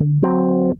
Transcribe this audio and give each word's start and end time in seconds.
Sejam 0.00 0.78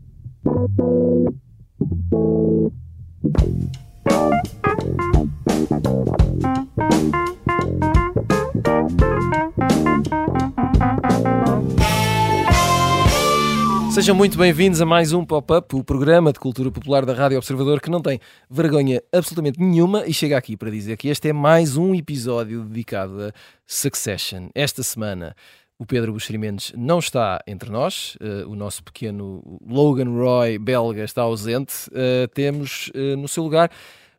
muito 14.15 14.39
bem-vindos 14.39 14.81
a 14.81 14.87
mais 14.87 15.13
um 15.13 15.23
Pop-Up, 15.23 15.75
o 15.75 15.83
programa 15.83 16.33
de 16.33 16.39
cultura 16.39 16.71
popular 16.71 17.05
da 17.05 17.13
Rádio 17.13 17.37
Observador 17.37 17.79
que 17.79 17.91
não 17.91 18.01
tem 18.01 18.19
vergonha 18.49 19.03
absolutamente 19.13 19.59
nenhuma 19.59 20.03
e 20.07 20.13
chega 20.15 20.35
aqui 20.35 20.57
para 20.57 20.71
dizer 20.71 20.97
que 20.97 21.09
este 21.09 21.29
é 21.29 21.33
mais 21.33 21.77
um 21.77 21.93
episódio 21.93 22.63
dedicado 22.63 23.21
a 23.21 23.31
Succession. 23.67 24.49
Esta 24.55 24.81
semana 24.81 25.35
o 25.81 25.85
Pedro 25.85 26.13
Buxeri 26.13 26.37
Mendes 26.37 26.71
não 26.77 26.99
está 26.99 27.41
entre 27.47 27.71
nós, 27.71 28.15
uh, 28.21 28.47
o 28.47 28.55
nosso 28.55 28.83
pequeno 28.83 29.41
Logan 29.67 30.11
Roy 30.11 30.59
belga 30.59 31.03
está 31.03 31.23
ausente. 31.23 31.89
Uh, 31.89 32.27
temos 32.35 32.91
uh, 32.93 33.17
no 33.17 33.27
seu 33.27 33.41
lugar 33.41 33.71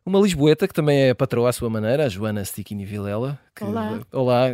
uma 0.05 0.19
Lisboeta, 0.19 0.67
que 0.67 0.73
também 0.73 1.03
é 1.03 1.13
patroa 1.13 1.47
à 1.47 1.53
sua 1.53 1.69
maneira, 1.69 2.05
a 2.05 2.09
Joana 2.09 2.43
Stickini 2.43 2.83
Vilela. 2.83 3.39
Que, 3.55 3.63
Olá. 3.63 4.01
Olá. 4.11 4.47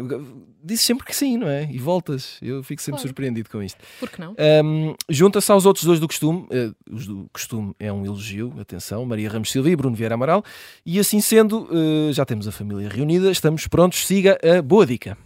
Disse 0.63 0.83
sempre 0.83 1.03
que 1.03 1.15
sim, 1.15 1.35
não 1.35 1.47
é? 1.47 1.67
E 1.71 1.79
voltas. 1.79 2.37
Eu 2.43 2.61
fico 2.61 2.79
sempre 2.79 3.01
surpreendido 3.01 3.49
com 3.49 3.63
isto. 3.63 3.79
Por 3.99 4.11
que 4.11 4.21
não? 4.21 4.35
Um, 4.63 4.93
Junta-se 5.09 5.51
aos 5.51 5.65
outros 5.65 5.85
dois 5.85 5.99
do 5.99 6.07
costume. 6.07 6.47
uh, 6.51 6.75
os 6.91 7.07
do 7.07 7.27
costume 7.33 7.73
é 7.79 7.91
um 7.91 8.05
elogio, 8.05 8.53
atenção, 8.59 9.03
Maria 9.03 9.31
Ramos 9.31 9.51
Silva 9.51 9.67
e 9.71 9.75
Bruno 9.75 9.95
Vieira 9.95 10.13
Amaral. 10.13 10.43
E 10.85 10.99
assim 10.99 11.19
sendo, 11.19 11.67
uh, 11.71 12.13
já 12.13 12.23
temos 12.23 12.47
a 12.47 12.51
família 12.51 12.87
reunida, 12.87 13.31
estamos 13.31 13.65
prontos. 13.65 14.05
Siga 14.05 14.37
a 14.43 14.61
boa 14.61 14.85
dica. 14.85 15.17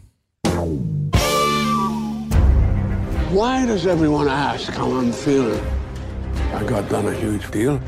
Why 3.33 3.65
does 3.65 3.87
everyone 3.87 4.27
ask 4.29 4.71
how 4.71 4.91
I'm 4.91 5.11
feeling? 5.11 5.59
I 6.53 6.63
got 6.65 6.87
done 6.87 7.07
a 7.07 7.13
huge 7.13 7.49
deal. 7.49 7.81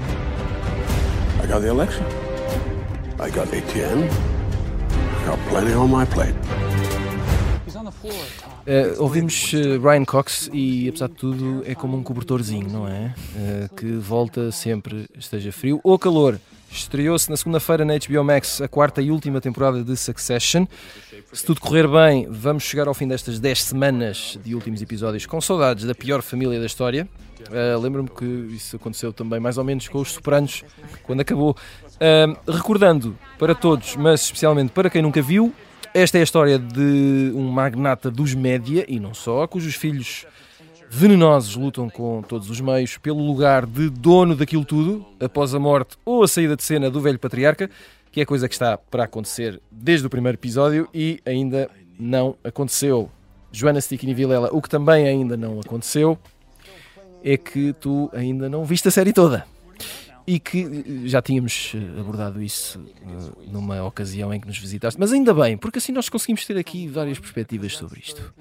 I 1.40 1.46
got 1.46 1.62
the 1.62 1.70
election. 1.70 2.04
I 3.20 3.30
got 3.30 3.50
ATM. 3.50 4.10
I 4.10 5.26
got 5.28 5.38
plenty 5.48 5.74
on 5.74 5.92
my 5.92 6.04
plate. 6.06 6.34
Uh, 8.66 9.00
ouvimos 9.00 9.54
uh, 9.54 9.80
Brian 9.80 10.04
Cox 10.04 10.50
e, 10.52 10.90
apesar 10.90 11.10
de 11.10 11.14
tudo, 11.14 11.62
é 11.68 11.76
como 11.76 11.96
um 11.96 12.02
cobertorzinho, 12.02 12.68
não 12.68 12.88
é? 12.88 13.14
Uh, 13.36 13.76
que 13.76 13.86
volta 13.98 14.52
sempre, 14.52 15.06
esteja 15.16 15.52
frio 15.52 15.80
ou 15.84 16.00
calor. 16.00 16.40
Estreou-se 16.72 17.30
na 17.30 17.38
segunda-feira 17.38 17.86
na 17.86 17.94
HBO 17.94 18.24
Max 18.24 18.62
a 18.62 18.68
quarta 18.68 19.00
e 19.02 19.12
última 19.12 19.40
temporada 19.40 19.84
de 19.84 19.96
Succession. 19.96 20.66
Se 21.36 21.46
tudo 21.46 21.60
correr 21.60 21.86
bem, 21.86 22.28
vamos 22.30 22.64
chegar 22.64 22.88
ao 22.88 22.94
fim 22.94 23.06
destas 23.06 23.40
10 23.42 23.62
semanas 23.62 24.40
de 24.42 24.56
últimos 24.56 24.82
episódios 24.82 25.26
com 25.26 25.42
saudades 25.42 25.84
da 25.84 25.94
pior 25.94 26.22
família 26.22 26.58
da 26.62 26.66
história. 26.66 27.10
Uh, 27.50 27.78
Lembro-me 27.78 28.08
que 28.08 28.56
isso 28.56 28.78
aconteceu 28.78 29.12
também 29.12 29.38
mais 29.38 29.58
ou 29.58 29.66
menos 29.66 29.86
com 29.90 30.00
os 30.00 30.14
Sopranos, 30.14 30.64
quando 31.04 31.20
acabou. 31.20 31.54
Uh, 31.96 32.52
recordando 32.52 33.18
para 33.38 33.54
todos, 33.54 33.98
mas 33.98 34.22
especialmente 34.22 34.72
para 34.72 34.90
quem 34.90 35.02
nunca 35.02 35.22
viu, 35.22 35.54
esta 35.94 36.18
é 36.18 36.22
a 36.22 36.24
história 36.24 36.58
de 36.58 37.34
um 37.36 37.50
magnata 37.52 38.10
dos 38.10 38.34
média, 38.34 38.86
e 38.88 38.98
não 38.98 39.14
só, 39.14 39.46
cujos 39.46 39.76
filhos 39.76 40.26
venenosos 40.90 41.58
lutam 41.58 41.90
com 41.90 42.22
todos 42.22 42.50
os 42.50 42.62
meios 42.62 42.98
pelo 42.98 43.20
lugar 43.20 43.66
de 43.66 43.90
dono 43.90 44.38
daquilo 44.38 44.64
tudo, 44.64 45.06
após 45.20 45.54
a 45.54 45.60
morte 45.60 45.98
ou 46.06 46.24
a 46.24 46.30
saída 46.30 46.56
de 46.56 46.64
cena 46.64 46.90
do 46.90 47.02
velho 47.02 47.20
patriarca, 47.20 47.70
que 48.16 48.22
é 48.22 48.26
coisa 48.26 48.48
que 48.48 48.56
está 48.56 48.78
para 48.78 49.04
acontecer 49.04 49.62
desde 49.70 50.08
o 50.08 50.10
primeiro 50.10 50.38
episódio 50.38 50.88
e 50.94 51.20
ainda 51.26 51.70
não 52.00 52.38
aconteceu. 52.46 53.12
Joana 53.52 53.82
Stickini 53.82 54.14
Vilela, 54.14 54.48
o 54.54 54.62
que 54.62 54.70
também 54.70 55.06
ainda 55.06 55.36
não 55.36 55.60
aconteceu 55.60 56.18
é 57.22 57.36
que 57.36 57.74
tu 57.74 58.10
ainda 58.14 58.48
não 58.48 58.64
viste 58.64 58.88
a 58.88 58.92
série 58.92 59.12
toda. 59.12 59.46
E 60.26 60.40
que 60.40 60.62
eh, 60.62 61.08
já 61.10 61.22
tínhamos 61.22 61.74
eh, 61.76 62.00
abordado 62.00 62.42
isso 62.42 62.82
eh, 63.02 63.52
numa 63.52 63.84
ocasião 63.84 64.34
em 64.34 64.40
que 64.40 64.48
nos 64.48 64.58
visitaste, 64.58 64.98
mas 64.98 65.12
ainda 65.12 65.34
bem, 65.34 65.58
porque 65.58 65.80
assim 65.80 65.92
nós 65.92 66.08
conseguimos 66.08 66.46
ter 66.46 66.58
aqui 66.58 66.88
várias 66.88 67.20
perspectivas 67.20 67.76
sobre 67.76 68.00
isto. 68.00 68.34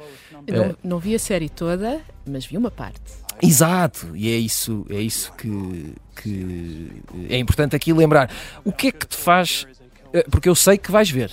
Não, 0.47 0.77
não 0.85 0.99
vi 1.01 1.17
a 1.17 1.19
série 1.19 1.49
toda, 1.49 2.01
mas 2.25 2.47
vi 2.47 2.57
uma 2.57 2.71
parte. 2.71 3.24
Exato, 3.43 4.11
e 4.15 4.31
é 4.31 4.37
isso, 4.37 4.87
é 4.89 5.01
isso 5.01 5.33
que, 5.33 5.95
que 6.23 6.91
é 7.29 7.39
importante 7.39 7.77
aqui 7.77 7.93
lembrar. 7.93 8.31
O 8.65 8.73
que 8.73 8.89
é 8.89 8.93
que 8.93 9.07
te 9.07 9.17
faz. 9.17 9.67
eh, 10.13 10.25
Porque 10.31 10.49
eu 10.49 10.55
sei 10.55 10.79
que 10.79 10.91
vais 10.91 11.11
ver. 11.11 11.31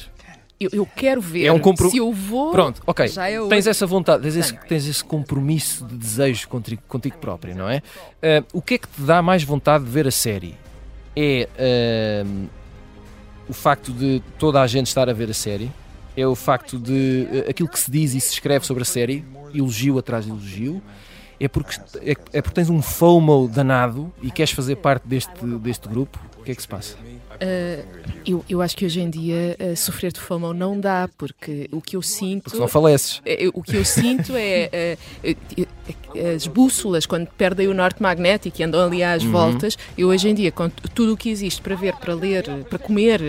Eu, 0.59 0.69
eu 0.73 0.85
quero 0.85 1.19
ver 1.21 1.45
É 1.45 1.51
um 1.51 1.59
compro- 1.59 1.89
se 1.89 1.97
eu 1.97 2.13
vou. 2.13 2.51
Pronto, 2.51 2.81
ok. 2.85 3.05
É 3.17 3.47
Tens 3.49 3.65
essa 3.65 3.87
vontade, 3.87 4.21
tens 4.21 4.35
esse, 4.35 4.53
tens 4.67 4.85
esse 4.85 5.03
compromisso 5.03 5.83
de 5.85 5.95
desejo 5.95 6.47
contigo, 6.47 6.81
contigo 6.87 7.17
próprio, 7.17 7.55
não 7.55 7.67
é? 7.67 7.81
Eh, 8.21 8.43
o 8.53 8.61
que 8.61 8.75
é 8.75 8.77
que 8.77 8.87
te 8.87 9.01
dá 9.01 9.21
mais 9.23 9.43
vontade 9.43 9.83
de 9.85 9.89
ver 9.89 10.07
a 10.07 10.11
série? 10.11 10.55
É 11.15 11.49
ehm, 11.57 12.45
o 13.49 13.53
facto 13.53 13.91
de 13.91 14.21
toda 14.37 14.61
a 14.61 14.67
gente 14.67 14.87
estar 14.87 15.09
a 15.09 15.13
ver 15.13 15.29
a 15.31 15.33
série? 15.33 15.71
É 16.15 16.27
o 16.27 16.35
facto 16.35 16.77
de 16.77 17.27
eh, 17.31 17.49
aquilo 17.49 17.67
que 17.67 17.79
se 17.79 17.89
diz 17.89 18.13
e 18.13 18.21
se 18.21 18.33
escreve 18.33 18.63
sobre 18.65 18.83
a 18.83 18.85
série, 18.85 19.25
elogio 19.55 19.97
atrás 19.97 20.25
de 20.25 20.31
elogio? 20.31 20.81
É 21.43 21.47
porque, 21.47 21.75
é, 22.01 22.11
é 22.33 22.41
porque 22.41 22.53
tens 22.53 22.69
um 22.69 22.83
FOMO 22.83 23.47
danado 23.47 24.13
e 24.21 24.29
queres 24.29 24.51
fazer 24.51 24.75
parte 24.75 25.07
deste, 25.07 25.43
deste 25.57 25.89
grupo? 25.89 26.19
O 26.41 26.43
que 26.43 26.51
é 26.51 26.55
que 26.55 26.61
se 26.61 26.67
passa? 26.67 26.95
Ah, 27.39 27.83
eu, 28.25 28.43
eu 28.49 28.61
acho 28.61 28.75
que 28.75 28.85
hoje 28.85 28.99
em 28.99 29.09
dia 29.09 29.55
ah, 29.59 29.75
sofrer 29.75 30.11
de 30.11 30.19
FOMO 30.19 30.53
não 30.53 30.79
dá, 30.79 31.07
porque 31.17 31.69
o 31.71 31.79
que 31.81 31.95
eu 31.95 32.01
sinto. 32.01 32.43
Porque 32.45 32.59
não 32.59 32.67
faleces. 32.67 33.21
É, 33.25 33.45
é, 33.45 33.47
O 33.53 33.61
que 33.61 33.75
eu 33.77 33.85
sinto 33.85 34.33
é, 34.35 34.69
é, 34.73 34.97
as 36.35 36.45
bússolas, 36.47 37.05
quando 37.05 37.27
perdem 37.37 37.67
o 37.67 37.73
norte 37.73 38.01
magnético 38.01 38.61
e 38.61 38.63
andam 38.63 38.85
ali 38.85 39.03
às 39.03 39.23
Uhum. 39.23 39.31
voltas, 39.31 39.77
eu 39.97 40.09
hoje 40.09 40.29
em 40.29 40.33
dia, 40.33 40.51
com 40.51 40.69
tudo 40.69 41.13
o 41.13 41.17
que 41.17 41.29
existe 41.29 41.61
para 41.61 41.75
ver, 41.75 41.95
para 41.95 42.13
ler, 42.13 42.43
para 42.69 42.77
comer, 42.79 43.19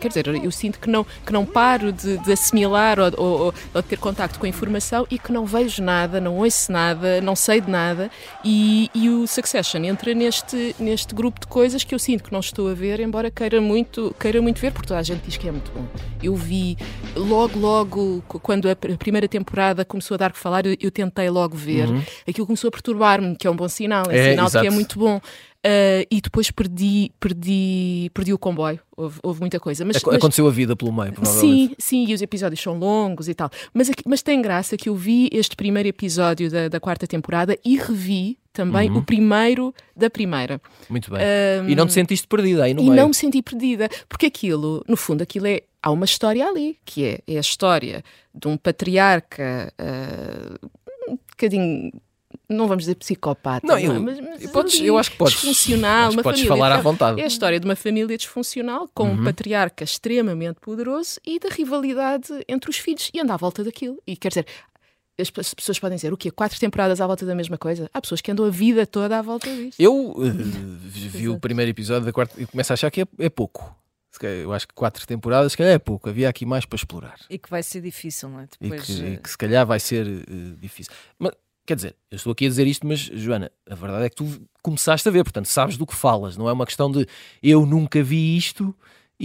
quer 0.00 0.08
dizer, 0.08 0.26
eu 0.26 0.50
sinto 0.50 0.78
que 0.78 0.88
não, 0.90 1.04
que 1.24 1.32
não 1.32 1.44
paro 1.46 1.92
de, 1.92 2.18
de 2.18 2.32
assimilar 2.32 2.98
ou, 2.98 3.12
ou- 3.16 3.54
ou- 3.74 3.82
ter 3.82 3.96
contacto 3.98 4.38
com 4.38 4.46
a 4.46 4.48
informação 4.48 5.06
e 5.10 5.18
que 5.18 5.30
não 5.32 5.46
vejo 5.46 5.82
nada, 5.82 6.20
não 6.20 6.38
ouço 6.38 6.70
nada, 6.72 7.20
não 7.20 7.36
sei 7.36 7.60
de 7.60 7.70
nada. 7.70 8.10
E, 8.44 8.90
e 8.94 9.08
o 9.08 9.26
Succession 9.26 9.82
entra 9.84 10.12
neste, 10.14 10.74
neste 10.78 11.14
grupo 11.14 11.40
de 11.40 11.46
coisas 11.46 11.82
que 11.84 11.94
eu 11.94 11.98
sinto 11.98 12.24
que 12.24 12.32
não 12.32 12.40
estou 12.40 12.53
a 12.68 12.74
ver, 12.74 13.00
embora 13.00 13.30
queira 13.30 13.60
muito, 13.60 14.14
queira 14.18 14.40
muito 14.42 14.60
ver, 14.60 14.72
porque 14.72 14.88
toda 14.88 15.00
a 15.00 15.02
gente 15.02 15.22
diz 15.22 15.36
que 15.36 15.48
é 15.48 15.52
muito 15.52 15.70
bom. 15.72 15.84
Eu 16.22 16.34
vi 16.34 16.76
logo, 17.16 17.58
logo, 17.58 18.22
qu- 18.28 18.38
quando 18.40 18.68
a 18.68 18.76
pr- 18.76 18.92
a 18.92 18.96
primeira 18.96 19.28
temporada 19.28 19.84
começou 19.84 20.14
a 20.14 20.18
dar 20.18 20.32
que 20.32 20.38
falar, 20.38 20.64
eu, 20.66 20.76
eu 20.80 20.90
tentei 20.90 21.28
logo 21.30 21.56
ver. 21.56 21.86
Aquilo 22.28 22.46
começou 22.46 22.68
a 22.68 22.70
perturbar-me, 22.70 23.36
que 23.36 23.46
é 23.46 23.50
um 23.50 23.56
bom 23.56 23.68
sinal, 23.68 24.04
é, 24.10 24.16
É, 24.18 24.30
sinal 24.30 24.46
de 24.46 24.52
que 24.52 24.58
é 24.58 24.60
exato. 24.62 24.74
muito 24.74 24.98
bom. 24.98 25.20
Ah, 25.66 26.06
e 26.10 26.20
depois 26.20 26.50
perdi, 26.50 27.10
perdi, 27.18 28.10
perdi 28.12 28.32
o 28.34 28.38
comboio. 28.38 28.78
Houve, 28.96 29.18
houve 29.22 29.40
muita 29.40 29.58
coisa. 29.58 29.82
Mas, 29.84 29.96
Ac- 29.96 30.06
mas- 30.06 30.16
Aconteceu 30.16 30.46
a 30.46 30.50
vida 30.50 30.76
pelo 30.76 30.92
meio, 30.92 31.12
provavelmente. 31.12 31.68
Sim, 31.70 31.74
sim, 31.78 32.10
e 32.10 32.14
os 32.14 32.20
episódios 32.20 32.60
são 32.60 32.78
longos 32.78 33.28
e 33.28 33.34
tal. 33.34 33.50
Mas, 33.72 33.90
mas 34.06 34.20
tem 34.22 34.42
graça 34.42 34.76
que 34.76 34.88
eu 34.90 34.94
vi 34.94 35.28
este 35.32 35.56
primeiro 35.56 35.88
episódio 35.88 36.50
da, 36.50 36.68
da 36.68 36.78
quarta 36.78 37.06
temporada 37.06 37.58
e 37.64 37.76
revi 37.78 38.36
também 38.54 38.88
Uhum. 38.90 38.98
o 38.98 39.02
primeiro 39.02 39.74
da 39.94 40.08
primeira. 40.08 40.58
Muito 40.88 41.10
bem. 41.10 41.20
e 41.68 41.74
não 41.74 41.86
te 41.86 41.92
sentiste 41.92 42.26
perdida 42.26 42.64
aí 42.64 42.72
no 42.72 42.80
e 42.80 42.84
meio? 42.84 42.96
não 42.96 43.08
me 43.08 43.14
senti 43.14 43.42
perdida, 43.42 43.88
porque 44.08 44.26
aquilo, 44.26 44.82
no 44.88 44.96
fundo, 44.96 45.22
aquilo 45.22 45.46
é. 45.46 45.60
Há 45.82 45.90
uma 45.90 46.06
história 46.06 46.46
ali, 46.48 46.78
que 46.86 47.04
é, 47.04 47.18
é 47.28 47.36
a 47.36 47.40
história 47.40 48.02
de 48.34 48.48
um 48.48 48.56
patriarca 48.56 49.70
ah, 49.78 50.56
um 51.08 51.18
bocadinho. 51.28 51.92
Não 52.48 52.66
vamos 52.68 52.84
dizer 52.84 52.94
psicopata, 52.96 53.66
Não, 53.66 53.74
não, 53.74 53.80
é? 53.82 53.86
eu- 53.96 54.02
mas, 54.02 54.20
mas 54.20 54.50
podes- 54.50 54.80
eu 54.80 54.98
acho 54.98 55.10
que 55.12 55.16
podes- 55.16 55.34
Disfuncional, 55.34 56.08
acho 56.08 56.16
que 56.18 56.22
podes 56.22 56.40
família. 56.40 56.56
falar 56.64 56.72
à 56.78 56.80
vontade. 56.80 57.20
É 57.20 57.24
a 57.24 57.26
história 57.26 57.58
de 57.58 57.64
uma 57.66 57.76
família 57.76 58.16
disfuncional 58.18 58.88
com 58.94 59.04
um 59.08 59.24
patriarca 59.24 59.82
extremamente 59.84 60.58
poderoso 60.60 61.18
e 61.26 61.38
da 61.38 61.48
rivalidade 61.48 62.28
entre 62.48 62.68
os 62.70 62.76
filhos 62.76 63.10
e 63.14 63.20
anda 63.20 63.34
à 63.34 63.36
volta 63.36 63.62
daquilo. 63.64 63.98
E 64.06 64.14
quer 64.16 64.28
dizer, 64.28 64.46
as 65.18 65.30
pe- 65.30 65.40
as 65.40 65.54
pessoas 65.54 65.78
podem 65.78 65.96
dizer 65.96 66.12
o 66.12 66.16
quê? 66.16 66.30
Quatro 66.30 66.58
temporadas 66.58 67.00
à 67.00 67.06
volta 67.06 67.24
da 67.26 67.34
mesma 67.34 67.56
coisa? 67.58 67.88
Há 67.92 68.00
pessoas 68.00 68.20
que 68.20 68.30
andam 68.30 68.44
a 68.46 68.50
vida 68.50 68.86
toda 68.86 69.18
à 69.18 69.22
volta 69.22 69.48
disto. 69.54 69.78
Eu 69.80 70.14
eh, 70.24 70.30
vi 70.82 71.28
o 71.28 71.38
primeiro 71.38 71.70
episódio 71.70 72.04
da 72.06 72.12
quarta 72.12 72.40
e 72.40 72.46
começo 72.46 72.72
a 72.72 72.74
achar 72.74 72.90
que 72.90 73.02
é, 73.02 73.06
é 73.18 73.28
pouco. 73.28 73.74
Eu 74.22 74.52
acho 74.52 74.68
que 74.68 74.74
quatro 74.74 75.04
temporadas, 75.06 75.50
se 75.52 75.58
calhar 75.58 75.72
é 75.72 75.78
pouco. 75.78 76.08
Havia 76.08 76.28
aqui 76.28 76.46
mais 76.46 76.64
para 76.64 76.76
explorar. 76.76 77.18
E 77.28 77.36
que 77.36 77.50
vai 77.50 77.62
ser 77.64 77.80
difícil, 77.80 78.28
não 78.28 78.40
é? 78.40 78.44
E 78.60 78.68
Depois, 78.70 78.86
que, 78.86 78.92
e 78.92 79.14
eh, 79.14 79.16
que 79.16 79.28
se 79.28 79.36
calhar 79.36 79.66
vai 79.66 79.80
ser 79.80 80.06
eh, 80.06 80.54
difícil. 80.60 80.92
Mas, 81.18 81.32
quer 81.66 81.74
dizer, 81.74 81.96
eu 82.12 82.16
estou 82.16 82.30
aqui 82.32 82.46
a 82.46 82.48
dizer 82.48 82.64
isto, 82.66 82.86
mas 82.86 83.00
Joana, 83.00 83.50
a 83.68 83.74
verdade 83.74 84.04
é 84.04 84.08
que 84.10 84.14
tu 84.16 84.40
começaste 84.62 85.08
a 85.08 85.10
ver, 85.10 85.24
portanto 85.24 85.46
sabes 85.46 85.76
do 85.76 85.84
que 85.84 85.94
falas. 85.96 86.36
Não 86.36 86.48
é 86.48 86.52
uma 86.52 86.64
questão 86.64 86.90
de 86.92 87.06
eu 87.42 87.66
nunca 87.66 88.02
vi 88.04 88.36
isto 88.36 88.72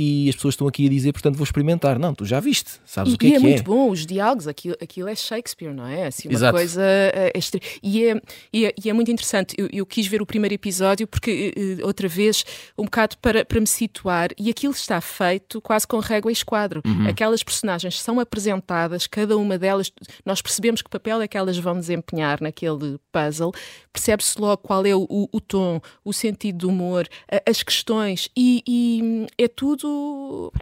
e 0.02 0.30
as 0.30 0.36
pessoas 0.36 0.54
estão 0.54 0.66
aqui 0.66 0.86
a 0.86 0.90
dizer, 0.90 1.12
portanto 1.12 1.36
vou 1.36 1.44
experimentar. 1.44 2.00
Não, 2.00 2.16
tu 2.16 2.24
já 2.24 2.40
viste, 2.40 2.72
sabes 2.86 3.12
e, 3.12 3.16
o 3.16 3.18
que 3.18 3.26
é 3.26 3.30
e 3.30 3.32
que 3.34 3.38
é 3.38 3.40
muito 3.42 3.64
bom, 3.64 3.90
os 3.90 4.06
diálogos, 4.06 4.48
aquilo, 4.48 4.78
aquilo 4.82 5.10
é 5.10 5.16
Shakespeare, 5.16 5.74
não 5.74 5.86
é? 5.86 6.08
Assim, 6.08 6.30
uma 6.30 6.36
Exato. 6.36 6.54
coisa 6.54 6.82
uh, 6.82 7.38
extre... 7.38 7.62
e, 7.84 8.06
é, 8.06 8.22
e, 8.54 8.66
é, 8.66 8.74
e 8.82 8.90
é 8.90 8.94
muito 8.94 9.12
interessante. 9.12 9.54
Eu, 9.58 9.68
eu, 9.74 9.86
quis 9.86 10.08
ver 10.08 10.22
o 10.22 10.26
primeiro 10.26 10.56
episódio 10.56 11.06
porque, 11.06 11.80
uh, 11.82 11.86
outra 11.86 12.08
vez, 12.08 12.46
um 12.78 12.86
bocado 12.86 13.18
para, 13.18 13.44
para 13.44 13.60
me 13.60 13.68
situar, 13.68 14.30
e 14.40 14.50
aquilo 14.50 14.72
está 14.72 15.02
feito 15.02 15.60
quase 15.60 15.86
com 15.86 16.00
régua 16.00 16.32
e 16.32 16.34
esquadro. 16.34 16.82
Uhum. 16.86 17.10
Aquelas 17.10 17.44
personagens 17.44 18.00
são 18.00 18.22
apresentadas, 18.22 19.06
cada 19.06 19.36
uma 19.38 19.58
delas, 19.58 19.92
nós 20.26 20.42
percebemos 20.42 20.82
que 20.82 20.90
papel 20.90 21.22
é 21.22 21.28
que 21.28 21.38
elas 21.38 21.58
vão 21.58 21.78
desempenhar 21.78 22.42
naquele 22.42 22.98
puzzle, 23.12 23.52
percebe-se 23.92 24.40
logo 24.40 24.62
qual 24.62 24.86
é 24.86 24.96
o, 24.96 25.06
o, 25.10 25.28
o, 25.34 25.42
tom, 25.42 25.82
o 26.06 26.14
sentido 26.14 26.60
do 26.60 26.70
humor, 26.70 27.06
as 27.46 27.62
questões, 27.62 28.30
e, 28.38 28.64
e 28.66 29.28
é 29.38 29.50
tudo. 29.50 29.89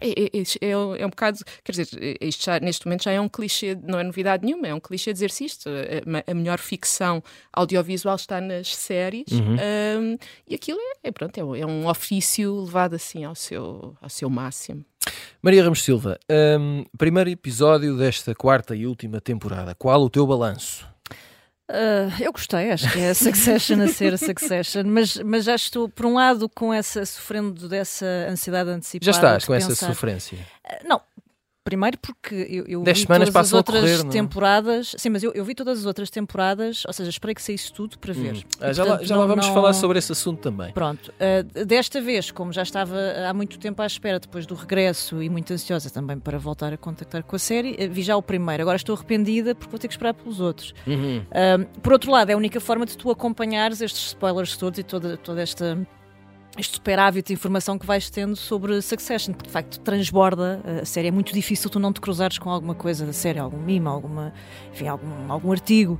É, 0.00 0.08
é, 0.10 0.68
é, 0.68 0.70
é, 0.70 1.06
um 1.06 1.10
bocado. 1.10 1.38
Quer 1.64 1.72
dizer, 1.72 2.18
isto 2.20 2.44
já, 2.44 2.60
neste 2.60 2.86
momento 2.86 3.04
já 3.04 3.12
é 3.12 3.20
um 3.20 3.28
clichê, 3.28 3.76
não 3.82 3.98
é 3.98 4.02
novidade 4.02 4.44
nenhuma, 4.44 4.66
é 4.66 4.74
um 4.74 4.80
clichê 4.80 5.12
dizer-se 5.12 5.44
isto. 5.44 5.68
A, 5.68 6.30
a, 6.30 6.34
melhor 6.34 6.58
ficção 6.58 7.22
audiovisual 7.52 8.16
está 8.16 8.40
nas 8.40 8.74
séries, 8.74 9.30
uhum. 9.32 9.56
um, 9.56 10.18
e 10.46 10.54
aquilo 10.54 10.78
é, 10.78 11.08
é 11.08 11.12
pronto, 11.12 11.36
é, 11.36 11.60
é, 11.60 11.66
um 11.66 11.86
ofício 11.86 12.64
levado 12.64 12.94
assim 12.94 13.24
ao 13.24 13.34
seu, 13.34 13.96
ao 14.00 14.08
seu 14.08 14.30
máximo. 14.30 14.84
Maria 15.40 15.62
Ramos 15.62 15.82
Silva, 15.82 16.18
um, 16.60 16.84
primeiro 16.96 17.30
episódio 17.30 17.96
desta 17.96 18.34
quarta 18.34 18.74
e 18.74 18.86
última 18.86 19.20
temporada. 19.20 19.74
Qual 19.74 20.02
o 20.02 20.10
teu 20.10 20.26
balanço? 20.26 20.86
Uh, 21.70 22.22
eu 22.22 22.32
gostei, 22.32 22.70
acho 22.70 22.90
que 22.90 22.98
é 22.98 23.10
a 23.10 23.14
Succession 23.14 23.82
a 23.82 23.88
ser 23.88 24.14
a 24.14 24.16
Succession, 24.16 24.84
mas, 24.86 25.16
mas 25.18 25.44
já 25.44 25.54
estou, 25.54 25.86
por 25.86 26.06
um 26.06 26.14
lado, 26.14 26.48
com 26.48 26.72
essa, 26.72 27.04
sofrendo 27.04 27.68
dessa 27.68 28.06
ansiedade 28.28 28.70
antecipada. 28.70 29.04
Já 29.04 29.12
estás 29.12 29.44
com 29.44 29.52
pensar, 29.52 29.72
essa 29.72 29.86
sofrência? 29.86 30.38
Uh, 30.64 30.88
não, 30.88 31.02
Primeiro 31.68 31.98
porque 31.98 32.34
eu, 32.48 32.64
eu 32.66 32.82
vi 32.82 33.06
todas 33.06 33.36
as 33.36 33.52
outras 33.52 33.80
correr, 33.82 34.00
é? 34.00 34.10
temporadas. 34.10 34.94
Sim, 34.96 35.10
mas 35.10 35.22
eu, 35.22 35.32
eu, 35.34 35.44
vi 35.44 35.54
todas 35.54 35.80
as 35.80 35.84
outras 35.84 36.08
temporadas, 36.08 36.82
ou 36.86 36.94
seja, 36.94 37.10
esperei 37.10 37.34
que 37.34 37.42
saísse 37.42 37.70
tudo 37.70 37.98
para 37.98 38.14
ver. 38.14 38.36
Hum. 38.36 38.42
Ah, 38.58 38.72
já, 38.72 38.84
lá, 38.84 39.02
já 39.02 39.14
não, 39.14 39.20
lá 39.20 39.26
vamos 39.26 39.46
não... 39.46 39.52
falar 39.52 39.74
sobre 39.74 39.98
esse 39.98 40.10
assunto 40.10 40.40
também. 40.40 40.72
Pronto. 40.72 41.12
Uh, 41.12 41.66
desta 41.66 42.00
vez, 42.00 42.30
como 42.30 42.54
já 42.54 42.62
estava 42.62 42.96
há 43.28 43.34
muito 43.34 43.58
tempo 43.58 43.82
à 43.82 43.86
espera 43.86 44.18
depois 44.18 44.46
do 44.46 44.54
regresso 44.54 45.22
e 45.22 45.28
muito 45.28 45.52
ansiosa 45.52 45.90
também 45.90 46.18
para 46.18 46.38
voltar 46.38 46.72
a 46.72 46.78
contactar 46.78 47.22
com 47.22 47.36
a 47.36 47.38
série, 47.38 47.72
uh, 47.72 47.90
vi 47.90 48.00
já 48.00 48.16
o 48.16 48.22
primeiro. 48.22 48.62
Agora 48.62 48.76
estou 48.76 48.94
arrependida 48.94 49.54
porque 49.54 49.70
vou 49.70 49.78
ter 49.78 49.88
que 49.88 49.92
esperar 49.92 50.14
pelos 50.14 50.40
outros. 50.40 50.72
Uhum. 50.86 51.18
Uh, 51.18 51.80
por 51.80 51.92
outro 51.92 52.10
lado, 52.10 52.30
é 52.30 52.32
a 52.32 52.36
única 52.38 52.60
forma 52.60 52.86
de 52.86 52.96
tu 52.96 53.10
acompanhares 53.10 53.82
estes 53.82 54.06
spoilers 54.06 54.56
todos 54.56 54.78
e 54.78 54.82
toda, 54.82 55.18
toda 55.18 55.42
esta 55.42 55.86
este 56.58 56.74
superávit 56.74 57.28
de 57.28 57.32
informação 57.32 57.78
que 57.78 57.86
vais 57.86 58.10
tendo 58.10 58.34
sobre 58.34 58.82
Succession, 58.82 59.32
porque 59.32 59.46
de 59.46 59.52
facto 59.52 59.80
transborda 59.80 60.60
a 60.82 60.84
série. 60.84 61.08
É 61.08 61.10
muito 61.10 61.32
difícil 61.32 61.70
tu 61.70 61.78
não 61.78 61.92
te 61.92 62.00
cruzares 62.00 62.38
com 62.38 62.50
alguma 62.50 62.74
coisa 62.74 63.06
da 63.06 63.12
série, 63.12 63.38
algum 63.38 63.58
mimo, 63.58 63.88
alguma, 63.88 64.32
enfim, 64.72 64.88
algum, 64.88 65.30
algum 65.30 65.52
artigo. 65.52 65.98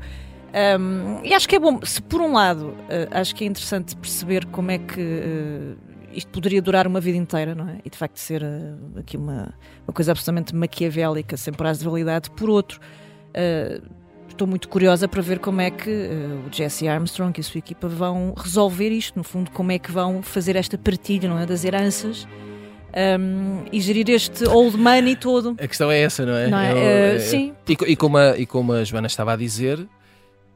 Um, 0.81 1.23
e 1.25 1.35
acho 1.35 1.49
que 1.49 1.57
é 1.57 1.59
bom, 1.59 1.79
se 1.85 2.01
por 2.03 2.21
um 2.21 2.33
lado, 2.33 2.69
uh, 2.69 3.09
acho 3.13 3.35
que 3.35 3.45
é 3.45 3.47
interessante 3.47 3.95
perceber 3.97 4.47
como 4.47 4.71
é 4.71 4.79
que 4.79 5.01
uh, 5.01 5.77
isto 6.13 6.31
poderia 6.31 6.61
durar 6.63 6.87
uma 6.87 7.01
vida 7.01 7.19
inteira, 7.19 7.55
não 7.55 7.69
é? 7.69 7.79
E 7.85 7.91
de 7.91 7.97
facto 7.97 8.17
ser 8.17 8.43
uh, 8.43 8.99
aqui 8.99 9.17
uma, 9.17 9.55
uma 9.87 9.93
coisa 9.93 10.13
absolutamente 10.13 10.55
maquiavélica, 10.55 11.37
sem 11.37 11.53
prazo 11.53 11.81
de 11.81 11.85
validade. 11.85 12.31
Por 12.31 12.49
outro, 12.49 12.81
estou 14.39 14.47
muito 14.47 14.69
curiosa 14.69 15.09
para 15.09 15.21
ver 15.21 15.41
como 15.41 15.61
é 15.61 15.69
que 15.69 15.91
uh, 15.91 16.47
o 16.49 16.53
Jesse 16.53 16.87
Armstrong 16.87 17.37
e 17.37 17.41
a 17.41 17.45
sua 17.45 17.59
equipa 17.59 17.89
vão 17.89 18.33
resolver 18.37 18.91
isto, 18.91 19.17
no 19.17 19.25
fundo, 19.25 19.51
como 19.51 19.73
é 19.73 19.79
que 19.79 19.91
vão 19.91 20.23
fazer 20.23 20.55
esta 20.55 20.79
partilha 20.79 21.29
não 21.29 21.37
é, 21.37 21.45
das 21.45 21.65
heranças 21.65 22.27
um, 23.19 23.65
e 23.73 23.81
gerir 23.81 24.09
este 24.11 24.47
old 24.47 24.77
money 24.77 25.17
todo. 25.17 25.57
A 25.61 25.67
questão 25.67 25.91
é 25.91 26.01
essa, 26.01 26.25
não 26.25 26.35
é? 26.35 26.47
Não 26.49 26.59
é? 26.59 26.71
Eu, 26.71 26.77
uh, 26.77 27.17
é 27.17 27.19
sim. 27.19 27.53
E, 27.69 27.73
e, 27.73 27.97
como 27.97 28.17
a, 28.17 28.39
e 28.39 28.47
como 28.47 28.73
a 28.73 28.85
Joana 28.85 29.09
estava 29.09 29.33
a 29.33 29.37
dizer, 29.37 29.85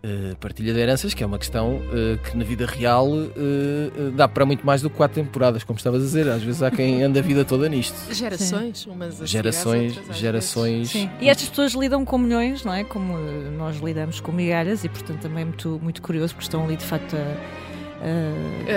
Uh, 0.04 0.34
partilha 0.38 0.74
de 0.74 0.80
heranças, 0.80 1.14
que 1.14 1.22
é 1.22 1.26
uma 1.26 1.38
questão 1.38 1.76
uh, 1.76 2.18
que 2.18 2.36
na 2.36 2.42
vida 2.42 2.66
real 2.66 3.08
uh, 3.08 4.10
dá 4.16 4.26
para 4.26 4.44
muito 4.44 4.66
mais 4.66 4.82
do 4.82 4.90
que 4.90 4.96
quatro 4.96 5.22
temporadas, 5.22 5.62
como 5.62 5.76
estavas 5.76 6.02
a 6.02 6.04
dizer. 6.04 6.28
Às 6.28 6.42
vezes 6.42 6.60
há 6.60 6.72
quem 6.72 7.04
anda 7.04 7.20
a 7.20 7.22
vida 7.22 7.44
toda 7.44 7.68
nisto. 7.68 7.94
Gerações, 8.12 8.80
Sim. 8.80 8.90
umas 8.90 9.22
a 9.22 9.26
Gerações, 9.26 9.96
outras, 9.96 10.16
gerações. 10.16 10.90
Sim. 10.90 11.08
E 11.20 11.28
estas 11.28 11.48
pessoas 11.48 11.72
lidam 11.74 12.04
com 12.04 12.18
milhões, 12.18 12.64
não 12.64 12.74
é? 12.74 12.82
Como 12.82 13.16
nós 13.56 13.78
lidamos 13.78 14.18
com 14.18 14.32
migalhas, 14.32 14.82
e 14.82 14.88
portanto 14.88 15.20
também 15.20 15.42
é 15.42 15.44
muito, 15.44 15.78
muito 15.80 16.02
curioso, 16.02 16.34
porque 16.34 16.46
estão 16.46 16.64
ali 16.64 16.76
de 16.76 16.84
facto 16.84 17.14
a. 17.14 17.62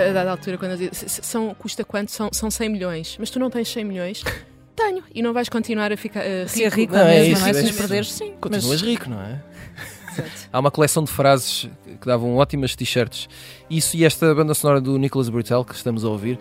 A 0.08 0.12
dada 0.12 0.30
altura, 0.30 0.56
quando 0.56 0.70
eu 0.72 0.76
digo, 0.76 0.94
são, 0.94 1.52
custa 1.54 1.84
quanto? 1.84 2.12
São, 2.12 2.28
são 2.32 2.48
100 2.48 2.68
milhões, 2.68 3.16
mas 3.18 3.28
tu 3.28 3.40
não 3.40 3.50
tens 3.50 3.66
100 3.66 3.84
milhões. 3.84 4.22
Tenho. 4.76 5.02
E 5.12 5.22
não 5.22 5.32
vais 5.32 5.48
continuar 5.48 5.90
a 5.90 5.96
ficar 5.96 6.20
uh, 6.20 6.42
rico. 6.42 6.48
Ser 6.50 6.72
rico 6.72 6.92
não, 6.92 7.04
mesmo, 7.04 7.18
é 7.18 7.26
isso, 7.26 7.40
não 7.40 7.48
é? 7.48 7.50
é 7.50 7.54
Se 7.54 7.62
nos 7.62 7.76
perderes, 7.76 8.12
sim. 8.12 8.34
Continuas 8.40 8.66
mas... 8.66 8.82
rico, 8.82 9.10
não 9.10 9.20
é? 9.20 9.42
Há 10.52 10.58
uma 10.58 10.70
coleção 10.70 11.04
de 11.04 11.10
frases 11.10 11.68
que 12.00 12.06
davam 12.06 12.36
ótimas 12.36 12.74
t-shirts. 12.74 13.28
Isso 13.68 13.96
e 13.96 14.04
esta 14.04 14.34
banda 14.34 14.54
sonora 14.54 14.80
do 14.80 14.98
Nicholas 14.98 15.28
Britell 15.28 15.64
que 15.64 15.74
estamos 15.74 16.04
a 16.04 16.08
ouvir 16.08 16.38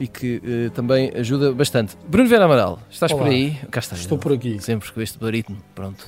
e 0.00 0.06
que 0.06 0.36
uh, 0.36 0.70
também 0.70 1.10
ajuda 1.14 1.52
bastante. 1.52 1.96
Bruno 2.08 2.28
Vera 2.28 2.44
Amaral, 2.44 2.78
estás 2.90 3.12
Olá. 3.12 3.22
por 3.22 3.30
aí? 3.30 3.56
Cá 3.70 3.80
está. 3.80 3.96
Estou 3.96 4.16
ele. 4.16 4.22
por 4.22 4.32
aqui. 4.32 4.60
Sempre 4.60 4.90
com 4.92 5.00
este 5.00 5.18
barítono, 5.18 5.58
pronto. 5.74 6.06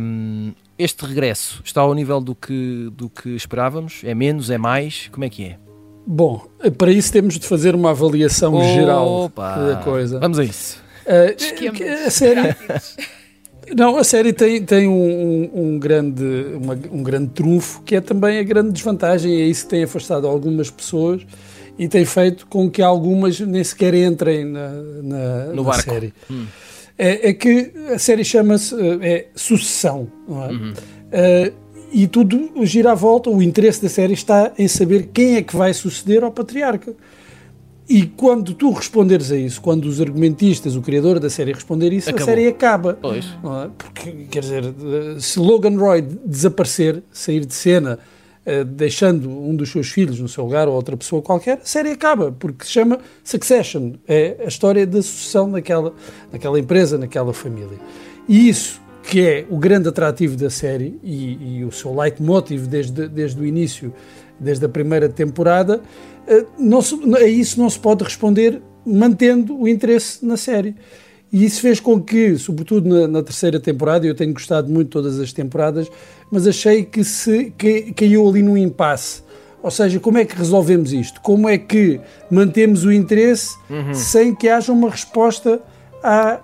Um, 0.00 0.52
este 0.78 1.04
regresso 1.04 1.60
está 1.64 1.80
ao 1.80 1.94
nível 1.94 2.20
do 2.20 2.34
que, 2.34 2.90
do 2.92 3.08
que 3.08 3.30
esperávamos? 3.30 4.02
É 4.04 4.14
menos? 4.14 4.50
É 4.50 4.58
mais? 4.58 5.08
Como 5.12 5.24
é 5.24 5.28
que 5.28 5.44
é? 5.44 5.58
Bom, 6.06 6.46
para 6.76 6.90
isso 6.90 7.12
temos 7.12 7.38
de 7.38 7.46
fazer 7.46 7.74
uma 7.74 7.90
avaliação 7.90 8.60
geral 8.74 9.24
Opa, 9.24 9.56
da 9.56 9.76
coisa. 9.76 10.18
Vamos 10.18 10.38
a 10.38 10.44
isso. 10.44 10.82
Uh, 11.06 12.06
a 12.06 12.10
série. 12.10 12.56
Não, 13.76 13.96
a 13.96 14.04
série 14.04 14.32
tem, 14.32 14.62
tem 14.64 14.88
um, 14.88 15.50
um, 15.54 15.78
grande, 15.78 16.24
uma, 16.60 16.78
um 16.90 17.02
grande 17.02 17.28
trunfo 17.28 17.82
que 17.82 17.96
é 17.96 18.00
também 18.00 18.38
a 18.38 18.42
grande 18.42 18.72
desvantagem, 18.72 19.32
e 19.32 19.42
é 19.42 19.46
isso 19.46 19.64
que 19.64 19.70
tem 19.70 19.84
afastado 19.84 20.26
algumas 20.26 20.70
pessoas 20.70 21.22
e 21.78 21.88
tem 21.88 22.04
feito 22.04 22.46
com 22.46 22.70
que 22.70 22.82
algumas 22.82 23.40
nem 23.40 23.64
sequer 23.64 23.94
entrem 23.94 24.44
na, 24.44 24.70
na, 25.02 25.44
No 25.54 25.64
na 25.64 25.72
série. 25.74 26.12
Hum. 26.30 26.46
É, 26.98 27.30
é 27.30 27.32
que 27.32 27.72
a 27.94 27.98
série 27.98 28.24
chama-se 28.24 28.74
é, 29.00 29.28
Sucessão, 29.34 30.06
não 30.28 30.44
é? 30.44 30.48
Uhum. 30.48 30.72
Uh, 30.72 31.52
e 31.92 32.06
tudo 32.06 32.52
gira 32.66 32.92
à 32.92 32.94
volta, 32.94 33.30
o 33.30 33.42
interesse 33.42 33.82
da 33.82 33.88
série 33.88 34.12
está 34.12 34.52
em 34.58 34.68
saber 34.68 35.08
quem 35.12 35.36
é 35.36 35.42
que 35.42 35.56
vai 35.56 35.72
suceder 35.72 36.22
ao 36.22 36.30
patriarca. 36.30 36.94
E 37.90 38.06
quando 38.06 38.54
tu 38.54 38.70
responderes 38.70 39.32
a 39.32 39.36
isso, 39.36 39.60
quando 39.60 39.86
os 39.86 40.00
argumentistas, 40.00 40.76
o 40.76 40.80
criador 40.80 41.18
da 41.18 41.28
série 41.28 41.52
responder 41.52 41.92
isso, 41.92 42.08
Acabou. 42.08 42.22
a 42.22 42.26
série 42.26 42.46
acaba. 42.46 42.96
Pois. 43.02 43.24
É? 43.24 43.70
Porque, 43.76 44.12
quer 44.30 44.40
dizer, 44.42 44.64
se 45.18 45.40
Logan 45.40 45.76
Roy 45.76 46.00
desaparecer, 46.00 47.02
sair 47.10 47.44
de 47.44 47.52
cena, 47.52 47.98
eh, 48.46 48.62
deixando 48.62 49.28
um 49.28 49.56
dos 49.56 49.72
seus 49.72 49.88
filhos 49.88 50.20
no 50.20 50.28
seu 50.28 50.44
lugar 50.44 50.68
ou 50.68 50.74
outra 50.74 50.96
pessoa 50.96 51.20
qualquer, 51.20 51.58
a 51.58 51.66
série 51.66 51.90
acaba, 51.90 52.30
porque 52.30 52.64
se 52.64 52.70
chama 52.70 53.00
Succession. 53.24 53.94
É 54.06 54.36
a 54.44 54.46
história 54.46 54.86
da 54.86 55.02
sucessão 55.02 55.48
naquela, 55.48 55.92
naquela 56.30 56.60
empresa, 56.60 56.96
naquela 56.96 57.32
família. 57.32 57.76
E 58.28 58.48
isso 58.48 58.80
que 59.02 59.20
é 59.20 59.46
o 59.50 59.56
grande 59.56 59.88
atrativo 59.88 60.36
da 60.36 60.48
série 60.48 60.96
e, 61.02 61.58
e 61.58 61.64
o 61.64 61.72
seu 61.72 61.92
leitmotiv 61.92 62.68
desde, 62.68 63.08
desde 63.08 63.40
o 63.40 63.44
início, 63.44 63.92
desde 64.38 64.64
a 64.64 64.68
primeira 64.68 65.08
temporada, 65.08 65.80
não 66.58 66.80
se, 66.80 66.94
a 67.16 67.26
isso 67.26 67.58
não 67.60 67.68
se 67.68 67.78
pode 67.78 68.04
responder 68.04 68.60
mantendo 68.84 69.58
o 69.58 69.68
interesse 69.68 70.24
na 70.24 70.36
série. 70.36 70.74
E 71.32 71.44
isso 71.44 71.60
fez 71.60 71.78
com 71.78 72.00
que, 72.00 72.36
sobretudo 72.36 72.88
na, 72.88 73.06
na 73.06 73.22
terceira 73.22 73.60
temporada, 73.60 74.06
eu 74.06 74.14
tenho 74.14 74.32
gostado 74.32 74.70
muito 74.70 74.86
de 74.88 74.92
todas 74.92 75.20
as 75.20 75.32
temporadas, 75.32 75.88
mas 76.30 76.46
achei 76.46 76.84
que 76.84 77.04
se 77.04 77.52
que, 77.56 77.92
caiu 77.92 78.28
ali 78.28 78.42
num 78.42 78.56
impasse. 78.56 79.22
Ou 79.62 79.70
seja, 79.70 80.00
como 80.00 80.18
é 80.18 80.24
que 80.24 80.34
resolvemos 80.34 80.92
isto? 80.92 81.20
Como 81.20 81.48
é 81.48 81.58
que 81.58 82.00
mantemos 82.30 82.84
o 82.84 82.92
interesse 82.92 83.54
Uhum. 83.68 83.94
sem 83.94 84.34
que 84.34 84.48
haja 84.48 84.72
uma 84.72 84.90
resposta 84.90 85.60
à, 86.02 86.40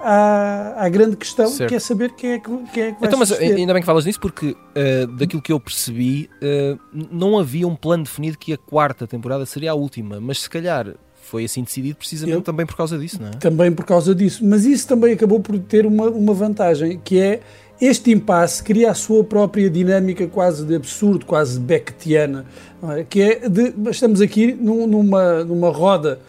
à, 0.79 0.85
à 0.85 0.89
grande 0.89 1.17
questão, 1.17 1.49
Certo. 1.49 1.69
que 1.71 1.75
é 1.77 1.79
saber 1.79 2.13
quem 2.13 2.33
é 2.33 2.39
que, 2.39 2.51
quem 2.73 2.83
é 2.85 2.93
que 2.93 3.01
vai 3.01 3.09
Então, 3.09 3.19
mas 3.19 3.29
suceder. 3.29 3.57
ainda 3.57 3.73
bem 3.73 3.83
que 3.83 3.87
falas 3.87 4.05
nisso, 4.05 4.21
porque 4.21 4.51
uh, 4.51 5.07
daquilo 5.17 5.41
que 5.43 5.53
eu 5.53 5.59
percebi, 5.61 6.29
uh, 6.43 6.79
não 7.11 7.39
havia 7.39 7.67
um 7.67 7.75
plano 7.77 8.05
definido 8.05 8.37
que 8.39 8.53
a 8.53 8.59
quarta 8.59 9.07
temporada 9.07 9.45
seria 9.47 9.73
a 9.73 9.75
última, 9.75 10.21
mas 10.21 10.43
se 10.43 10.51
calhar 10.51 10.95
foi 11.23 11.45
assim 11.45 11.63
decidido 11.65 11.97
precisamente 11.97 12.37
Eu- 12.37 12.43
também 12.43 12.65
por 12.67 12.77
causa 12.77 12.97
disso, 12.99 13.21
não 13.21 13.29
é? 13.29 13.31
também 13.33 13.73
por 13.73 13.85
causa 13.85 14.15
disso. 14.15 14.45
Mas 14.47 14.65
isso 14.65 14.87
também 14.87 15.13
acabou 15.13 15.41
por 15.41 15.59
ter 15.59 15.85
uma, 15.87 16.07
uma 16.09 16.33
vantagem, 16.35 17.01
que 17.03 17.19
é 17.19 17.41
este 17.81 18.11
impasse 18.13 18.63
cria 18.63 18.91
a 18.91 18.95
sua 18.95 19.25
própria 19.25 19.69
dinâmica 19.69 20.27
quase 20.29 20.65
de 20.65 20.75
absurdo, 20.77 21.27
quase 21.27 21.59
becketiana, 21.59 22.47
não 22.81 22.93
é? 22.93 23.05
que 23.05 23.21
é 23.21 23.49
de, 23.49 23.75
estamos 23.91 24.21
aqui 24.21 24.53
num- 24.55 24.87
numa, 24.87 25.45
numa 25.45 25.69
roda 25.71 26.21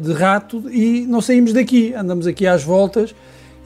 de 0.00 0.12
rato 0.12 0.70
e 0.70 1.06
não 1.06 1.20
saímos 1.20 1.52
daqui, 1.52 1.94
andamos 1.94 2.26
aqui 2.26 2.46
às 2.46 2.62
voltas 2.62 3.14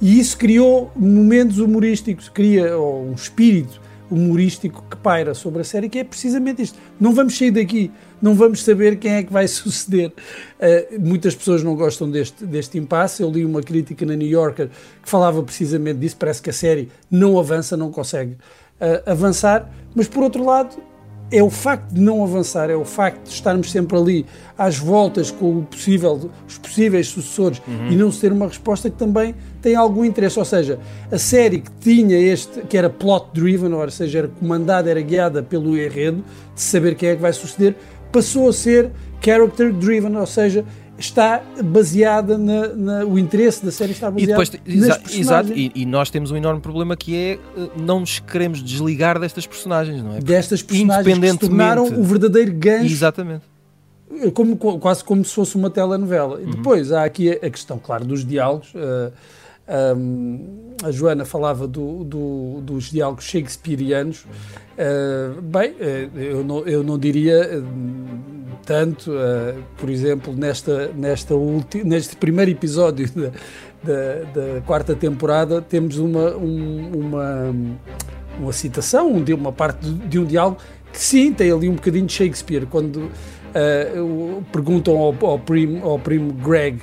e 0.01 0.19
isso 0.19 0.37
criou 0.37 0.91
momentos 0.95 1.59
humorísticos, 1.59 2.29
cria 2.29 2.79
um 2.79 3.13
espírito 3.15 3.81
humorístico 4.11 4.85
que 4.89 4.97
paira 4.97 5.35
sobre 5.35 5.63
a 5.63 5.65
série, 5.65 5.89
que 5.89 5.99
é 5.99 6.05
precisamente 6.05 6.63
isto. 6.63 6.79
Não 7.01 7.13
vamos 7.13 7.37
sair 7.37 7.51
daqui, 7.51 7.91
não 8.21 8.35
vamos 8.35 8.63
saber 8.63 8.97
quem 8.97 9.13
é 9.13 9.23
que 9.23 9.33
vai 9.33 9.47
suceder. 9.49 10.11
Uh, 10.11 11.01
muitas 11.01 11.35
pessoas 11.35 11.63
não 11.63 11.75
gostam 11.75 12.11
deste, 12.11 12.45
deste 12.45 12.79
impasse. 12.79 13.23
Eu 13.23 13.31
li 13.31 13.45
uma 13.45 13.63
crítica 13.63 14.05
na 14.05 14.15
New 14.15 14.29
Yorker 14.29 14.69
que 15.03 15.09
falava 15.09 15.43
precisamente 15.43 15.99
disso. 15.99 16.17
Parece 16.19 16.43
que 16.43 16.51
a 16.51 16.53
série 16.53 16.91
não 17.11 17.39
avança, 17.39 17.77
não 17.77 17.91
consegue 17.91 18.33
uh, 18.33 19.11
avançar, 19.11 19.71
mas 19.95 20.07
por 20.07 20.23
outro 20.23 20.45
lado, 20.45 20.77
é 21.37 21.43
o 21.43 21.51
facto 21.51 21.93
de 21.93 22.01
não 22.01 22.23
avançar, 22.23 22.71
é 22.71 22.77
o 22.77 22.85
facto 22.85 23.25
de 23.25 23.31
estarmos 23.31 23.71
sempre 23.71 23.99
ali 23.99 24.27
às 24.57 24.79
voltas 24.79 25.33
com 25.33 25.59
o 25.59 25.63
possível, 25.63 26.31
os 26.47 26.59
possíveis 26.59 27.09
sucessores 27.09 27.61
uhum. 27.67 27.91
e 27.91 27.97
não 27.97 28.13
se 28.13 28.21
ter 28.21 28.31
uma 28.31 28.47
resposta 28.47 28.89
que 28.89 28.97
também 28.97 29.35
tem 29.61 29.75
algum 29.75 30.05
interesse. 30.05 30.39
Ou 30.39 30.45
seja, 30.45 30.79
a 31.11 31.19
série 31.19 31.59
que 31.59 31.71
tinha 31.81 32.17
este, 32.17 32.61
que 32.63 32.79
era 32.79 32.89
plot 32.89 33.31
driven, 33.35 33.73
ou 33.73 33.91
seja, 33.91 34.21
era 34.21 34.29
comandada, 34.29 34.89
era 34.89 35.01
guiada 35.01 35.43
pelo 35.43 35.77
enredo, 35.77 36.25
de 36.55 36.61
saber 36.61 36.95
quem 36.95 37.09
é 37.09 37.17
que 37.17 37.23
vai 37.23 37.33
suceder, 37.33 37.75
passou 38.13 38.49
a 38.49 38.53
ser 38.53 38.93
character 39.21 39.73
driven, 39.73 40.17
ou 40.17 40.27
seja, 40.27 40.65
está 40.99 41.43
baseada 41.65 42.39
na, 42.39 42.69
na, 42.69 43.05
o 43.05 43.19
interesse 43.19 43.65
da 43.65 43.73
série 43.73 43.93
está 43.93 44.11
baseado 44.11 44.25
e 44.25 44.27
depois, 44.27 44.53
exa 44.67 45.01
exato 45.13 45.53
e, 45.53 45.73
e, 45.75 45.85
nós 45.85 46.09
temos 46.09 46.31
um 46.31 46.37
enorme 46.37 46.61
problema 46.61 46.97
que 46.97 47.17
é 47.17 47.33
eh, 47.33 47.71
não 47.77 48.01
nos 48.01 48.21
queremos 48.21 48.63
desligar 48.63 49.19
destas 49.19 49.47
personagens 49.47 50.03
não 50.03 50.17
é? 50.17 50.21
Destas 50.21 50.63
personagens 50.63 51.19
que 51.19 51.29
se 51.29 51.39
tornaram 51.39 51.85
o 51.87 52.05
verdadeiro 52.05 52.53
gancho 52.53 52.93
exatamente. 52.93 53.43
Eh, 54.23 54.31
como, 54.31 54.57
quase 54.57 55.03
como 55.03 55.25
se 55.25 55.35
fosse 55.35 55.57
uma 55.57 55.71
telenovela. 55.71 56.39
Uhum. 56.39 56.51
depois 56.51 56.93
há 56.93 57.05
aqui 57.05 57.31
a 57.31 57.51
questão 57.51 57.79
claro 57.79 58.05
dos 58.05 58.25
diálogos. 58.25 58.73
Uh, 58.75 59.13
um, 59.97 60.75
a 60.83 60.91
Joana 60.91 61.25
falava 61.25 61.67
do, 61.67 62.05
do, 62.05 62.61
dos 62.61 62.91
diálogos 62.91 63.25
shakespearianos. 63.25 64.27
Uh, 64.77 65.41
bem, 65.41 65.75
eu, 66.15 66.45
não, 66.45 66.59
eu 66.67 66.83
não 66.83 66.99
diria 66.99 67.63
uh, 68.65 68.67
tanto, 68.67 69.13
por 69.77 69.89
exemplo, 69.91 70.35
nesta, 70.35 70.89
nesta 70.95 71.35
ulti, 71.35 71.85
neste 71.85 72.17
primeiro 72.17 72.51
episódio 72.51 73.09
da, 73.15 73.31
da, 73.83 74.55
da, 74.55 74.61
quarta 74.63 74.95
temporada, 74.95 75.61
temos 75.61 75.99
uma, 75.99 76.37
um, 76.37 76.91
uma, 76.95 77.55
uma 78.41 78.53
citação, 78.53 79.11
uma 79.11 79.53
parte 79.53 79.89
de 79.89 80.19
um 80.19 80.25
diálogo 80.25 80.59
que 80.93 80.99
sim, 80.99 81.33
tem 81.33 81.51
ali 81.51 81.69
um 81.69 81.75
bocadinho 81.75 82.07
de 82.07 82.13
Shakespeare, 82.13 82.67
quando 82.67 83.11
perguntam 84.53 84.97
ao, 84.97 85.15
ao, 85.27 85.39
primo, 85.39 85.85
ao 85.85 85.99
primo 85.99 86.33
Greg 86.33 86.81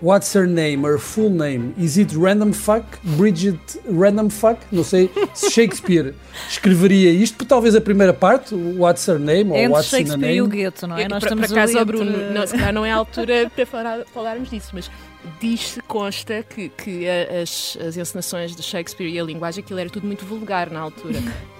What's 0.00 0.34
her 0.34 0.46
name? 0.46 0.84
Her 0.84 0.98
full 0.98 1.30
name? 1.30 1.74
Is 1.76 1.98
it 1.98 2.14
random 2.14 2.52
fuck? 2.52 2.84
Bridget 3.16 3.58
random 3.88 4.30
fuck? 4.30 4.58
Não 4.70 4.84
sei 4.84 5.10
se 5.34 5.50
Shakespeare 5.50 6.14
escreveria 6.48 7.10
isto, 7.10 7.36
porque 7.36 7.48
talvez 7.48 7.74
a 7.74 7.80
primeira 7.80 8.12
parte, 8.12 8.54
What's 8.54 9.06
her 9.08 9.18
name? 9.18 9.50
Ou 9.50 9.70
What's 9.70 9.88
Shakespeare 9.88 10.18
name? 10.18 10.36
e 10.36 10.42
o 10.42 10.46
gueto, 10.46 10.86
não 10.86 10.96
é? 10.96 11.08
Nós 11.08 11.24
por, 11.24 11.36
por 11.36 11.44
acaso, 11.44 11.78
entre... 11.78 11.84
Bruno, 11.84 12.30
não, 12.32 12.46
se 12.46 12.52
calhar 12.52 12.72
não 12.72 12.84
é 12.84 12.92
a 12.92 12.96
altura 12.96 13.50
para 13.54 13.66
falar, 13.66 14.04
falarmos 14.12 14.50
disso, 14.50 14.70
mas 14.72 14.90
diz-se, 15.40 15.80
consta 15.82 16.42
que, 16.42 16.68
que 16.68 17.08
as, 17.08 17.76
as 17.86 17.96
encenações 17.96 18.54
de 18.54 18.62
Shakespeare 18.62 19.08
e 19.08 19.18
a 19.18 19.24
linguagem, 19.24 19.62
aquilo 19.62 19.78
era 19.78 19.90
tudo 19.90 20.06
muito 20.06 20.24
vulgar 20.24 20.70
na 20.70 20.80
altura. 20.80 21.18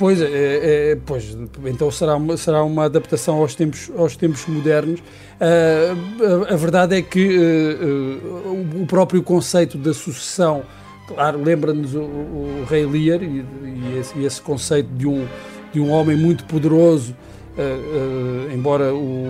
Pois, 0.00 0.18
é, 0.18 0.92
é, 0.92 0.98
pois 1.04 1.36
então 1.66 1.90
será 1.90 2.16
uma, 2.16 2.34
será 2.34 2.64
uma 2.64 2.86
adaptação 2.86 3.36
aos 3.36 3.54
tempos, 3.54 3.90
aos 3.98 4.16
tempos 4.16 4.46
modernos. 4.46 4.98
Uh, 4.98 6.46
a, 6.48 6.54
a, 6.54 6.56
verdade 6.56 6.96
é 6.96 7.02
que 7.02 7.36
uh, 7.36 8.48
uh, 8.48 8.82
o 8.82 8.86
próprio 8.86 9.22
conceito 9.22 9.76
da 9.76 9.92
sucessão, 9.92 10.62
claro, 11.06 11.44
lembra-nos 11.44 11.94
o, 11.94 12.00
o, 12.00 12.64
Rei 12.66 12.86
Lear 12.86 13.22
e, 13.22 13.44
e, 13.62 13.98
esse, 14.00 14.18
e, 14.18 14.24
esse, 14.24 14.40
conceito 14.40 14.88
de 14.88 15.06
um, 15.06 15.28
de 15.70 15.78
um 15.78 15.90
homem 15.90 16.16
muito 16.16 16.44
poderoso, 16.46 17.14
embora 18.54 18.94
o, 18.94 19.26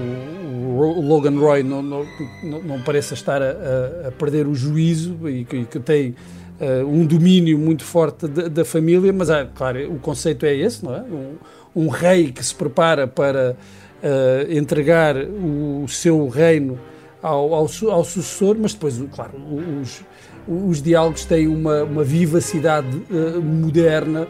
o, 0.78 1.04
Logan 1.04 1.36
Roy 1.36 1.64
não, 1.64 1.82
não, 1.82 2.06
não, 2.44 2.62
não 2.62 2.80
pareça 2.80 3.14
estar 3.14 3.42
a, 3.42 4.06
a, 4.06 4.12
perder 4.12 4.46
o 4.46 4.54
juízo 4.54 5.28
e 5.28 5.44
que, 5.44 5.64
que 5.64 5.80
tem 5.80 6.14
uh, 6.60 6.86
um 6.86 7.04
domínio 7.06 7.58
muito 7.58 7.84
forte 7.84 8.28
da, 8.28 8.48
da 8.48 8.64
família, 8.64 9.12
mas 9.12 9.30
é, 9.30 9.48
claro, 9.54 9.92
o 9.92 9.98
conceito 9.98 10.44
é 10.46 10.54
esse, 10.54 10.84
não 10.84 10.94
é? 10.94 11.02
Um, 11.02 11.36
um 11.74 11.88
rei 11.88 12.32
que 12.32 12.44
se 12.44 12.54
prepara 12.54 13.06
para 13.06 13.56
uh, 14.02 14.52
entregar 14.52 15.16
o, 15.16 15.86
seu 15.88 16.28
reino 16.28 16.78
ao, 17.22 17.54
ao, 17.54 17.70
ao, 17.88 18.04
sucessor, 18.04 18.56
mas 18.58 18.74
depois, 18.74 19.00
claro, 19.14 19.32
os, 19.80 20.02
os 20.48 20.82
diálogos 20.82 21.24
têm 21.24 21.46
uma, 21.48 21.84
uma 21.84 22.04
vivacidade 22.04 22.96
uh, 23.10 23.40
moderna 23.40 24.26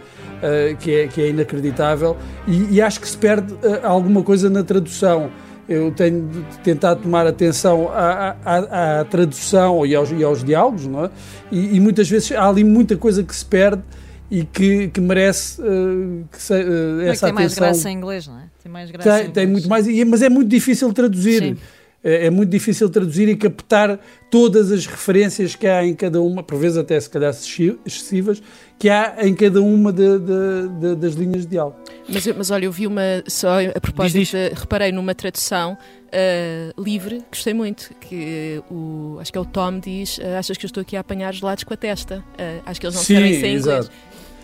que, 0.78 0.90
é, 0.90 1.06
que 1.06 1.20
é 1.20 1.28
inacreditável 1.28 2.16
e, 2.49 2.76
e 2.76 2.80
acho 2.80 2.99
que 2.99 3.06
se 3.06 3.18
perde 3.18 3.54
alguma 3.82 4.22
coisa 4.22 4.49
na 4.49 4.64
tradução 4.64 5.30
eu 5.70 5.92
tenho 5.92 6.28
tentado 6.64 7.02
tomar 7.02 7.26
atenção 7.28 7.88
à, 7.88 8.36
à, 8.44 9.00
à 9.00 9.04
tradução 9.04 9.86
e 9.86 9.94
aos, 9.94 10.10
e 10.10 10.24
aos, 10.24 10.42
diálogos, 10.42 10.84
não 10.86 11.04
é? 11.04 11.10
E, 11.52 11.76
e, 11.76 11.80
muitas 11.80 12.10
vezes 12.10 12.32
há 12.32 12.48
ali 12.48 12.64
muita 12.64 12.96
coisa 12.96 13.22
que 13.22 13.34
se 13.34 13.44
perde 13.44 13.82
e 14.28 14.44
que, 14.44 14.88
que 14.88 15.00
merece 15.00 15.62
uh, 15.62 16.24
que 16.30 16.42
se, 16.42 16.52
uh, 16.52 17.00
essa 17.02 17.02
tem 17.02 17.06
atenção. 17.06 17.28
Tem 17.28 17.32
mais 17.34 17.54
graça 17.54 17.90
em 17.90 17.96
inglês, 17.96 18.26
não 18.26 18.38
é? 18.38 18.42
Tem 18.60 18.72
mais 18.72 18.90
graça 18.90 19.22
tem, 19.22 19.30
tem 19.30 19.46
muito 19.46 19.68
mais, 19.68 19.86
mas 20.06 20.22
é 20.22 20.28
muito 20.28 20.48
difícil 20.48 20.92
traduzir. 20.92 21.40
Sim. 21.40 21.56
É, 22.02 22.26
é, 22.26 22.30
muito 22.30 22.49
difícil 22.49 22.88
traduzir 22.88 23.28
e 23.28 23.37
captar 23.37 24.00
todas 24.30 24.73
as 24.73 24.87
referências 24.87 25.54
que 25.54 25.66
há 25.66 25.85
em 25.85 25.95
cada 25.95 26.21
uma, 26.23 26.42
por 26.42 26.59
vezes 26.59 26.78
até 26.78 26.99
se 26.99 27.11
calhar 27.11 27.30
excessivas, 27.30 28.42
que 28.78 28.88
há 28.88 29.16
em 29.21 29.35
cada 29.35 29.61
uma 29.61 29.92
de, 29.92 30.19
de, 30.19 30.69
de, 30.80 30.95
das 30.95 31.12
linhas 31.12 31.42
de 31.42 31.49
diálogo. 31.49 31.76
Mas, 32.09 32.26
mas 32.28 32.50
olha, 32.50 32.64
eu 32.64 32.73
vi 32.73 32.87
uma, 32.87 33.02
só 33.26 33.61
a 33.62 33.78
propósito, 33.78 34.19
diz, 34.19 34.30
diz. 34.30 34.59
reparei 34.59 34.90
numa 34.92 35.14
tradução 35.14 35.76
uh, 36.11 36.83
livre, 36.83 37.23
gostei 37.30 37.52
muito, 37.52 37.95
que 38.00 38.62
o, 38.71 39.19
acho 39.21 39.30
que 39.30 39.37
é 39.37 39.40
o 39.40 39.45
Tom 39.45 39.78
diz, 39.78 40.16
uh, 40.19 40.37
achas 40.38 40.57
que 40.57 40.64
eu 40.64 40.69
estou 40.69 40.80
aqui 40.80 40.97
a 40.97 41.00
apanhar 41.00 41.35
gelados 41.35 41.64
com 41.64 41.75
a 41.75 41.76
testa? 41.76 42.25
Uh, 42.35 42.62
acho 42.64 42.80
que 42.80 42.87
eles 42.87 42.97
não 42.97 43.02
Sim, 43.02 43.14
sabem 43.14 43.40
sem 43.40 43.57
inglês. 43.57 43.90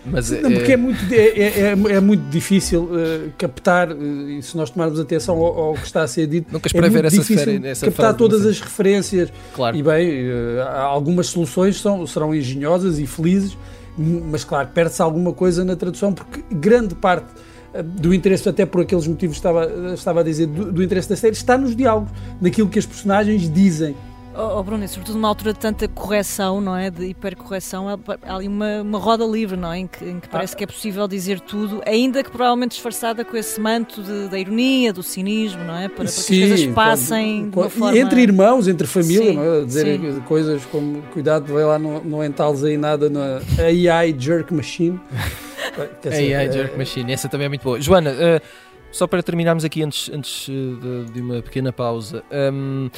Mas, 0.05 0.29
não, 0.31 0.51
porque 0.51 0.71
é, 0.71 0.77
muito, 0.77 1.13
é, 1.13 1.15
é, 1.15 1.59
é, 1.59 1.71
é 1.71 1.99
muito 1.99 2.29
difícil 2.29 2.83
uh, 2.83 3.31
captar, 3.37 3.91
uh, 3.91 4.29
e 4.29 4.41
se 4.41 4.55
nós 4.55 4.69
tomarmos 4.69 4.99
atenção 4.99 5.35
ao, 5.37 5.59
ao, 5.59 5.73
que 5.73 5.85
está 5.85 6.01
a 6.03 6.07
ser 6.07 6.27
dito, 6.27 6.51
Nunca 6.51 6.69
é 6.73 6.81
muito 6.81 6.97
essa 7.05 7.17
difícil 7.17 7.61
captar 7.81 8.13
todas 8.13 8.45
as 8.45 8.59
referências. 8.59 9.31
Claro. 9.53 9.75
E 9.75 9.83
bem, 9.83 10.29
uh, 10.29 10.61
algumas 10.79 11.27
soluções 11.27 11.79
são, 11.81 12.05
serão 12.07 12.33
engenhosas 12.33 12.99
e 12.99 13.07
felizes, 13.07 13.57
mas 13.97 14.43
claro, 14.43 14.69
perde-se 14.73 15.01
alguma 15.01 15.33
coisa 15.33 15.65
na 15.65 15.75
tradução, 15.75 16.13
porque 16.13 16.41
grande 16.51 16.95
parte 16.95 17.27
do 17.83 18.13
interesse, 18.13 18.47
até 18.47 18.65
por 18.65 18.81
aqueles 18.81 19.05
motivos 19.05 19.35
que 19.35 19.39
estava, 19.39 19.93
estava 19.93 20.19
a 20.21 20.23
dizer, 20.23 20.47
do, 20.47 20.71
do 20.71 20.83
interesse 20.83 21.09
da 21.09 21.15
série, 21.15 21.33
está 21.33 21.57
nos 21.57 21.75
diálogos, 21.75 22.11
naquilo 22.41 22.69
que 22.69 22.79
as 22.79 22.85
personagens 22.85 23.51
dizem. 23.51 23.95
Oh, 24.39 24.59
oh, 24.59 24.63
Bruno, 24.63 24.83
e 24.83 24.87
sobretudo 24.87 25.15
numa 25.15 25.29
altura 25.29 25.51
de 25.51 25.57
tanta 25.57 25.87
correção, 25.87 26.61
não 26.61 26.77
é? 26.77 26.91
De 26.91 27.07
hipercorreção, 27.07 27.89
há 27.89 27.97
ali 28.35 28.47
uma, 28.47 28.83
uma 28.83 28.99
roda 28.99 29.25
livre, 29.25 29.57
não 29.57 29.73
é? 29.73 29.79
Em 29.79 29.87
que, 29.87 30.05
em 30.05 30.19
que 30.19 30.29
parece 30.29 30.53
ah. 30.53 30.57
que 30.57 30.63
é 30.63 30.67
possível 30.67 31.07
dizer 31.07 31.39
tudo, 31.39 31.81
ainda 31.87 32.23
que 32.23 32.29
provavelmente 32.29 32.73
disfarçada 32.73 33.25
com 33.25 33.35
esse 33.35 33.59
manto 33.59 34.03
de, 34.03 34.27
da 34.27 34.37
ironia, 34.37 34.93
do 34.93 35.01
cinismo, 35.01 35.63
não 35.63 35.75
é? 35.75 35.87
Para, 35.87 35.95
para 35.95 36.07
Sim, 36.07 36.33
que 36.35 36.43
as 36.43 36.49
coisas 36.49 36.75
passem 36.75 37.49
quando, 37.49 37.51
de 37.51 37.57
uma 37.57 37.69
forma... 37.69 37.97
Entre 37.97 38.21
irmãos, 38.21 38.67
entre 38.67 38.85
família, 38.85 39.31
Sim, 39.31 39.37
não 39.37 39.55
é? 39.55 39.65
Dizer 39.65 39.99
Sim. 39.99 40.21
coisas 40.27 40.63
como, 40.65 41.01
cuidado, 41.11 41.51
vai 41.51 41.63
lá, 41.63 41.79
não, 41.79 42.03
não 42.03 42.23
entales 42.23 42.63
aí 42.63 42.77
nada 42.77 43.09
na 43.09 43.41
AI 43.59 44.15
Jerk 44.19 44.53
Machine. 44.53 44.99
AI 46.05 46.33
é, 46.33 46.51
Jerk 46.51 46.77
Machine, 46.77 47.11
essa 47.11 47.27
também 47.27 47.45
é 47.45 47.49
muito 47.49 47.63
boa. 47.63 47.81
Joana, 47.81 48.11
uh, 48.11 48.41
só 48.91 49.07
para 49.07 49.23
terminarmos 49.23 49.65
aqui 49.65 49.81
antes, 49.81 50.11
antes 50.13 50.45
de, 50.45 51.05
de 51.11 51.21
uma 51.21 51.41
pequena 51.41 51.73
pausa, 51.73 52.23
um, 52.53 52.89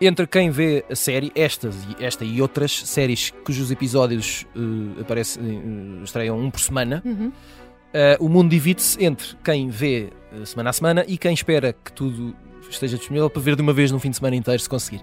entre 0.00 0.26
quem 0.26 0.50
vê 0.50 0.84
a 0.90 0.96
série, 0.96 1.32
estas, 1.34 1.76
esta 2.00 2.24
e 2.24 2.42
outras 2.42 2.72
séries 2.72 3.30
cujos 3.44 3.70
episódios 3.70 4.46
uh, 4.56 5.00
aparecem, 5.00 5.42
uh, 5.42 6.04
estreiam 6.04 6.38
um 6.38 6.50
por 6.50 6.60
semana, 6.60 7.02
uhum. 7.04 7.28
uh, 7.28 8.24
o 8.24 8.28
mundo 8.28 8.50
divide-se 8.50 9.02
entre 9.04 9.36
quem 9.44 9.68
vê 9.68 10.10
semana 10.44 10.70
a 10.70 10.72
semana 10.72 11.04
e 11.06 11.16
quem 11.16 11.32
espera 11.32 11.72
que 11.72 11.92
tudo 11.92 12.34
esteja 12.68 12.96
disponível 12.96 13.30
para 13.30 13.40
ver 13.40 13.54
de 13.56 13.62
uma 13.62 13.72
vez 13.72 13.90
num 13.90 14.00
fim 14.00 14.10
de 14.10 14.16
semana 14.16 14.34
inteiro, 14.34 14.60
se 14.60 14.68
conseguir. 14.68 15.00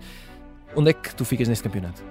Onde 0.76 0.90
é 0.90 0.94
que 0.94 1.14
tu 1.16 1.24
ficas 1.24 1.48
neste 1.48 1.64
campeonato? 1.64 2.04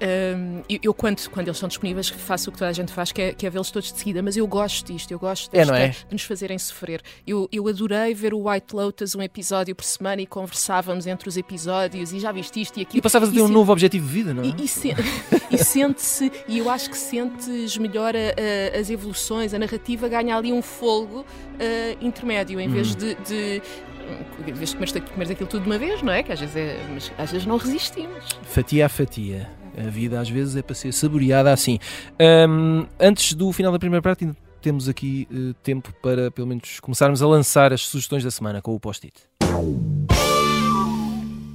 Um, 0.00 0.62
eu, 0.82 0.92
quando, 0.92 1.28
quando 1.30 1.48
eles 1.48 1.58
são 1.58 1.68
disponíveis, 1.68 2.08
faço 2.08 2.50
o 2.50 2.52
que 2.52 2.58
toda 2.58 2.70
a 2.70 2.72
gente 2.72 2.92
faz, 2.92 3.12
que 3.12 3.22
é, 3.22 3.32
que 3.32 3.46
é 3.46 3.50
vê-los 3.50 3.70
todos 3.70 3.92
de 3.92 3.98
seguida, 3.98 4.22
mas 4.22 4.36
eu 4.36 4.46
gosto 4.46 4.92
disto, 4.92 5.10
eu 5.10 5.18
gosto 5.18 5.50
desta, 5.50 5.78
é, 5.78 5.86
é? 5.86 5.88
de 5.90 6.12
nos 6.12 6.22
fazerem 6.22 6.58
sofrer. 6.58 7.00
Eu, 7.26 7.48
eu 7.52 7.68
adorei 7.68 8.12
ver 8.12 8.34
o 8.34 8.48
White 8.48 8.74
Lotus 8.74 9.14
um 9.14 9.22
episódio 9.22 9.74
por 9.74 9.84
semana 9.84 10.20
e 10.20 10.26
conversávamos 10.26 11.06
entre 11.06 11.28
os 11.28 11.36
episódios 11.36 12.12
e 12.12 12.18
já 12.18 12.32
viste 12.32 12.60
isto 12.60 12.78
e 12.78 12.82
aquilo. 12.82 12.98
E 12.98 13.02
passavas 13.02 13.28
a 13.28 13.32
ter 13.32 13.42
um 13.42 13.48
novo 13.48 13.72
objetivo 13.72 14.06
de 14.06 14.12
vida, 14.12 14.34
não 14.34 14.42
é? 14.42 14.46
E, 14.46 14.64
e, 14.64 14.68
se, 14.68 14.94
e 15.50 15.58
sente-se, 15.58 16.32
e 16.48 16.58
eu 16.58 16.68
acho 16.68 16.90
que 16.90 16.98
sentes 16.98 17.78
melhor 17.78 18.14
a, 18.16 18.76
a, 18.76 18.78
as 18.78 18.90
evoluções, 18.90 19.54
a 19.54 19.58
narrativa 19.58 20.08
ganha 20.08 20.36
ali 20.36 20.52
um 20.52 20.62
folgo 20.62 21.20
uh, 21.20 22.04
intermédio, 22.04 22.60
em 22.60 22.68
vez 22.68 22.94
hum. 22.94 22.98
de, 22.98 23.14
de 23.16 23.62
em 24.46 24.52
vez 24.52 24.72
de 24.72 25.32
aquilo 25.32 25.48
tudo 25.48 25.62
de 25.62 25.66
uma 25.66 25.78
vez, 25.78 26.02
não 26.02 26.12
é? 26.12 26.22
Que 26.22 26.32
às 26.32 26.40
vezes, 26.40 26.56
é, 26.56 26.78
mas 26.92 27.12
às 27.16 27.32
vezes 27.32 27.46
não 27.46 27.56
resistimos. 27.56 28.24
Fatia 28.42 28.86
a 28.86 28.88
fatia. 28.88 29.63
A 29.76 29.90
vida 29.90 30.20
às 30.20 30.28
vezes 30.28 30.56
é 30.56 30.62
para 30.62 30.74
ser 30.74 30.92
saboreada 30.92 31.52
assim. 31.52 31.78
Um, 32.48 32.86
antes 32.98 33.34
do 33.34 33.52
final 33.52 33.72
da 33.72 33.78
primeira 33.78 34.02
parte, 34.02 34.28
temos 34.60 34.88
aqui 34.88 35.28
uh, 35.30 35.54
tempo 35.62 35.92
para, 36.02 36.30
pelo 36.30 36.46
menos, 36.46 36.80
começarmos 36.80 37.22
a 37.22 37.26
lançar 37.26 37.72
as 37.72 37.82
sugestões 37.82 38.24
da 38.24 38.30
semana 38.30 38.62
com 38.62 38.74
o 38.74 38.80
post-it. 38.80 39.14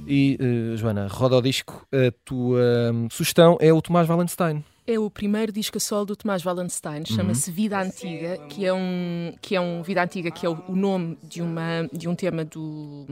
E, 0.06 0.38
uh, 0.40 0.76
Joana, 0.76 1.06
roda 1.08 1.36
o 1.36 1.42
disco. 1.42 1.86
A 1.92 2.12
tua 2.24 2.92
um, 2.92 3.08
sugestão 3.10 3.56
é 3.60 3.72
o 3.72 3.80
Tomás 3.80 4.08
Wallenstein 4.08 4.64
é 4.86 4.98
o 4.98 5.10
primeiro 5.10 5.52
disco 5.52 5.76
a 5.76 5.80
solo 5.80 6.06
do 6.06 6.16
Tomás 6.16 6.44
Wallenstein, 6.44 7.04
chama-se 7.04 7.50
uhum. 7.50 7.56
Vida 7.56 7.80
Antiga, 7.80 8.38
que 8.48 8.64
é 8.66 8.72
um 8.72 9.34
que 9.40 9.56
é 9.56 9.60
um 9.60 9.82
Vida 9.82 10.02
Antiga 10.02 10.30
que 10.30 10.44
é 10.44 10.48
o, 10.48 10.62
o 10.68 10.76
nome 10.76 11.18
de 11.22 11.42
uma 11.42 11.88
de 11.92 12.08
um 12.08 12.14
tema 12.14 12.44
do 12.44 13.06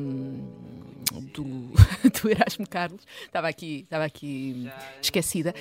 do, 1.33 1.45
do 2.23 2.31
Erasmo 2.31 2.69
Carlos, 2.69 3.01
estava 3.25 3.49
aqui, 3.49 3.81
estava 3.85 4.05
aqui 4.05 4.69
esquecida, 5.01 5.55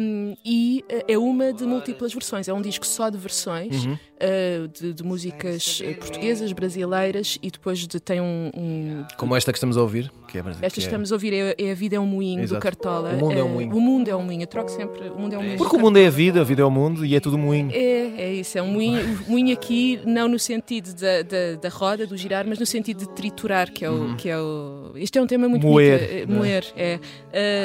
um, 0.00 0.36
e 0.44 0.84
eh, 0.88 1.04
é 1.08 1.18
uma 1.18 1.52
de 1.52 1.64
múltiplas 1.64 2.12
versões, 2.12 2.48
é 2.48 2.52
um 2.52 2.62
disco 2.62 2.86
só 2.86 3.10
de 3.10 3.18
versões 3.18 3.84
uhum. 3.84 3.98
Uh, 4.18 4.68
de, 4.68 4.92
de, 4.92 5.02
músicas 5.02 5.80
eh, 5.84 5.94
portuguesas, 5.94 6.52
brasileiras 6.52 7.38
e 7.42 7.50
depois 7.50 7.86
de, 7.86 8.00
tem 8.00 8.20
um, 8.20 8.50
um, 8.54 9.04
Como 9.16 9.34
esta 9.36 9.52
que 9.52 9.58
estamos 9.58 9.76
a 9.76 9.82
ouvir, 9.82 10.10
que 10.26 10.38
é 10.38 10.40
Esta 10.40 10.68
que, 10.68 10.70
que 10.72 10.80
estamos 10.80 11.12
a 11.12 11.14
ouvir 11.14 11.32
é, 11.32 11.54
é, 11.58 11.72
A 11.72 11.74
Vida 11.74 11.96
é 11.96 12.00
um 12.00 12.06
Moinho, 12.06 12.42
Exato. 12.42 12.60
do 12.60 12.62
Cartola. 12.62 13.10
O 13.10 13.16
mundo 13.16 13.38
é 13.38 13.42
um 13.42 13.48
moinho. 13.48 13.76
o 13.76 13.80
mundo 13.80 14.08
é 14.08 14.16
um 14.16 14.22
moinho, 14.22 14.42
eu 14.42 14.46
troco 14.46 14.70
sempre, 14.70 15.08
o 15.08 15.18
mundo 15.18 15.34
é 15.34 15.38
um 15.38 15.42
moinho. 15.42 15.58
Porque 15.58 15.76
o 15.76 15.80
mundo 15.80 15.98
é 15.98 16.06
a 16.06 16.10
vida, 16.10 16.40
a 16.40 16.44
vida 16.44 16.62
é 16.62 16.64
o 16.64 16.70
mundo 16.70 17.04
e 17.04 17.14
é 17.14 17.20
tudo 17.20 17.38
moinho. 17.38 17.70
É, 17.72 18.22
é 18.22 18.34
isso, 18.34 18.58
é 18.58 18.62
um 18.62 18.72
moinho, 18.72 19.24
moinho 19.28 19.52
aqui, 19.52 20.00
não 20.04 20.28
no 20.28 20.38
sentido 20.38 20.92
da, 20.94 21.22
da, 21.22 21.60
da 21.60 21.68
roda, 21.68 22.06
do 22.06 22.16
girar, 22.16 22.46
mas 22.46 22.58
no 22.58 22.66
sentido 22.66 23.00
de 23.00 23.08
triturar, 23.10 23.70
que 23.72 23.84
é 23.84 23.90
o, 23.90 23.94
uhum. 23.94 24.16
que 24.16 24.28
é 24.28 24.38
o 24.38 24.92
este 24.94 25.18
é 25.18 25.22
um 25.22 25.26
tema 25.26 25.48
muito 25.48 25.66
moer, 25.66 25.98
bonito. 25.98 26.12
Eh, 26.12 26.26
moer, 26.26 26.64
é. 26.76 27.00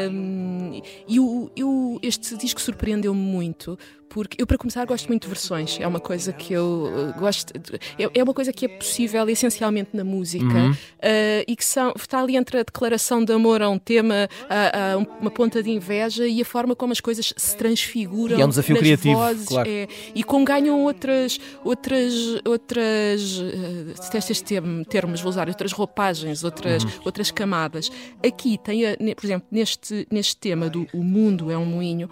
Um, 0.10 0.81
e 1.07 1.19
o, 1.19 1.51
eu, 1.55 2.00
este 2.01 2.38
disco 2.38 2.62
surpreendeu-me 2.62 3.19
muito 3.19 3.77
porque 4.13 4.39
eu 4.39 4.46
para 4.46 4.60
começar 4.60 4.86
gosto 4.86 5.08
muito 5.08 5.24
de 5.24 5.27
versões 5.27 5.79
é 5.82 5.88
uma 5.88 6.00
coisa 6.00 6.32
que 6.32 6.53
eu 6.53 6.88
eh, 7.15 7.20
gosto 7.20 7.51
é, 7.98 8.20
é 8.20 8.24
uma 8.24 8.34
coisa 8.34 8.53
que 8.53 8.65
é 8.65 8.67
possível 8.67 9.27
essencialmente 9.27 9.89
na 9.91 10.03
música 10.03 10.46
uhum. 10.46 10.72
uh, 10.72 11.43
e 11.48 11.55
que 11.55 11.65
são, 11.65 11.91
está 11.98 12.22
ali 12.22 12.38
entre 12.38 12.60
a 12.60 12.63
declaração 12.63 13.25
de 13.25 13.34
amor 13.34 13.63
a 13.63 13.70
um 13.70 13.79
tema 13.79 14.29
a, 14.48 14.93
a 14.93 14.98
uma 14.98 15.32
ponta 15.32 15.63
de 15.63 15.72
inveja 15.72 16.27
e 16.27 16.39
a 16.41 16.46
forma 16.46 16.75
como 16.75 16.93
as 16.93 17.00
coisas 17.00 17.34
se 17.36 17.58
transfiguram 17.58 18.38
e 18.38 18.41
é 18.41 18.46
um 18.46 18.50
desafio 18.50 18.77
criativo 18.77 19.15
vozes, 19.15 19.48
claro. 19.48 19.67
é, 19.67 19.88
e 20.13 20.24
como 20.24 20.46
ganham 20.46 20.84
outras 20.84 21.39
outras 21.63 22.13
outras 22.46 23.39
uh, 23.39 24.17
estes 24.17 24.43
termos 24.88 25.22
vou 25.22 25.29
usar 25.32 25.48
outras 25.48 25.72
roupagens 25.72 26.43
outras 26.43 26.84
uhum. 26.84 26.91
outras 27.03 27.32
camadas 27.32 27.91
aqui 28.24 28.60
tem 28.60 28.86
a, 28.86 28.96
por 29.15 29.25
exemplo 29.25 29.48
neste 29.51 30.08
neste 30.12 30.38
tema 30.38 30.70
do 30.70 30.86
o 30.93 31.03
mundo 31.03 31.50
é 31.50 31.58
um 31.58 31.65
moinho 31.65 32.08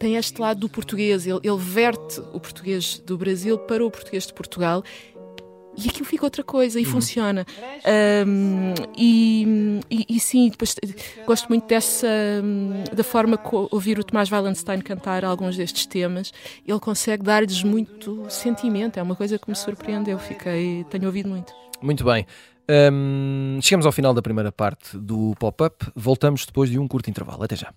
tem 0.00 0.16
este 0.16 0.40
lado 0.40 0.60
do 0.60 0.68
português, 0.68 1.26
ele, 1.26 1.38
ele 1.44 1.58
verte 1.58 2.20
o 2.32 2.40
português 2.40 2.98
do 2.98 3.18
Brasil 3.18 3.58
para 3.58 3.84
o 3.84 3.90
português 3.90 4.26
de 4.26 4.32
Portugal 4.32 4.82
e 5.76 5.88
aquilo 5.88 6.06
fica 6.06 6.24
outra 6.24 6.42
coisa 6.42 6.80
e 6.80 6.84
uhum. 6.84 6.90
funciona. 6.90 7.46
Um, 8.26 8.74
e, 8.96 9.80
e, 9.90 10.06
e, 10.08 10.18
sim, 10.18 10.48
depois 10.48 10.74
gosto 11.26 11.48
muito 11.48 11.66
dessa 11.66 12.08
da 12.92 13.04
forma 13.04 13.36
que 13.36 13.48
ouvir 13.70 13.98
o 13.98 14.04
Tomás 14.04 14.32
Wallenstein 14.32 14.80
cantar 14.80 15.24
alguns 15.24 15.56
destes 15.56 15.86
temas. 15.86 16.32
Ele 16.66 16.80
consegue 16.80 17.22
dar-lhes 17.22 17.62
muito 17.62 18.24
sentimento, 18.28 18.98
é 18.98 19.02
uma 19.02 19.14
coisa 19.14 19.38
que 19.38 19.48
me 19.48 19.54
surpreendeu. 19.54 20.18
Fiquei, 20.18 20.84
tenho 20.90 21.06
ouvido 21.06 21.28
muito. 21.28 21.52
Muito 21.80 22.04
bem. 22.04 22.26
Um, 22.92 23.58
chegamos 23.60 23.84
ao 23.84 23.92
final 23.92 24.14
da 24.14 24.22
primeira 24.22 24.50
parte 24.50 24.96
do 24.96 25.34
pop-up. 25.38 25.86
Voltamos 25.94 26.46
depois 26.46 26.70
de 26.70 26.78
um 26.78 26.88
curto 26.88 27.10
intervalo. 27.10 27.42
Até 27.42 27.56
já. 27.56 27.72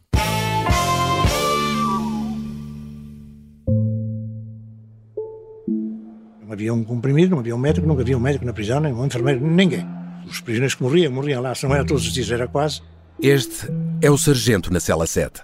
Havia 6.54 6.74
um 6.74 6.84
comprimido, 6.84 7.32
não 7.32 7.40
havia 7.40 7.56
um 7.56 7.60
médico, 7.60 7.88
nunca 7.88 8.02
havia 8.02 8.18
um 8.18 8.22
médico 8.22 8.46
na 8.46 8.54
prisão, 8.54 8.80
nem 8.80 8.94
um 8.94 9.06
enfermeiro, 9.06 9.46
ninguém. 9.46 9.86
Os 10.26 10.40
prisioneiros 10.40 10.76
que 10.76 10.84
morriam, 10.84 11.12
morriam 11.12 11.42
lá, 11.42 11.54
se 11.54 11.66
não 11.66 11.76
era 11.76 11.86
todos 11.86 12.06
os 12.06 12.14
dias, 12.14 12.32
era 12.32 12.48
quase. 12.48 12.82
Este 13.22 13.68
é 14.02 14.10
o 14.10 14.18
Sargento 14.18 14.72
na 14.72 14.80
Cela 14.80 15.06
7. 15.06 15.42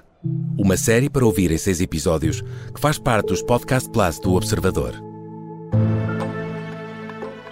Uma 0.57 0.75
série 0.77 1.09
para 1.09 1.25
ouvir 1.25 1.51
em 1.51 1.57
seis 1.57 1.79
episódios 1.81 2.41
que 2.73 2.79
faz 2.79 2.97
parte 2.97 3.27
dos 3.27 3.41
Podcast 3.41 3.89
Plus 3.89 4.19
do 4.19 4.33
Observador. 4.33 4.93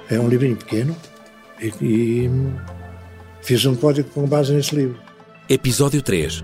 É 0.09 0.19
um 0.19 0.27
livrinho 0.27 0.55
pequeno 0.55 0.95
e, 1.61 1.73
e 1.81 2.29
fiz 3.41 3.65
um 3.65 3.75
código 3.75 4.09
com 4.09 4.27
base 4.27 4.53
nesse 4.53 4.75
livro. 4.75 4.97
Episódio 5.49 6.01
3 6.01 6.43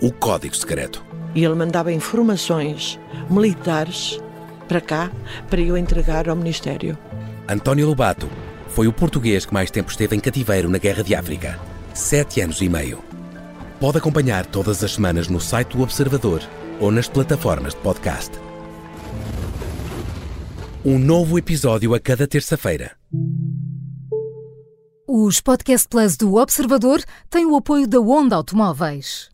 O 0.00 0.12
Código 0.12 0.56
Secreto. 0.56 1.04
E 1.34 1.44
ele 1.44 1.54
mandava 1.54 1.92
informações 1.92 2.98
militares 3.28 4.20
para 4.68 4.80
cá 4.80 5.10
para 5.50 5.60
eu 5.60 5.76
entregar 5.76 6.28
ao 6.28 6.36
Ministério. 6.36 6.96
António 7.48 7.86
Lobato 7.88 8.28
foi 8.68 8.86
o 8.86 8.92
português 8.92 9.44
que 9.44 9.54
mais 9.54 9.70
tempo 9.70 9.90
esteve 9.90 10.14
em 10.14 10.20
cativeiro 10.20 10.68
na 10.68 10.78
Guerra 10.78 11.02
de 11.02 11.14
África 11.14 11.58
sete 11.98 12.40
anos 12.40 12.60
e 12.62 12.68
meio. 12.68 13.02
Pode 13.80 13.98
acompanhar 13.98 14.46
todas 14.46 14.84
as 14.84 14.92
semanas 14.92 15.28
no 15.28 15.40
site 15.40 15.76
do 15.76 15.82
Observador 15.82 16.40
ou 16.80 16.92
nas 16.92 17.08
plataformas 17.08 17.74
de 17.74 17.80
podcast. 17.80 18.30
Um 20.84 20.96
novo 20.96 21.38
episódio 21.38 21.92
a 21.94 22.00
cada 22.00 22.26
terça-feira. 22.26 22.92
Os 25.06 25.40
Podcast 25.40 25.88
Plus 25.88 26.16
do 26.16 26.36
Observador 26.36 27.02
têm 27.28 27.46
o 27.46 27.56
apoio 27.56 27.88
da 27.88 28.00
Onda 28.00 28.36
Automóveis. 28.36 29.28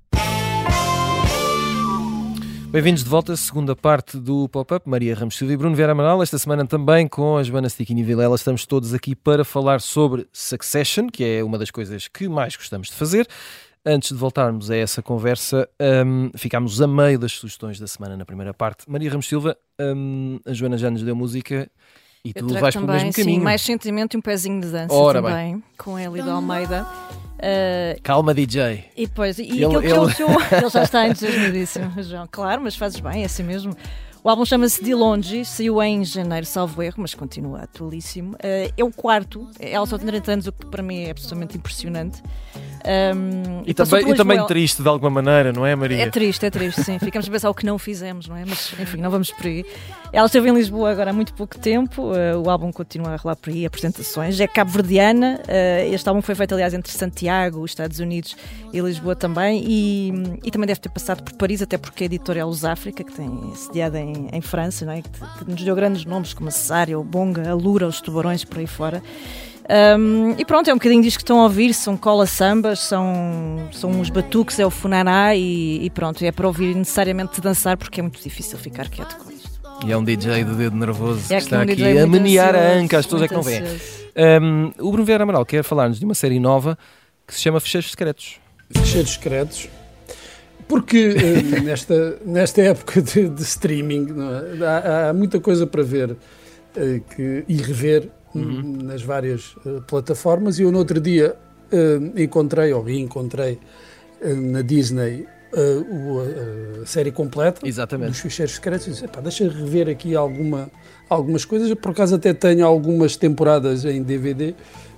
Bem-vindos 2.75 3.05
de 3.05 3.09
volta 3.09 3.35
à 3.35 3.37
segunda 3.37 3.77
parte 3.77 4.19
do 4.19 4.49
Pop-Up. 4.49 4.91
Maria 4.91 5.15
Ramos 5.15 5.37
Silva 5.37 5.53
e 5.53 5.57
Bruno 5.57 5.77
Vera 5.77 5.93
Amaral. 5.93 6.21
Esta 6.21 6.37
semana 6.37 6.67
também 6.67 7.07
com 7.07 7.37
a 7.37 7.43
Joana 7.45 7.69
Stickini 7.69 8.03
Vilela. 8.03 8.35
Estamos 8.35 8.67
todos 8.67 8.93
aqui 8.93 9.15
para 9.15 9.45
falar 9.45 9.81
sobre 9.81 10.27
Succession, 10.33 11.07
que 11.07 11.23
é 11.23 11.45
uma 11.45 11.57
das 11.57 11.71
coisas 11.71 12.09
que 12.09 12.29
mais 12.29 12.57
gostamos 12.57 12.89
de 12.89 12.95
fazer. 12.95 13.29
Antes 13.87 14.09
de 14.09 14.17
voltarmos 14.17 14.73
a 14.73 14.77
essa 14.77 15.01
conversa, 15.01 15.69
um, 16.05 16.33
ficámos 16.35 16.83
a 16.83 16.89
meio 16.89 17.17
das 17.17 17.31
sugestões 17.35 17.79
da 17.79 17.87
semana 17.87 18.17
na 18.17 18.25
primeira 18.25 18.53
parte. 18.53 18.91
Maria 18.91 19.09
Ramos 19.09 19.29
Silva, 19.29 19.57
um, 19.81 20.41
a 20.45 20.53
Joana 20.53 20.77
já 20.77 20.91
nos 20.91 21.05
deu 21.05 21.15
música 21.15 21.71
e 22.25 22.33
tu 22.33 22.49
vais 22.55 22.75
também, 22.75 22.89
pelo 22.89 22.99
mesmo 22.99 23.13
caminho. 23.13 23.39
Sim, 23.39 23.45
mais 23.45 23.63
sentimento 23.63 24.15
e 24.15 24.17
um 24.17 24.21
pezinho 24.21 24.61
de 24.61 24.73
dança 24.73 24.93
Ora 24.93 25.23
também, 25.23 25.53
bem. 25.53 25.65
com 25.79 25.97
ele 25.97 26.21
da 26.21 26.33
Almeida. 26.33 26.85
Uh, 27.45 28.01
Calma, 28.03 28.33
DJ. 28.33 28.87
E 28.97 29.07
depois, 29.07 29.39
e 29.39 29.43
ele, 29.43 29.67
aquilo 29.67 30.05
ele... 30.05 30.07
que 30.07 30.15
seu. 30.15 30.29
ele 30.51 30.71
já 30.71 30.83
está 30.83 31.07
entusiasmadíssimo, 31.07 32.03
João. 32.03 32.27
Claro, 32.31 32.63
mas 32.63 32.75
fazes 32.75 33.01
bem, 33.01 33.23
é 33.23 33.27
assim 33.27 33.43
mesmo. 33.43 33.77
O 34.25 34.31
álbum 34.31 34.43
chama-se 34.47 34.83
De 34.83 34.95
Longe, 34.95 35.45
saiu 35.45 35.83
em 35.83 36.03
janeiro, 36.03 36.47
salvo 36.47 36.83
erro, 36.83 36.95
mas 36.97 37.15
continua 37.15 37.65
atualíssimo. 37.65 38.33
Uh, 38.37 38.73
é 38.75 38.83
o 38.83 38.91
quarto, 38.91 39.47
ela 39.61 39.85
só 39.85 39.99
tem 39.99 40.07
30 40.07 40.33
anos, 40.33 40.47
o 40.47 40.53
que 40.53 40.65
para 40.65 40.83
mim 40.83 41.03
é 41.03 41.11
absolutamente 41.11 41.59
impressionante. 41.59 42.23
Um, 42.87 43.63
e, 43.67 43.73
também, 43.73 44.11
e 44.11 44.15
também 44.15 44.47
triste 44.47 44.83
de 44.83 44.89
alguma 44.89 45.11
maneira, 45.11 45.53
não 45.53 45.65
é, 45.65 45.75
Maria? 45.75 46.03
É 46.03 46.11
triste, 46.11 46.45
é 46.45 46.51
triste, 46.51 46.83
sim. 46.83 46.99
Ficamos 46.99 47.27
a 47.27 47.31
pensar 47.31 47.51
o 47.51 47.55
que 47.55 47.65
não 47.65 47.79
fizemos, 47.79 48.29
não 48.29 48.37
é? 48.37 48.45
Mas 48.47 48.75
enfim, 48.79 48.99
não 48.99 49.11
vamos 49.11 49.31
por 49.31 49.47
aí. 49.47 49.65
Ela 50.13 50.27
esteve 50.27 50.49
em 50.49 50.55
Lisboa 50.55 50.91
agora 50.91 51.11
há 51.11 51.13
muito 51.13 51.33
pouco 51.35 51.59
tempo, 51.59 52.13
uh, 52.13 52.41
o 52.43 52.49
álbum 52.49 52.71
continua 52.71 53.13
a 53.13 53.17
rolar 53.17 53.37
por 53.37 53.51
aí, 53.51 53.65
apresentações. 53.65 54.39
É 54.39 54.47
cabo-verdiana, 54.47 55.41
uh, 55.41 55.95
este 55.95 56.09
álbum 56.09 56.21
foi 56.21 56.35
feito, 56.35 56.53
aliás, 56.53 56.75
entre 56.75 56.93
Santiago, 56.93 57.61
os 57.61 57.71
Estados 57.71 57.99
Unidos 58.01 58.37
e 58.73 58.81
Lisboa 58.81 59.17
também, 59.17 59.65
e, 59.67 60.13
e 60.45 60.51
também 60.51 60.67
deve 60.67 60.81
ter 60.81 60.91
passado 60.91 61.23
por 61.23 61.35
Paris, 61.35 61.63
até 61.63 61.79
porque 61.79 62.05
a 62.05 62.07
editora 62.07 62.41
é 62.41 62.45
Luz 62.45 62.65
África, 62.65 63.03
que 63.03 63.13
tem 63.13 63.55
sediada 63.55 63.99
em, 63.99 64.14
em 64.33 64.41
França, 64.41 64.85
não 64.85 64.93
é? 64.93 65.03
que, 65.03 65.11
que 65.11 65.51
nos 65.51 65.63
deu 65.63 65.75
grandes 65.75 66.05
nomes 66.05 66.33
como 66.33 66.49
a 66.49 66.53
Cesária, 66.53 66.99
o 66.99 67.05
Bonga, 67.05 67.51
a 67.51 67.55
Lura, 67.55 67.87
os 67.87 68.01
Tubarões, 68.01 68.45
por 68.45 68.59
aí 68.59 68.67
fora. 68.67 69.03
Um, 69.99 70.35
e 70.39 70.45
pronto, 70.45 70.69
é 70.69 70.73
um 70.73 70.77
bocadinho 70.77 71.03
disto 71.03 71.17
que 71.17 71.23
estão 71.23 71.41
a 71.41 71.45
ouvir, 71.45 71.73
são 71.73 71.97
cola 71.97 72.27
sambas, 72.27 72.81
são, 72.81 73.69
são 73.73 73.99
os 74.01 74.11
batuques, 74.11 74.59
é 74.59 74.67
o 74.67 74.71
funaná 74.71 75.35
e, 75.35 75.85
e 75.85 75.91
pronto, 75.91 76.23
é 76.23 76.31
para 76.31 76.47
ouvir 76.47 76.75
necessariamente 76.75 77.41
dançar 77.41 77.77
porque 77.77 78.01
é 78.01 78.03
muito 78.03 78.23
difícil 78.23 78.59
ficar 78.59 78.89
quieto 78.89 79.17
com 79.17 79.31
isto. 79.31 79.51
E 79.87 79.93
é 79.93 79.97
um 79.97 80.05
DJ 80.05 80.45
do 80.45 80.55
dedo 80.55 80.77
nervoso 80.77 81.33
é 81.33 81.39
que 81.39 81.45
está 81.45 81.59
um 81.59 81.63
aqui 81.63 81.99
a 81.99 82.07
menear 82.07 82.55
a 82.55 82.75
anca, 82.75 82.99
as 82.99 83.07
pessoas 83.07 83.23
é 83.23 83.29
que 83.29 83.35
não 83.35 83.43
vêm. 83.43 83.63
Um, 84.43 84.73
o 84.79 84.91
Bruno 84.91 85.05
Vieira 85.05 85.25
Amaral 85.25 85.45
quer 85.47 85.65
falar-nos 85.65 85.99
de 85.99 86.05
uma 86.05 86.15
série 86.15 86.39
nova 86.39 86.79
que 87.27 87.35
se 87.35 87.41
chama 87.41 87.59
Fecheiros 87.59 87.91
Secretos. 87.91 88.39
Fecheiros 88.71 89.13
Secretos. 89.13 89.69
Porque 90.69 91.11
uh, 91.11 91.63
nesta, 91.63 92.19
nesta 92.25 92.63
época 92.63 93.03
de, 93.03 93.29
de 93.29 93.43
streaming 93.43 94.09
é? 94.61 94.67
há, 94.67 95.11
há, 95.11 95.13
muita 95.13 95.39
coisa 95.41 95.67
para 95.67 95.83
ver 95.83 96.13
uh, 96.13 96.17
que, 97.15 97.45
e 97.47 97.57
rever 97.57 98.11
uhum. 98.35 98.79
nas 98.83 99.03
várias 99.03 99.55
uh, 99.65 99.83
plataformas. 99.87 100.59
E 100.59 100.63
eu 100.63 100.73
no 100.73 100.79
outro 100.79 101.01
dia 101.01 101.37
encontrei, 102.15 102.73
ou 102.73 102.85
reencontrei 102.85 103.59
na 104.23 104.63
Disney 104.63 105.27
o, 105.53 106.83
a 106.83 106.87
série 106.87 107.11
completa 107.11 107.67
Exatamente. 107.67 108.11
dos 108.11 108.21
ficheiros 108.21 108.55
secretos 108.55 108.87
e 108.87 108.91
disse, 108.91 109.07
deixa 109.21 109.49
rever 109.49 109.89
aqui 109.89 110.15
alguma, 110.15 110.71
algumas 111.09 111.45
coisas. 111.45 111.75
Por 111.75 111.91
acaso 111.91 112.15
até 112.15 112.33
tenho 112.33 112.65
algumas 112.65 113.17
temporadas 113.17 113.85
em 113.85 114.05
DVD, 114.05 114.55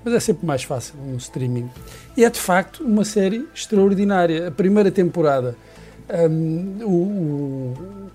mas 0.06 0.14
é 0.14 0.20
sempre 0.20 0.46
mais 0.46 0.62
fácil 0.62 0.94
no 1.04 1.16
streaming. 1.16 1.68
E 2.16 2.24
é 2.24 2.30
de 2.30 2.38
facto 2.38 2.84
uma 2.84 3.04
série 3.04 3.48
extraordinária. 3.52 4.46
A 4.46 4.50
primeira 4.52 4.90
temporada 4.90 5.56
Um, 6.08 6.84
o, 6.84 7.74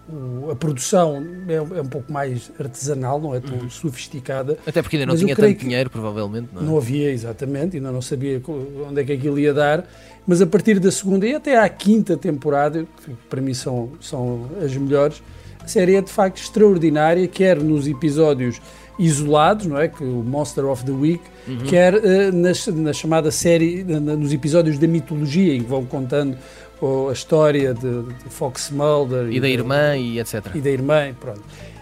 o, 0.09 0.51
a 0.51 0.55
produção 0.55 1.21
é, 1.45 1.55
é, 1.55 1.81
um 1.81 1.87
pouco 1.87 2.09
mais 2.09 2.49
artesanal, 2.57 3.19
não 3.19 3.35
é 3.35 3.41
tão 3.41 3.57
uhum. 3.57 3.69
sofisticada. 3.69 4.57
Até 4.65 4.81
porque 4.81 4.95
ainda 4.95 5.07
não 5.07 5.17
tinha 5.17 5.35
tanto 5.35 5.59
dinheiro, 5.59 5.89
provavelmente. 5.89 6.47
Não, 6.53 6.61
é? 6.61 6.65
não 6.65 6.77
havia, 6.77 7.11
exatamente, 7.11 7.75
ainda 7.75 7.91
não 7.91 8.01
sabia 8.01 8.41
onde 8.87 9.01
é 9.01 9.03
que 9.03 9.11
aquilo 9.11 9.37
ia 9.37 9.53
dar. 9.53 9.85
Mas 10.25 10.41
a 10.41 10.47
partir 10.47 10.79
da 10.79 10.89
segunda 10.89 11.27
e 11.27 11.35
até 11.35 11.57
à 11.59 11.67
quinta 11.67 12.15
temporada, 12.15 12.87
que 13.03 13.11
para 13.29 13.41
mim 13.41 13.53
são, 13.53 13.91
são 13.99 14.49
as 14.63 14.73
melhores, 14.77 15.21
a 15.61 15.67
série 15.67 15.95
é 15.97 16.01
de 16.01 16.11
facto 16.11 16.37
extraordinária, 16.37 17.27
quer 17.27 17.61
nos 17.61 17.89
episódios 17.89 18.61
isolados, 18.97 19.65
não 19.65 19.77
é? 19.77 19.87
Que 19.87 20.03
o 20.03 20.23
Monster 20.23 20.65
of 20.65 20.83
the 20.85 20.91
Week, 20.91 21.23
uhum. 21.47 21.57
quer 21.67 21.95
uh, 21.95 22.31
nas, 22.33 22.67
na 22.67 22.93
chamada 22.93 23.31
série, 23.31 23.83
na, 23.83 23.99
nos 23.99 24.33
episódios 24.33 24.77
da 24.77 24.87
mitologia, 24.87 25.55
em 25.55 25.63
que 25.63 25.69
vão 25.69 25.85
contando 25.85 26.37
oh, 26.79 27.09
a 27.09 27.13
história 27.13 27.73
de, 27.73 28.03
de 28.03 28.29
Fox 28.29 28.69
Mulder 28.71 29.27
e, 29.31 29.37
e 29.37 29.39
da 29.39 29.47
de, 29.47 29.53
irmã 29.53 29.95
e 29.97 30.19
etc. 30.19 30.45
E 30.53 30.59
da 30.59 30.69
irmã, 30.69 31.13
pronto. 31.19 31.41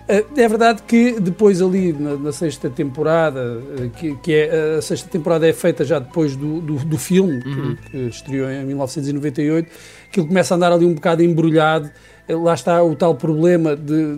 Eh, 0.09 0.25
é 0.37 0.47
verdade 0.47 0.81
que 0.87 1.19
depois 1.19 1.61
ali 1.61 1.93
na, 1.93 2.15
na 2.17 2.31
sexta 2.31 2.67
temporada, 2.67 3.61
eh, 3.77 3.89
que, 3.95 4.15
que, 4.15 4.33
é, 4.33 4.77
a 4.77 4.81
sexta 4.81 5.07
temporada 5.07 5.47
é 5.47 5.53
feita 5.53 5.85
já 5.85 5.99
depois 5.99 6.35
do, 6.35 6.59
do, 6.61 6.75
do 6.77 6.97
filme, 6.97 7.43
uhum. 7.45 7.75
que, 7.75 7.91
que, 7.91 7.97
estreou 8.07 8.49
em 8.49 8.65
1998, 8.65 9.69
que 10.11 10.19
ele 10.19 10.27
começa 10.27 10.55
a 10.55 10.57
andar 10.57 10.71
ali 10.71 10.83
um 10.83 10.95
bocado 10.95 11.23
embrulhado 11.23 11.91
lá 12.29 12.53
está 12.53 12.81
o 12.83 12.95
tal 12.95 13.15
problema 13.15 13.75
de 13.75 14.17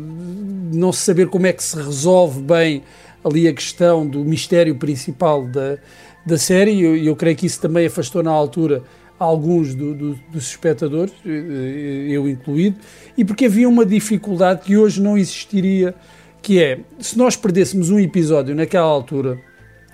não 0.73 0.91
se 0.91 1.01
saber 1.01 1.27
como 1.27 1.47
é 1.47 1.53
que 1.53 1.63
se 1.63 1.75
resolve 1.75 2.41
bem 2.41 2.83
ali 3.23 3.47
a 3.47 3.53
questão 3.53 4.05
do 4.05 4.25
mistério 4.25 4.75
principal 4.75 5.45
da, 5.45 5.77
da 6.25 6.37
série, 6.37 6.71
e 6.71 6.81
eu, 6.81 6.97
eu 6.97 7.15
creio 7.15 7.35
que 7.35 7.45
isso 7.45 7.61
também 7.61 7.85
afastou 7.85 8.23
na 8.23 8.31
altura 8.31 8.83
alguns 9.19 9.75
do, 9.75 9.93
do, 9.93 10.19
dos 10.31 10.47
espectadores, 10.49 11.13
eh, 11.25 12.07
eu 12.09 12.27
incluído, 12.27 12.77
e 13.15 13.23
porque 13.23 13.45
havia 13.45 13.69
uma 13.69 13.85
dificuldade 13.85 14.61
que 14.61 14.75
hoje 14.75 14.99
não 14.99 15.15
existiria, 15.15 15.93
que 16.41 16.61
é, 16.61 16.79
se 16.99 17.15
nós 17.17 17.35
perdêssemos 17.35 17.91
um 17.91 17.99
episódio 17.99 18.55
naquela 18.55 18.87
altura, 18.87 19.39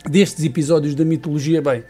destes 0.09 0.45
episódios 0.45 0.95
da 0.95 1.03
mitologia, 1.03 1.61
bem, 1.61 1.83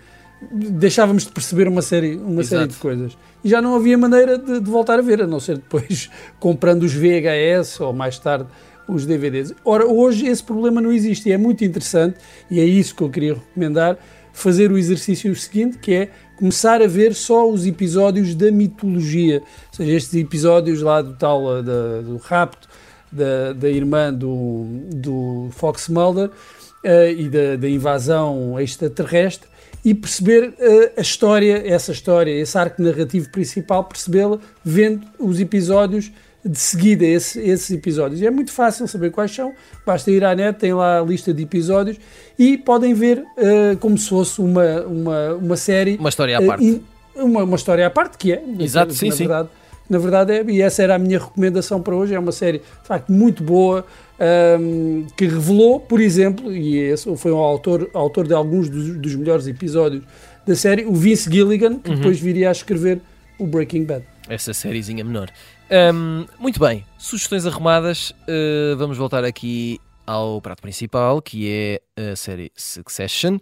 deixávamos 0.52 1.24
de 1.24 1.32
perceber 1.32 1.68
uma 1.68 1.82
série, 1.82 2.16
uma 2.16 2.44
série 2.44 2.68
de 2.68 2.76
coisas. 2.78 3.18
E 3.44 3.50
já 3.50 3.62
não 3.62 3.76
havia 3.76 3.98
maneira 3.98 4.38
de, 4.38 4.60
de, 4.60 4.70
voltar 4.70 5.00
a 5.00 5.02
ver, 5.02 5.22
a 5.22 5.28
não 5.28 5.40
ser 5.40 5.58
depois 5.58 6.10
comprando 6.40 6.84
os 6.84 6.94
VHS 6.94 7.80
ou 7.82 7.94
mais 7.94 8.20
tarde 8.20 8.48
os 8.88 9.06
DVDs. 9.06 9.54
Ora, 9.66 9.86
hoje 9.86 10.28
esse 10.28 10.44
problema 10.44 10.80
não 10.80 10.92
existe 10.92 11.28
e 11.30 11.32
é 11.32 11.38
muito 11.38 11.64
interessante, 11.66 12.18
e 12.50 12.60
é 12.60 12.64
isso 12.64 12.96
que 12.96 13.02
eu 13.02 13.10
queria 13.10 13.34
recomendar, 13.34 13.98
fazer 14.32 14.72
o 14.72 14.78
exercício 14.78 15.36
seguinte, 15.36 15.78
que 15.78 15.94
é 15.94 16.10
começar 16.38 16.82
a 16.82 16.88
ver 16.88 17.14
só 17.14 17.50
os 17.50 17.66
episódios 17.66 18.36
da 18.36 18.52
mitologia, 18.52 19.40
ou 19.40 19.76
seja, 19.76 19.92
estes 19.92 20.14
episódios 20.14 20.82
lá 20.82 21.02
do 21.02 21.14
tal, 21.16 21.62
da, 21.64 22.02
do 22.02 22.18
rapto 22.18 22.70
da, 23.12 23.54
da 23.54 23.70
irmã 23.70 24.14
do, 24.14 24.66
do 24.94 25.50
Fox 25.52 25.90
Mulder 25.90 26.28
uh, 26.28 27.12
e 27.18 27.30
da, 27.30 27.56
da 27.56 27.70
invasão 27.70 28.60
extraterrestre, 28.60 29.50
e 29.88 29.94
perceber 29.94 30.50
uh, 30.50 30.92
a 30.98 31.02
história, 31.02 31.64
essa 31.66 31.94
história, 31.94 32.30
esse 32.30 32.58
arco 32.58 32.82
narrativo 32.82 33.30
principal, 33.32 33.86
percebê-la 33.86 34.38
vendo 34.62 35.08
os 35.18 35.40
episódios 35.40 36.12
de 36.44 36.60
seguida, 36.60 37.06
esse, 37.06 37.40
esses 37.40 37.72
episódios. 37.72 38.20
E 38.20 38.28
é 38.28 38.30
muito 38.30 38.52
fácil 38.52 38.86
saber 38.86 39.12
quais 39.12 39.34
são, 39.34 39.54
basta 39.86 40.12
ir 40.12 40.26
à 40.26 40.36
net, 40.36 40.60
tem 40.60 40.74
lá 40.74 41.00
a 41.00 41.02
lista 41.02 41.34
de 41.34 41.42
episódios 41.42 41.98
e 42.38 42.58
podem 42.58 42.94
ver 42.94 43.20
uh, 43.20 43.78
como 43.80 43.98
se 43.98 44.10
fosse 44.10 44.42
uma, 44.42 44.82
uma, 44.82 45.34
uma 45.36 45.56
série. 45.56 45.96
Uma 45.96 46.10
história 46.10 46.38
à 46.38 46.42
parte. 46.42 46.70
Uh, 46.70 47.24
uma, 47.24 47.44
uma 47.46 47.56
história 47.56 47.88
à 47.88 47.90
parte, 47.90 48.18
que 48.18 48.34
é. 48.34 48.44
Exato, 48.60 48.94
sim, 48.94 49.10
sim. 49.10 49.20
Verdade, 49.20 49.48
na 49.90 50.00
verdade 50.00 50.34
é, 50.34 50.44
e 50.44 50.62
essa 50.62 50.84
era 50.84 50.96
a 50.96 51.00
minha 51.00 51.18
recomendação 51.18 51.82
para 51.82 51.96
hoje, 51.96 52.14
é 52.14 52.20
uma 52.20 52.34
série 52.34 52.58
de 52.58 52.88
facto 52.88 53.10
muito 53.10 53.42
boa, 53.42 53.86
um, 54.20 55.06
que 55.16 55.26
revelou, 55.26 55.80
por 55.80 56.02
exemplo, 56.02 56.52
e 56.52 56.78
esse 56.78 57.16
foi 57.18 57.32
o 57.32 57.38
autor, 57.38 57.90
autor 57.94 58.28
de 58.28 58.34
alguns 58.34 58.70
dos, 58.70 58.98
dos 58.98 59.16
melhores 59.16 59.48
episódios 59.48 60.04
da 60.46 60.56
série, 60.56 60.86
o 60.86 60.94
Vince 60.94 61.30
Gilligan, 61.32 61.80
que 61.80 61.90
uhum. 61.90 61.96
depois 61.98 62.20
viria 62.20 62.50
a 62.50 62.52
escrever 62.52 63.02
o 63.38 63.46
Breaking 63.46 63.86
Bad. 63.86 64.06
Essa 64.28 64.54
sériezinha 64.54 65.04
menor. 65.04 65.30
Um, 65.70 66.26
muito 66.40 66.60
bem, 66.60 66.86
sugestões 66.98 67.46
arrumadas. 67.46 68.12
Uh, 68.12 68.76
vamos 68.78 68.98
voltar 68.98 69.24
aqui 69.24 69.80
ao 70.06 70.42
prato 70.42 70.62
principal, 70.62 71.22
que 71.22 71.50
é 71.50 72.12
a 72.12 72.16
série 72.16 72.52
Succession. 72.56 73.38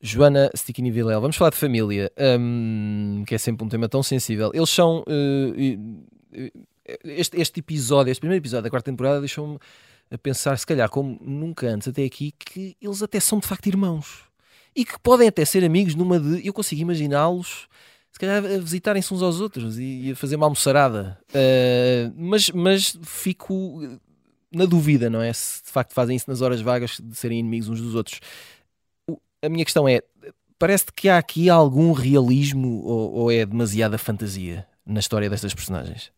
Joana 0.00 0.50
Stickini 0.54 0.90
Vilela, 0.90 1.20
vamos 1.20 1.36
falar 1.36 1.50
de 1.50 1.56
família, 1.56 2.12
um, 2.38 3.24
que 3.26 3.34
é 3.34 3.38
sempre 3.38 3.64
um 3.64 3.68
tema 3.68 3.88
tão 3.88 4.02
sensível. 4.02 4.50
Eles 4.52 4.68
são. 4.68 5.02
Uh, 5.08 6.50
este, 7.04 7.40
este 7.40 7.60
episódio, 7.60 8.10
este 8.10 8.20
primeiro 8.20 8.42
episódio 8.42 8.64
da 8.64 8.70
quarta 8.70 8.90
temporada, 8.90 9.20
deixou-me 9.20 9.58
a 10.14 10.18
pensar, 10.18 10.56
se 10.56 10.66
calhar, 10.66 10.88
como 10.88 11.18
nunca 11.20 11.66
antes 11.66 11.88
até 11.88 12.04
aqui, 12.04 12.32
que 12.38 12.76
eles 12.80 13.02
até 13.02 13.18
são 13.18 13.40
de 13.40 13.46
facto 13.46 13.66
irmãos 13.66 14.22
e 14.74 14.84
que 14.84 14.98
podem 15.00 15.28
até 15.28 15.44
ser 15.44 15.64
amigos 15.64 15.94
numa 15.94 16.18
de. 16.18 16.46
Eu 16.46 16.52
consigo 16.52 16.80
imaginá-los, 16.80 17.68
se 18.12 18.18
calhar, 18.18 18.44
a 18.44 18.58
visitarem-se 18.58 19.12
uns 19.12 19.22
aos 19.22 19.40
outros 19.40 19.78
e 19.78 20.12
a 20.12 20.16
fazer 20.16 20.36
uma 20.36 20.46
almoçarada. 20.46 21.18
Uh, 21.30 22.12
mas, 22.16 22.50
mas 22.50 22.98
fico 23.02 23.98
na 24.52 24.64
dúvida, 24.64 25.10
não 25.10 25.20
é? 25.20 25.32
Se 25.32 25.62
de 25.64 25.70
facto 25.70 25.92
fazem 25.92 26.16
isso 26.16 26.30
nas 26.30 26.40
horas 26.40 26.60
vagas 26.60 26.98
de 27.02 27.16
serem 27.16 27.40
inimigos 27.40 27.68
uns 27.68 27.80
dos 27.80 27.94
outros. 27.94 28.20
A 29.42 29.48
minha 29.48 29.64
questão 29.64 29.88
é: 29.88 30.00
parece 30.58 30.86
que 30.94 31.08
há 31.08 31.18
aqui 31.18 31.50
algum 31.50 31.92
realismo 31.92 32.82
ou, 32.84 33.12
ou 33.12 33.30
é 33.32 33.44
demasiada 33.44 33.98
fantasia 33.98 34.66
na 34.86 35.00
história 35.00 35.28
destas 35.28 35.54
personagens? 35.54 36.12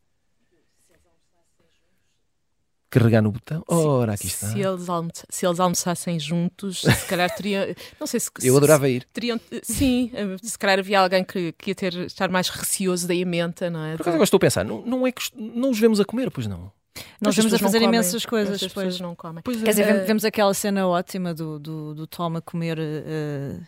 Carregar 2.98 3.22
no 3.22 3.30
botão. 3.30 3.62
Ora, 3.68 4.14
aqui 4.14 4.26
está. 4.26 4.48
Se 4.48 4.60
eles, 4.60 4.86
se 5.28 5.46
eles 5.46 5.60
almoçassem 5.60 6.18
juntos, 6.18 6.80
se 6.80 7.06
calhar 7.06 7.30
teriam. 7.34 7.64
Não 8.00 8.06
sei 8.06 8.20
se. 8.20 8.30
Eu 8.42 8.56
adorava 8.56 8.88
ir. 8.88 9.06
Teriam, 9.12 9.38
sim, 9.62 10.10
se 10.42 10.58
calhar 10.58 10.78
havia 10.78 11.00
alguém 11.00 11.24
que, 11.24 11.52
que 11.52 11.70
ia 11.70 11.74
ter, 11.74 11.94
estar 11.94 12.28
mais 12.28 12.48
receoso 12.48 13.06
da 13.06 13.14
emenda, 13.14 13.70
não 13.70 13.84
é? 13.84 13.96
Por 13.96 14.02
acaso 14.02 14.14
agora 14.14 14.24
estou 14.24 14.38
a 14.38 14.40
pensar, 14.40 14.64
não, 14.64 14.82
não 14.82 15.06
é 15.06 15.12
que 15.12 15.22
não 15.34 15.70
os 15.70 15.78
vemos 15.78 16.00
a 16.00 16.04
comer, 16.04 16.30
pois 16.30 16.46
não. 16.46 16.72
Nós 17.20 17.36
vemos 17.36 17.52
a 17.52 17.58
fazer 17.58 17.82
imensas 17.82 18.24
coisas. 18.24 18.62
As 18.62 18.72
pessoas 18.72 19.00
não 19.00 19.14
comem. 19.14 19.42
Pois 19.42 19.58
Quer 19.58 19.68
é. 19.68 19.72
dizer, 19.72 20.06
vemos 20.06 20.24
aquela 20.24 20.54
cena 20.54 20.86
ótima 20.86 21.34
do, 21.34 21.58
do, 21.58 21.94
do 21.94 22.06
Tom 22.06 22.36
a 22.36 22.40
comer 22.40 22.78
uh, 22.78 23.62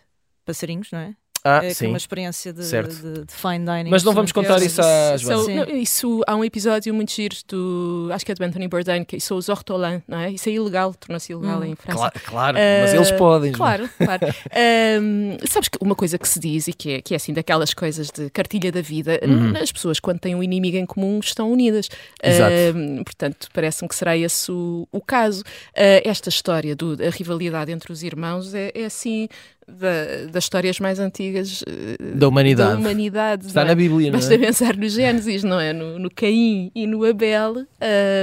passarinhos, 0.45 0.91
não 0.91 0.99
é? 0.99 1.15
Ah, 1.45 1.65
é, 1.65 1.73
sim. 1.73 1.87
uma 1.87 1.97
experiência 1.97 2.53
de, 2.53 2.63
de, 2.63 3.25
de, 3.25 3.33
fine 3.33 3.65
dining. 3.65 3.91
Mas 3.91 4.03
não 4.03 4.13
vamos 4.13 4.33
contar 4.33 4.61
isso 4.63 4.81
às 4.81 5.23
so, 5.23 5.51
Isso 5.73 6.23
há 6.27 6.35
um 6.35 6.45
episódio 6.45 6.93
muito 6.93 7.13
giro 7.13 7.37
do 7.47 8.11
acho 8.13 8.25
que 8.25 8.33
é 8.33 8.35
do 8.35 8.43
Anthony 8.43 8.67
Bourdain, 8.69 9.05
que 9.05 9.21
são 9.21 9.37
os 9.37 9.49
ortolans, 9.49 10.03
não 10.07 10.19
é? 10.19 10.33
Isso 10.33 10.49
é 10.49 10.53
ilegal, 10.53 10.93
tornou-se 10.95 11.33
ilegal 11.33 11.61
hum. 11.61 11.65
em 11.65 11.75
França. 11.75 11.99
Claro, 11.99 12.21
claro 12.25 12.59
uh, 12.59 12.81
mas 12.83 12.95
eles 12.95 13.13
podem. 13.13 13.53
Claro, 13.53 13.89
claro. 13.97 14.27
um, 15.01 15.37
sabes 15.47 15.69
que 15.69 15.79
uma 15.81 15.95
coisa 15.95 16.19
que 16.19 16.29
se 16.29 16.41
diz 16.41 16.69
e 16.69 16.73
que 16.73 16.93
é, 16.93 17.01
que 17.01 17.15
é 17.15 17.17
assim 17.17 17.33
daquelas 17.33 17.73
coisas 17.73 18.11
de 18.11 18.29
cartilha 18.31 18.73
da 18.73 18.81
vida, 18.81 19.21
uhum. 19.23 19.57
as 19.57 19.71
pessoas 19.71 20.01
quando 20.01 20.19
têm 20.19 20.35
um 20.35 20.43
inimigo 20.43 20.77
em 20.77 20.87
comum 20.87 21.21
estão 21.21 21.51
unidas. 21.51 21.89
Exato. 22.23 22.53
Uh, 22.53 23.05
portanto, 23.05 23.49
parece-me 23.53 23.89
que 23.89 23.95
será 23.95 24.17
esse 24.17 24.51
o, 24.51 24.89
o 24.91 25.01
caso. 25.01 25.43
Uh, 25.43 26.03
esta 26.05 26.29
história 26.29 26.75
da 26.75 27.11
rivalidade 27.11 27.71
entre 27.71 27.93
os 27.93 28.03
irmãos 28.03 28.55
é, 28.55 28.73
é 28.75 28.85
assim 28.85 29.29
da, 29.69 30.31
das 30.33 30.45
histórias 30.45 30.81
mais 30.81 30.99
antigas 30.99 31.63
eh, 31.67 32.15
da 32.15 32.29
humanidade. 32.29 32.73
Da 32.73 32.79
humanidade 32.79 33.47
Está 33.47 33.65
na 33.65 33.75
Bíblia, 33.75 34.11
não 34.11 34.19
é? 34.19 34.21
Basta 34.21 34.39
pensar 34.39 34.77
no 34.77 34.89
Gênesis, 34.89 35.45
não 35.45 35.61
é? 35.61 35.73
No, 35.73 35.99
no 35.99 36.11
Caim 36.11 36.71
e 36.75 36.87
no 36.87 37.05
Abel, 37.05 37.67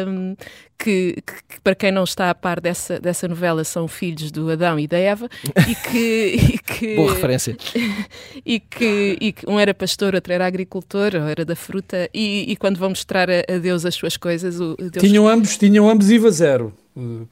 um, 0.08 0.36
que, 0.77 1.17
que, 1.25 1.62
para 1.63 1.75
quem 1.75 1.91
não 1.91 2.03
está 2.03 2.29
a 2.29 2.36
par 2.36 2.60
dessa, 2.60 2.99
dessa 2.99 3.27
novela 3.27 3.63
são 3.63 3.88
filhos 3.88 4.31
do 4.31 4.51
Adão 4.51 4.79
e 4.79 4.88
da 4.88 4.97
Eva 4.97 5.29
e 5.69 5.75
que, 5.75 6.36
e 6.53 6.60
que 6.60 6.95
boa 6.95 7.13
referência 7.13 7.55
e 8.45 8.60
que, 8.60 9.17
e 9.21 9.31
que 9.31 9.49
um 9.49 9.60
era 9.60 9.73
pastor 9.73 10.15
outro 10.15 10.34
era 10.34 10.45
agricultor 10.45 11.15
ou 11.15 11.27
era 11.27 11.45
da 11.45 11.55
fruta 11.55 12.10
e, 12.13 12.45
e 12.51 12.55
quando 12.58 12.77
vão 12.77 12.89
mostrar 12.89 13.29
a, 13.29 13.43
a, 13.47 13.58
Deus 13.58 13.86
as 13.86 13.95
suas 13.95 14.17
coisas 14.17 14.60
o 14.60 14.75
Deus... 14.75 14.99
tinham 14.99 15.27
ambos 15.27 15.58
tinham 15.58 15.89
ambos 15.89 16.10
IVA 16.12 16.29
zero 16.29 16.73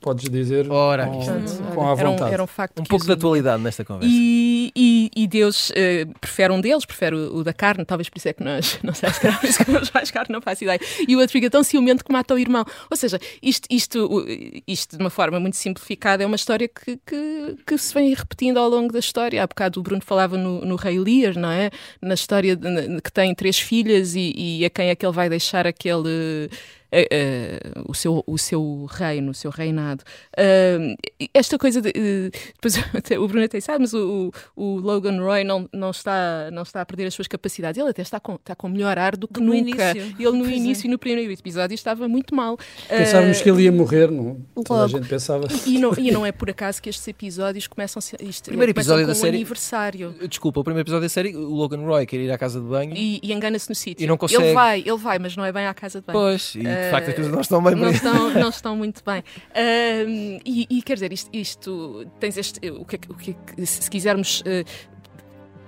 podes 0.02 0.30
dizer 0.30 0.70
Ora, 0.70 1.08
com, 1.08 1.74
com 1.74 1.88
a 1.88 1.94
vontade. 1.96 2.02
Era 2.02 2.10
um, 2.10 2.34
era 2.34 2.44
um, 2.44 2.48
facto 2.48 2.80
um 2.82 2.84
pouco 2.84 3.06
de 3.06 3.12
atualidade 3.14 3.64
nesta 3.64 3.86
conversa. 3.86 4.14
E, 4.14 4.72
e, 4.76 5.10
e 5.16 5.28
Deus 5.28 5.70
uh, 5.70 6.20
prefere 6.20 6.52
um 6.52 6.60
deles, 6.60 6.86
prefere 6.86 7.16
o, 7.16 7.38
o, 7.38 7.44
da 7.44 7.54
carne, 7.54 7.86
talvez 7.86 8.10
por 8.10 8.18
isso 8.18 8.28
é 8.28 8.34
que 8.34 8.44
nós, 8.44 8.78
não 8.84 8.94
sei, 8.94 9.10
se 9.12 9.64
comemos 9.64 9.90
mais 9.92 10.12
carne, 10.12 10.34
não 10.34 10.42
faço 10.42 10.66
ideia. 10.66 10.80
E 11.08 11.16
o 11.16 11.20
outro 11.20 11.32
fica 11.32 11.50
tão 11.50 11.64
ciumento 11.64 12.04
que 12.04 12.12
mata 12.12 12.34
o 12.34 12.40
irmão. 12.40 12.66
Ou 12.92 12.98
seja, 12.98 13.20
isto, 13.42 13.66
isto, 13.70 14.26
isto 14.68 14.98
de 14.98 15.04
uma 15.04 15.10
forma 15.10 15.40
muito 15.40 15.56
simplificada 15.56 16.24
é 16.24 16.26
uma 16.26 16.36
história 16.36 16.68
que, 16.68 17.00
que, 17.06 17.58
que 17.66 17.78
se 17.78 17.94
vem 17.94 18.14
repetindo 18.14 18.58
ao 18.58 18.70
longo 18.70 18.92
da 18.92 19.00
história. 19.00 19.42
Há 19.42 19.48
bocado 19.48 19.80
o 19.80 19.84
Bruno 19.84 20.02
falava 20.04 20.38
no, 20.38 20.66
no 20.66 20.76
Rei 20.76 21.00
Lear, 21.00 21.38
não 21.38 21.50
é? 21.50 21.72
Na 22.02 22.16
história 22.16 22.56
de, 22.56 23.02
que 23.02 23.12
tem 23.12 23.34
três 23.34 23.58
filhas 23.58 24.14
e, 24.14 24.34
e 24.36 24.66
a 24.66 24.70
quem 24.70 24.90
é 24.90 24.96
que 24.96 25.06
ele 25.06 25.14
vai 25.14 25.30
deixar 25.30 25.66
aquele 25.66 26.50
uh, 26.94 27.84
o, 27.88 27.94
seu, 27.94 28.24
o 28.26 28.38
seu 28.38 28.86
reino, 28.90 29.32
o 29.32 29.34
seu 29.34 29.52
reinado. 29.52 30.04
Uh, 30.38 30.96
esta 31.34 31.58
coisa 31.58 31.82
de, 31.82 31.92
depois 31.92 32.76
o 33.20 33.28
Bruno 33.28 33.46
até 33.46 33.60
sabe, 33.60 33.80
mas 33.80 33.94
o, 33.94 34.32
o, 34.56 34.76
Logan 34.78 35.20
Roy 35.22 35.44
não, 35.44 35.68
não, 35.74 35.92
está, 35.92 36.50
não 36.52 36.64
está 36.64 36.82
a 36.82 36.86
perder 36.86 37.06
as 37.08 37.14
suas 37.14 37.28
capacidades, 37.28 37.80
ele 37.80 37.90
até 37.90 38.02
está 38.02 38.20
com, 38.20 38.36
está 38.36 38.56
com 38.56 38.68
melhor 38.70 38.98
ar 38.98 39.16
do 39.16 39.28
que 39.28 39.40
no 39.40 39.54
nunca. 39.54 39.92
Início. 39.92 40.16
Ele 40.20 40.32
no 40.38 40.44
Pois 40.44 40.52
é. 40.52 40.56
início, 40.56 40.90
no 40.90 40.98
primeiro 41.00 41.32
episódio, 41.32 41.74
estava 41.76 42.08
muito 42.08 42.36
mal. 42.36 42.58
Pensávamos 42.88 43.40
Uh, 43.40 43.44
que 43.44 43.50
ele 43.50 43.64
ia 43.64 43.72
morrer, 43.72 44.12
não? 44.12 44.42
Toda 44.66 44.84
a 44.86 44.88
gente 44.88 45.08
pensava. 45.08 45.48
e 45.66 45.80
não, 45.80 45.94
e 45.98 46.12
não 46.12 46.26
é 46.26 46.32
por 46.32 46.50
acaso 46.50 46.82
que 46.82 46.90
estes 46.90 47.08
episódios 47.08 47.68
começam, 47.68 48.00
isto, 48.22 48.46
Primeiro 48.46 48.72
episódio 48.72 49.08
da 49.08 49.16
série- 49.16 49.38
aniversário. 49.38 50.16
Desculpa, 50.28 50.60
o 50.60 50.64
primeiro 50.64 50.86
episódio 50.86 51.04
da 51.06 51.10
série, 51.10 51.36
o 51.36 51.50
Logan 51.54 51.82
Roy 51.82 52.06
quer 52.06 52.18
ir 52.18 52.32
à 52.32 52.38
casa 52.38 52.60
de 52.60 52.66
banho. 52.68 52.94
E, 52.96 53.20
e 53.24 53.34
engana-se 53.34 53.70
no 53.70 53.76
sítio. 53.76 54.04
E 54.04 54.08
não 54.08 54.18
consegue. 54.18 54.44
Ele 54.44 54.54
vai, 54.54 54.80
ele 54.80 54.98
vai, 54.98 55.20
mas 55.20 55.36
não 55.36 55.44
é 55.46 55.52
bem 55.52 55.66
à 55.66 55.74
casa 55.74 56.00
de 56.02 56.06
banho. 56.08 56.20
Pois, 56.20 56.54
e 56.56 56.68
de 56.84 56.88
Eh, 56.88 56.92
facto 56.92 57.10
as 57.10 57.16
coisas 57.16 57.32
não 57.34 57.42
estão 57.42 57.64
bem 57.64 57.74
não 57.76 57.82
para 57.82 57.92
estão, 57.92 58.30
não 58.34 58.50
estão 58.50 58.76
muito 58.76 59.02
bem. 59.06 59.24
Ahm, 59.56 60.40
e, 60.46 60.68
e 60.70 60.82
quer 60.82 60.96
dizer, 60.96 61.12
isto, 61.14 61.30
isto 61.34 62.06
tens 62.20 62.38
este. 62.38 62.60
O 62.72 62.86
que, 62.86 62.96
é 62.96 63.00
que- 63.00 63.12
o 63.12 63.16
que 63.16 63.36
é 63.58 63.66
se 63.66 63.90
quisermos. 63.90 64.42
eh, 64.46 64.64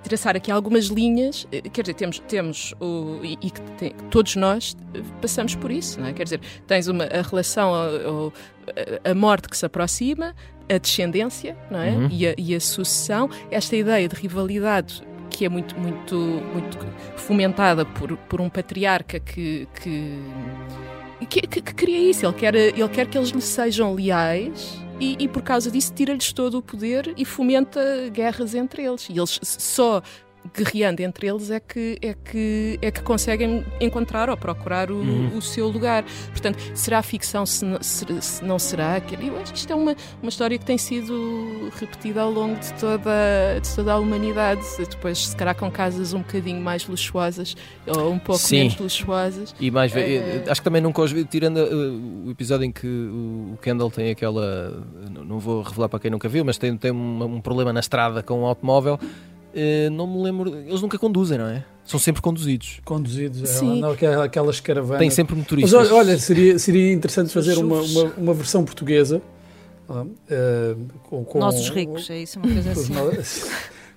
traçar 0.04 0.36
aqui 0.36 0.52
algumas 0.52 0.86
linhas, 0.86 1.48
eh, 1.52 1.62
quer 1.62 1.82
dizer, 1.82 1.96
temos, 1.96 2.20
temos 2.20 2.74
o, 2.80 3.22
e, 3.24 3.34
e 3.42 3.50
que 3.50 3.60
tem- 3.80 3.92
todos 4.12 4.36
nós 4.36 4.78
eh, 4.94 5.02
passamos 5.20 5.56
por 5.56 5.72
isso, 5.72 6.00
não 6.00 6.06
é? 6.08 6.14
Quer 6.14 6.26
dizer, 6.26 6.42
tens 6.68 6.88
uma, 6.88 7.06
a 7.06 7.24
relação, 7.24 7.74
ao- 7.74 8.08
ao- 8.08 8.34
a- 9.04 9.10
a 9.10 9.16
morte 9.16 9.50
que 9.50 9.58
se 9.58 9.66
aproxima, 9.66 10.36
a 10.70 10.78
descendência, 10.78 11.58
não 11.72 11.82
é? 11.82 11.90
Uhum. 11.90 12.08
E, 12.12 12.28
a, 12.28 12.36
e 12.38 12.54
a 12.54 12.60
sucessão, 12.60 13.28
esta 13.50 13.76
ideia 13.76 14.08
de 14.08 14.16
rivalidade 14.16 15.02
que 15.32 15.44
é 15.44 15.50
muito, 15.50 15.76
muito, 15.80 16.16
muito 16.16 16.78
fomentada 17.18 17.84
por, 17.84 18.16
por 18.16 18.40
um 18.40 18.48
patriarca 18.48 19.20
que, 19.20 19.68
que, 19.82 20.20
que, 21.26 21.42
que- 21.42 21.62
que 21.62 21.74
cria 21.74 22.10
isso. 22.10 22.26
Ele 22.26 22.34
quer, 22.34 22.56
ele 22.56 22.90
quer 22.90 23.08
que 23.08 23.18
eles 23.18 23.30
lhe 23.30 23.42
sejam 23.42 23.94
leais 23.94 24.80
e, 25.00 25.16
e 25.20 25.28
por 25.28 25.42
causa 25.42 25.70
disso 25.72 25.94
tira-lhes 25.94 26.32
todo 26.32 26.58
o 26.58 26.62
poder 26.62 27.14
e 27.18 27.26
fomenta 27.26 27.80
guerras 28.12 28.54
entre 28.56 28.84
eles. 28.86 29.08
E 29.10 29.18
eles 29.18 29.40
só 29.44 30.02
guerreando 30.54 31.02
entre 31.02 31.28
eles 31.28 31.50
é 31.50 31.60
que, 31.60 31.98
é 32.02 32.14
que, 32.14 32.80
é 32.82 32.92
que 32.92 33.02
conseguem 33.02 33.66
encontrar 33.80 34.30
ou 34.30 34.38
procurar 34.38 34.92
o, 34.92 34.96
Uhum. 34.96 35.38
o 35.38 35.42
seu 35.42 35.68
lugar. 35.68 36.04
Portanto, 36.32 36.58
será 36.74 37.02
ficção 37.02 37.46
se, 37.46 37.64
não- 37.66 37.82
se- 37.82 38.22
se 38.22 38.44
não 38.44 38.60
será? 38.60 39.02
Eu 39.22 39.38
acho 39.42 39.52
que 39.54 39.60
isto 39.60 39.72
é 39.72 39.76
uma, 39.76 39.96
uma 40.22 40.30
história 40.30 40.58
que 40.58 40.66
tem 40.66 40.78
sido 40.78 41.70
repetida 41.80 42.22
ao 42.22 42.32
longo 42.32 42.60
de 42.60 42.74
toda, 42.74 43.60
de 43.62 43.76
toda 43.76 43.94
a 43.94 44.00
humanidade. 44.00 44.62
Depois, 44.90 45.28
se 45.28 45.36
calhar, 45.36 45.56
com 45.56 45.70
casas 45.72 46.14
um 46.14 46.20
bocadinho 46.20 46.62
mais 46.62 46.86
luxuosas 46.88 47.56
ou 47.88 48.12
um 48.12 48.20
pouco 48.20 48.42
Sim. 48.42 48.58
menos 48.58 48.78
luxuosas. 48.78 49.56
E 49.60 49.72
mais, 49.72 49.96
Eh, 49.96 50.44
acho 50.48 50.62
que 50.62 50.66
também 50.66 50.82
nunca 50.82 51.02
os 51.02 51.12
vi, 51.12 51.24
tirando 51.26 51.58
uh, 51.58 52.28
o 52.28 52.32
episódio 52.32 52.66
em 52.66 52.72
que 52.72 52.88
o 52.88 53.58
Kendall 53.62 53.90
tem 53.92 54.12
aquela, 54.12 54.84
não- 55.12 55.24
não 55.26 55.40
vou 55.40 55.62
revelar 55.62 55.90
para 55.90 56.00
quem 56.00 56.12
nunca 56.12 56.28
viu, 56.30 56.44
mas 56.46 56.58
tem, 56.58 56.76
tem 56.78 56.92
um, 56.92 57.24
um 57.24 57.42
problema 57.42 57.72
na 57.74 57.80
estrada 57.80 58.22
com 58.24 58.42
um 58.42 58.46
automóvel. 58.46 59.00
Eh, 59.56 59.90
não 59.90 60.06
me 60.06 60.22
lembro, 60.22 60.56
eles 60.56 60.82
nunca 60.82 61.00
conduzem, 61.00 61.38
não 61.38 61.48
é? 61.48 61.64
São 61.86 62.00
sempre 62.00 62.22
conduzidos. 62.22 62.80
Conduzidos, 62.84 63.42
é, 63.44 63.46
Sim. 63.46 63.84
aquela- 63.84 64.26
aquelas 64.26 64.60
caravanas. 64.60 65.00
Tem 65.00 65.10
sempre 65.10 65.36
Mas 65.36 65.44
motoristas. 65.44 65.74
olha, 65.74 65.94
olha, 65.94 66.18
seria, 66.20 66.58
seria 66.60 66.92
interessante 66.92 67.32
fazer 67.32 67.58
uma, 67.58 67.80
uma, 67.82 68.04
uma 68.18 68.34
versão 68.34 68.64
portuguesa. 68.66 69.22
eh, 70.30 70.76
com, 71.04 71.24
com- 71.24 71.40
Nossos 71.40 71.70
ricos, 71.70 72.10
é 72.10 72.18
isso, 72.20 72.40
uma 72.40 72.52
coisa 72.52 72.72
assim. 72.72 72.94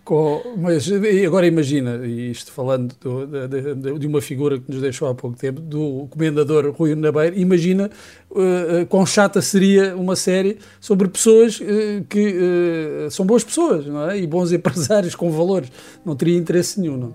Com- 0.09 0.41
mas 0.57 0.91
agora 1.27 1.47
imagina, 1.47 2.01
isto 2.07 2.51
falando 2.51 2.95
do- 2.99 3.27
de, 3.27 3.99
de- 3.99 4.07
uma 4.07 4.23
figura 4.23 4.59
que 4.59 4.71
nos 4.73 4.81
deixou 4.81 5.07
há 5.07 5.15
pouco 5.15 5.37
tempo, 5.37 5.61
do 5.61 6.07
comendador 6.09 6.75
Rui 6.75 6.95
Nabeiro, 6.95 7.39
imagina 7.39 7.91
eh, 8.35 8.87
quão 8.89 9.05
chata 9.05 9.43
seria 9.43 9.95
uma 9.95 10.17
série 10.17 10.57
sobre 10.81 11.09
pessoas 11.09 11.61
eh, 11.61 12.03
que 12.09 12.35
eh, 13.07 13.11
são 13.11 13.27
boas 13.27 13.45
pessoas, 13.45 13.85
não 13.87 14.09
é? 14.11 14.19
E 14.19 14.27
bons 14.27 14.51
empresários 14.53 15.15
com 15.15 15.31
valores. 15.31 15.71
Não 16.07 16.17
teria 16.17 16.39
interesse 16.39 16.81
nenhum, 16.81 16.97
não. 16.97 17.09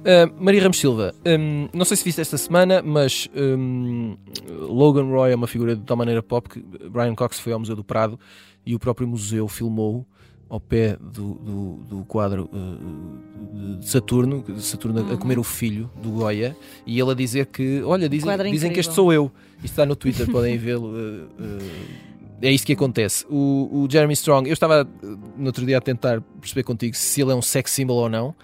Uh, 0.00 0.32
Maria 0.42 0.62
Ramos 0.62 0.78
Silva, 0.78 1.14
um, 1.26 1.68
não 1.74 1.84
sei 1.84 1.96
se 1.96 2.04
viste 2.04 2.20
esta 2.22 2.36
semana, 2.38 2.82
mas 2.82 3.28
um, 3.36 4.16
Logan 4.48 5.04
Roy 5.04 5.32
é 5.32 5.34
uma 5.34 5.46
figura 5.46 5.74
de 5.76 5.82
tal 5.82 5.96
maneira 5.96 6.22
pop 6.22 6.48
que 6.48 6.58
Brian 6.88 7.14
Cox 7.14 7.38
foi 7.40 7.52
ao 7.52 7.58
Museu 7.58 7.76
do 7.76 7.84
Prado 7.84 8.18
e 8.64 8.74
o 8.74 8.78
próprio 8.78 9.06
museu 9.08 9.46
filmou 9.48 10.06
ao 10.50 10.58
pé 10.60 10.96
do, 11.00 11.34
do, 11.34 11.74
do 11.88 12.04
quadro 12.04 12.50
uh, 12.52 13.76
de 13.78 13.88
Saturno, 13.88 14.44
Saturno 14.58 15.08
a- 15.10 15.14
a 15.14 15.16
comer 15.16 15.38
o 15.38 15.44
filho 15.44 15.88
do 16.02 16.10
Goya, 16.10 16.56
e 16.84 16.98
ele 17.00 17.10
a 17.10 17.14
dizer 17.14 17.46
que, 17.46 17.80
olha, 17.82 18.08
dizem, 18.08 18.26
dizem 18.52 18.72
que 18.72 18.80
este 18.80 18.92
sou 18.92 19.12
eu. 19.12 19.30
Isto 19.58 19.66
está 19.66 19.86
no 19.86 19.94
Twitter, 19.94 20.26
podem 20.30 20.58
vê-lo. 20.58 20.88
uh, 20.88 21.24
uh, 21.38 22.10
é 22.42 22.50
isto 22.50 22.66
que 22.66 22.72
acontece. 22.72 23.24
O, 23.30 23.84
o 23.84 23.88
Jeremy 23.90 24.14
Strong, 24.14 24.48
eu 24.48 24.54
estava 24.54 24.88
no 25.36 25.46
outro 25.46 25.64
dia 25.64 25.78
a 25.78 25.80
tentar 25.80 26.20
perceber 26.40 26.62
contigo 26.64 26.96
se 26.96 27.20
ele 27.22 27.30
é 27.32 27.34
um 27.34 27.42
sex 27.42 27.70
symbol 27.70 27.96
ou 27.98 28.08
não. 28.08 28.34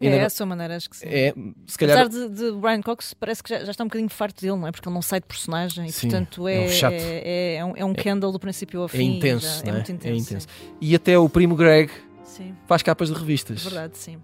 É, 0.00 0.06
é 0.06 0.18
não- 0.18 0.26
a 0.26 0.30
sua 0.30 0.46
maneira, 0.46 0.76
acho 0.76 0.88
que 0.88 0.96
sim. 0.96 1.06
é, 1.08 1.34
se 1.66 1.76
calhar. 1.78 1.98
Apesar 2.00 2.28
de, 2.28 2.34
de 2.34 2.52
Brian 2.52 2.80
Cox, 2.82 3.14
parece 3.14 3.42
que 3.42 3.50
já, 3.50 3.64
já 3.64 3.70
está 3.72 3.82
um 3.82 3.88
bocadinho 3.88 4.08
farto 4.10 4.40
dele, 4.40 4.56
não 4.56 4.66
é? 4.66 4.70
Porque 4.72 4.88
ele 4.88 4.94
não 4.94 5.02
sai 5.02 5.20
de 5.20 5.26
personagem 5.26 5.86
e, 5.86 5.92
Sim, 5.92 6.08
portanto, 6.08 6.46
é 6.46 6.54
é, 6.56 6.60
um 6.60 6.68
chato. 6.68 6.92
é, 6.94 7.54
é 7.56 7.64
um, 7.64 7.72
é 7.76 7.84
um 7.84 7.92
Kendall 7.94 8.30
do 8.32 8.38
princípio 8.38 8.80
ao 8.80 8.86
É 8.86 8.88
fim. 8.90 9.16
intenso, 9.16 9.62
já- 9.64 9.68
é 9.70 9.72
muito 9.72 9.90
intenso. 9.92 10.14
É 10.14 10.18
intenso. 10.18 10.46
E 10.80 10.94
até 10.94 11.18
o 11.18 11.28
primo 11.28 11.56
Greg 11.56 11.90
sim, 12.24 12.54
faz 12.66 12.82
capas 12.82 13.08
de 13.08 13.14
revistas. 13.14 13.62
verdade, 13.64 13.98
sim. 13.98 14.18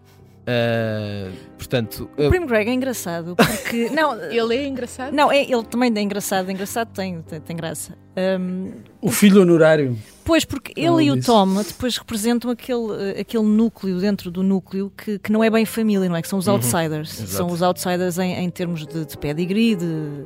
Ah, 0.47 1.31
portanto, 1.57 2.11
O 2.19 2.27
ah, 2.27 2.29
Primo 2.29 2.47
Greg 2.47 2.69
é 2.71 2.75
engraçado 2.75 3.35
porque. 3.37 3.89
Não, 3.95 4.15
Ele 4.31 4.57
é 4.57 4.67
engraçado. 4.67 5.13
não 5.13 5.33
é, 5.33 5.43
ele 5.43 5.63
também 5.65 5.93
é 5.97 6.01
engraçado. 6.03 6.51
Engraçado 6.51 6.89
tem, 6.93 7.23
tem, 7.23 7.41
tem 7.41 7.57
graça. 7.57 7.97
Ahm, 8.17 8.71
O 9.01 9.11
filho 9.11 9.41
honorário. 9.43 9.97
Pois, 10.25 10.45
porque 10.45 10.73
Não 10.81 11.01
ele 11.01 11.09
e 11.09 11.13
o 11.13 11.17
disse. 11.17 11.27
Tom 11.27 11.63
depois 11.63 11.97
representam 11.97 12.51
aquele, 12.51 13.15
eh, 13.17 13.21
aquele 13.21 13.43
núcleo 13.45 13.99
dentro 13.99 14.31
do 14.31 14.43
núcleo 14.43 14.93
que, 14.97 15.19
que 15.19 15.33
não 15.33 15.43
é 15.43 15.51
bem 15.51 15.65
família, 15.65 16.09
não 16.09 16.17
é? 16.17 16.23
Que 16.23 16.29
são 16.29 16.39
os 16.39 16.49
outsiders. 16.49 17.15
Exato. 17.19 17.31
São 17.31 17.47
os 17.51 17.63
outsiders 17.63 18.19
em, 18.19 18.35
em 18.35 18.51
termos 18.51 18.87
de, 18.87 19.05
de 19.05 19.19
pedigree, 19.19 19.75
de, 19.75 20.25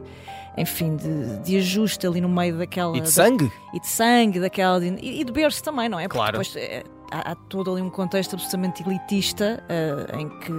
enfim, 0.57 0.97
de, 0.97 1.39
de 1.45 1.57
ajuste 1.57 2.07
ali 2.07 2.21
no 2.21 2.29
meio 2.29 2.59
daquela. 2.59 2.97
e 2.97 3.01
de 3.01 3.07
da- 3.07 3.13
sangue? 3.13 3.51
e 3.75 3.81
de 3.81 3.87
sangue, 3.89 4.39
daquela. 4.41 4.85
E, 4.85 5.21
e 5.21 5.25
de 5.25 5.33
berço 5.33 5.63
também, 5.65 5.89
não 5.89 5.99
é? 5.99 6.05
Porque 6.09 6.19
Claro. 6.19 6.33
depois 6.39 6.55
eh, 6.57 6.85
há, 7.11 7.33
há 7.33 7.35
todo 7.35 7.73
ali 7.73 7.83
um 7.83 7.91
contexto 7.91 8.35
absolutamente 8.35 8.83
elitista 8.83 9.63
eh, 9.69 10.07
em 10.19 10.29
que. 10.41 10.53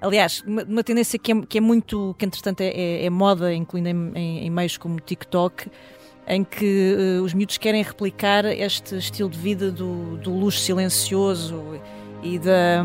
Aliás, 0.00 0.42
uma, 0.46 0.62
uma 0.64 0.82
tendência 0.84 1.18
que 1.18 1.30
é, 1.32 1.42
que 1.42 1.58
é 1.58 1.60
muito. 1.60 2.14
que 2.18 2.24
entretanto 2.24 2.60
é, 2.62 2.68
é- 2.68 3.04
é 3.06 3.10
moda, 3.10 3.52
incluindo 3.54 3.88
em, 3.88 4.12
em- 4.14 4.38
em 4.46 4.50
meios 4.50 4.76
como 4.78 4.96
o 4.96 5.00
TikTok, 5.00 5.70
em 6.26 6.42
que 6.44 6.96
eh, 6.98 7.20
os 7.20 7.34
miúdos 7.34 7.58
querem 7.58 7.82
replicar 7.82 8.44
este 8.46 8.96
estilo 8.96 9.28
de 9.28 9.38
vida 9.38 9.70
do, 9.70 10.16
do 10.16 10.32
luxo 10.34 10.60
silencioso 10.60 11.62
e 12.22 12.38
da. 12.38 12.84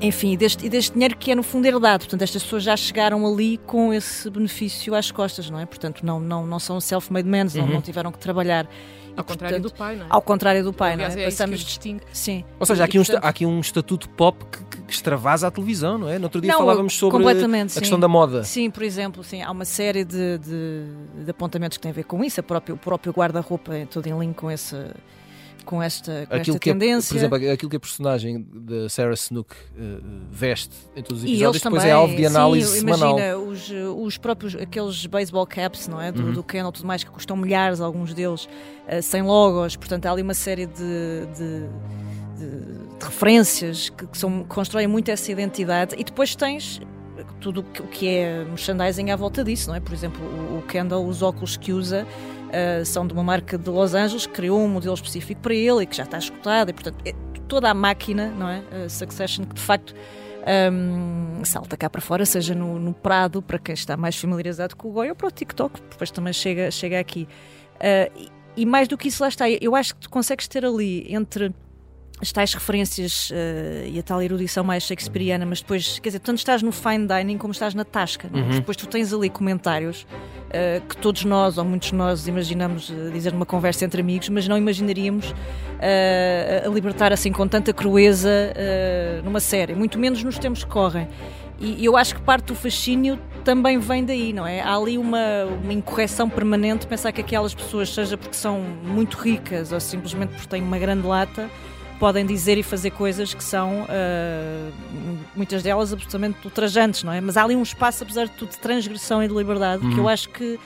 Enfim, 0.00 0.32
e 0.32 0.36
deste, 0.36 0.66
e 0.66 0.68
deste 0.68 0.92
dinheiro 0.92 1.16
que 1.16 1.30
é 1.30 1.34
no 1.34 1.42
fundo 1.42 1.64
herdado. 1.66 2.00
Portanto, 2.04 2.20
estas 2.20 2.42
pessoas 2.42 2.62
já 2.62 2.76
chegaram 2.76 3.26
ali 3.26 3.56
com 3.58 3.94
esse 3.94 4.28
benefício 4.28 4.94
às 4.94 5.10
costas, 5.10 5.48
não 5.48 5.58
é? 5.58 5.64
Portanto, 5.64 6.04
não, 6.04 6.20
não, 6.20 6.46
não 6.46 6.58
são 6.58 6.78
self-made 6.80 7.26
men, 7.26 7.44
não, 7.54 7.62
Uhum. 7.64 7.70
não 7.74 7.80
tiveram 7.80 8.12
que 8.12 8.18
trabalhar. 8.18 8.68
Ao 9.16 9.22
E, 9.22 9.26
contrário 9.26 9.56
portanto, 9.56 9.72
do 9.72 9.78
pai, 9.78 9.96
não 9.96 10.04
é? 10.04 10.08
Ao 10.10 10.22
contrário 10.22 10.64
do 10.64 10.72
pai, 10.72 10.92
Aliás, 10.92 11.14
não 11.14 11.20
é 11.22 11.24
é? 11.24 11.28
isso 11.28 11.36
que 11.36 11.42
Passamos. 11.42 11.80
Sim. 12.12 12.44
Ou 12.60 12.66
seja, 12.66 12.82
há 12.82 12.86
aqui, 12.86 12.98
um, 12.98 13.04
portanto, 13.04 13.24
há 13.24 13.28
aqui 13.28 13.46
um 13.46 13.60
estatuto 13.60 14.08
pop 14.10 14.44
que, 14.44 14.64
que 14.82 14.92
extravasa 14.92 15.46
a 15.46 15.50
televisão, 15.50 15.98
não 15.98 16.08
é? 16.08 16.18
No 16.18 16.24
outro 16.24 16.40
dia 16.40 16.52
Não, 16.52 16.58
falávamos 16.58 16.94
sobre 16.94 17.26
a 17.26 17.34
questão 17.34 17.80
sim. 17.96 17.98
da 17.98 18.08
moda. 18.08 18.44
Sim, 18.44 18.70
por 18.70 18.82
exemplo, 18.82 19.24
sim, 19.24 19.42
há 19.42 19.50
uma 19.50 19.64
série 19.64 20.04
de, 20.04 20.38
de, 20.38 21.24
de 21.24 21.30
apontamentos 21.30 21.78
que 21.78 21.82
têm 21.82 21.90
a 21.90 21.94
ver 21.94 22.04
com 22.04 22.22
isso. 22.22 22.40
A 22.40 22.42
próprio, 22.42 22.74
o 22.74 22.78
próprio 22.78 23.12
guarda-roupa 23.12 23.74
é 23.74 23.86
todo 23.86 24.06
em 24.06 24.18
linha 24.18 24.34
com, 24.34 24.50
esse, 24.50 24.76
com 25.66 25.82
esta, 25.82 26.24
com 26.26 26.34
Aquilo 26.34 26.40
esta 26.56 26.58
que 26.58 26.70
é, 26.70 26.72
tendência. 26.72 27.08
por 27.10 27.16
exemplo, 27.18 27.52
aquilo 27.52 27.68
que 27.70 27.76
a 27.76 27.80
personagem 27.80 28.46
da 28.54 28.88
Sarah 28.88 29.12
Snook 29.12 29.54
eh, 29.76 29.98
veste 30.30 30.74
em 30.96 31.02
todos 31.02 31.22
os 31.22 31.28
episódios, 31.28 31.60
depois 31.62 31.82
também, 31.82 31.90
é 31.90 31.92
alvo 31.92 32.16
de 32.16 32.24
análise 32.24 32.68
sim, 32.70 32.78
semanal. 32.80 33.18
Imagina 33.18 33.36
os, 33.38 33.70
os 34.06 34.16
próprios, 34.16 34.54
aqueles 34.54 35.04
baseball 35.06 35.46
caps, 35.46 35.88
não 35.88 36.00
é? 36.00 36.10
Do, 36.10 36.22
Uhum. 36.22 36.32
do 36.32 36.40
e 36.48 36.72
tudo 36.72 36.86
mais, 36.86 37.04
que 37.04 37.10
custam 37.10 37.36
milhares, 37.36 37.80
alguns 37.82 38.14
deles, 38.14 38.48
eh, 38.86 39.02
sem 39.02 39.20
logos. 39.22 39.76
Portanto, 39.76 40.06
há 40.06 40.12
ali 40.12 40.22
uma 40.22 40.34
série 40.34 40.64
de, 40.66 41.26
de, 41.36 41.60
de- 42.38 42.96
de 42.98 43.04
referências 43.04 43.88
que, 43.90 44.06
que 44.06 44.16
são, 44.16 44.42
que 44.42 44.48
constroem 44.48 44.86
muito 44.86 45.10
essa 45.10 45.30
identidade. 45.32 45.94
E 45.98 46.04
depois 46.04 46.34
tens 46.36 46.80
tudo 47.40 47.60
o 47.60 47.62
que- 47.64 47.82
o 47.82 47.86
que 47.86 48.08
é 48.08 48.44
merchandising 48.44 49.10
à 49.10 49.16
volta 49.16 49.42
disso, 49.42 49.68
não 49.68 49.74
é? 49.76 49.80
Por 49.80 49.92
exemplo, 49.92 50.22
o, 50.24 50.58
o 50.58 50.62
Kendall, 50.62 51.06
os 51.06 51.22
óculos 51.22 51.56
que 51.56 51.72
usa. 51.72 52.06
Eh, 52.56 52.84
são 52.86 53.06
de 53.06 53.12
uma 53.12 53.22
marca 53.22 53.58
de 53.58 53.68
Los 53.68 53.92
Angeles 53.92 54.24
que 54.24 54.32
criou 54.32 54.58
um 54.58 54.68
modelo 54.68 54.94
específico 54.94 55.42
para 55.42 55.54
ele 55.54 55.82
e 55.82 55.86
que 55.86 55.94
já 55.94 56.04
está 56.04 56.16
escutado, 56.16 56.70
e 56.70 56.72
portanto 56.72 56.96
é 57.04 57.12
toda 57.46 57.68
a 57.70 57.74
máquina, 57.74 58.30
não 58.30 58.48
é? 58.48 58.62
A 58.84 58.88
Succession, 58.88 59.44
que 59.44 59.54
de 59.54 59.60
facto 59.60 59.94
um, 60.72 61.44
salta 61.44 61.76
cá 61.76 61.90
para 61.90 62.00
fora, 62.00 62.24
seja 62.24 62.54
no, 62.54 62.78
no 62.78 62.94
Prado, 62.94 63.42
para 63.42 63.58
quem 63.58 63.74
está 63.74 63.94
mais 63.94 64.16
familiarizado 64.16 64.74
com 64.74 64.88
o 64.88 64.92
Goya, 64.92 65.10
ou 65.10 65.14
para 65.14 65.28
o 65.28 65.30
TikTok, 65.30 65.82
depois 65.90 66.10
também 66.10 66.32
chega, 66.32 66.70
chega 66.70 66.98
aqui. 66.98 67.28
Uh, 67.74 68.30
e 68.56 68.64
mais 68.64 68.88
do 68.88 68.96
que 68.96 69.08
isso, 69.08 69.22
lá 69.22 69.28
está, 69.28 69.50
eu 69.50 69.76
acho 69.76 69.94
que 69.94 70.00
tu 70.00 70.08
consegues 70.08 70.48
ter 70.48 70.64
ali 70.64 71.12
entre 71.12 71.54
as 72.20 72.32
tais 72.32 72.54
referências 72.54 73.30
uh, 73.30 73.86
e 73.86 73.98
a 73.98 74.02
tal 74.02 74.22
erudição 74.22 74.64
mais 74.64 74.84
shakespeariana, 74.84 75.44
mas 75.44 75.60
depois, 75.60 75.98
quer 75.98 76.08
dizer, 76.08 76.20
tanto 76.20 76.38
estás 76.38 76.62
no 76.62 76.72
fine 76.72 77.06
dining 77.06 77.36
como 77.36 77.52
estás 77.52 77.74
na 77.74 77.84
tasca. 77.84 78.30
É? 78.32 78.36
Uhum. 78.36 78.50
Depois 78.50 78.76
tu 78.76 78.86
tens 78.86 79.12
ali 79.12 79.28
comentários 79.28 80.06
uh, 80.48 80.86
que 80.86 80.96
todos 80.96 81.24
nós, 81.24 81.58
ou 81.58 81.64
muitos 81.64 81.90
de 81.90 81.94
nós, 81.94 82.26
imaginamos 82.26 82.88
uh, 82.88 83.10
dizer 83.12 83.32
numa 83.32 83.44
conversa 83.44 83.84
entre 83.84 84.00
amigos, 84.00 84.28
mas 84.30 84.48
não 84.48 84.56
imaginaríamos 84.56 85.34
a 86.64 86.68
libertar 86.70 87.12
assim 87.12 87.30
com 87.30 87.46
tanta 87.46 87.70
crueza 87.70 88.30
numa 89.22 89.40
série, 89.40 89.74
muito 89.74 89.98
menos 89.98 90.24
nos 90.24 90.38
tempos 90.38 90.64
que 90.64 90.70
correm. 90.70 91.06
E 91.58 91.84
eu 91.84 91.98
acho 91.98 92.14
que 92.14 92.20
parte 92.22 92.46
do 92.46 92.54
fascínio 92.54 93.18
também 93.44 93.78
vem 93.78 94.04
daí, 94.04 94.32
não 94.32 94.46
é? 94.46 94.60
Há 94.60 94.74
ali 94.74 94.96
uma, 94.96 95.44
uma 95.62 95.72
incorreção 95.72 96.30
permanente, 96.30 96.86
pensar 96.86 97.12
que 97.12 97.20
aquelas 97.20 97.54
pessoas, 97.54 97.92
seja 97.92 98.16
porque 98.16 98.34
são 98.34 98.60
muito 98.60 99.16
ricas 99.18 99.70
ou 99.70 99.80
simplesmente 99.80 100.30
porque 100.30 100.48
têm 100.48 100.62
uma 100.62 100.78
grande 100.78 101.06
lata, 101.06 101.50
podem 101.98 102.26
dizer 102.26 102.58
e 102.58 102.62
fazer 102.62 102.90
coisas 102.90 103.32
que 103.32 103.42
são, 103.42 103.82
uh, 103.82 105.16
muitas 105.34 105.62
delas, 105.62 105.92
absolutamente 105.92 106.38
ultrajantes, 106.44 107.02
não 107.02 107.12
é? 107.12 107.20
Mas 107.20 107.36
há 107.36 107.44
ali 107.44 107.56
um 107.56 107.62
espaço, 107.62 108.02
apesar 108.02 108.26
de 108.26 108.32
tudo, 108.32 108.50
de 108.50 108.58
transgressão 108.58 109.22
e 109.22 109.28
de 109.28 109.34
liberdade, 109.34 109.84
uhum. 109.84 109.92
que 109.92 109.98
eu 109.98 110.04
uhum. 110.04 110.08
acho 110.08 110.28
que 110.28 110.58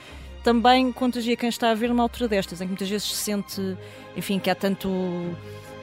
também 0.43 0.91
contagia 0.91 1.37
quem 1.37 1.49
está 1.49 1.71
a 1.71 1.75
ver 1.75 1.89
numa 1.89 2.03
altura 2.03 2.29
destas, 2.29 2.61
em 2.61 2.65
que 2.65 2.71
muitas 2.71 2.89
vezes 2.89 3.09
se 3.09 3.17
sente, 3.17 3.77
enfim, 4.17 4.39
que 4.39 4.51
há 4.51 4.55
tanto 4.55 4.89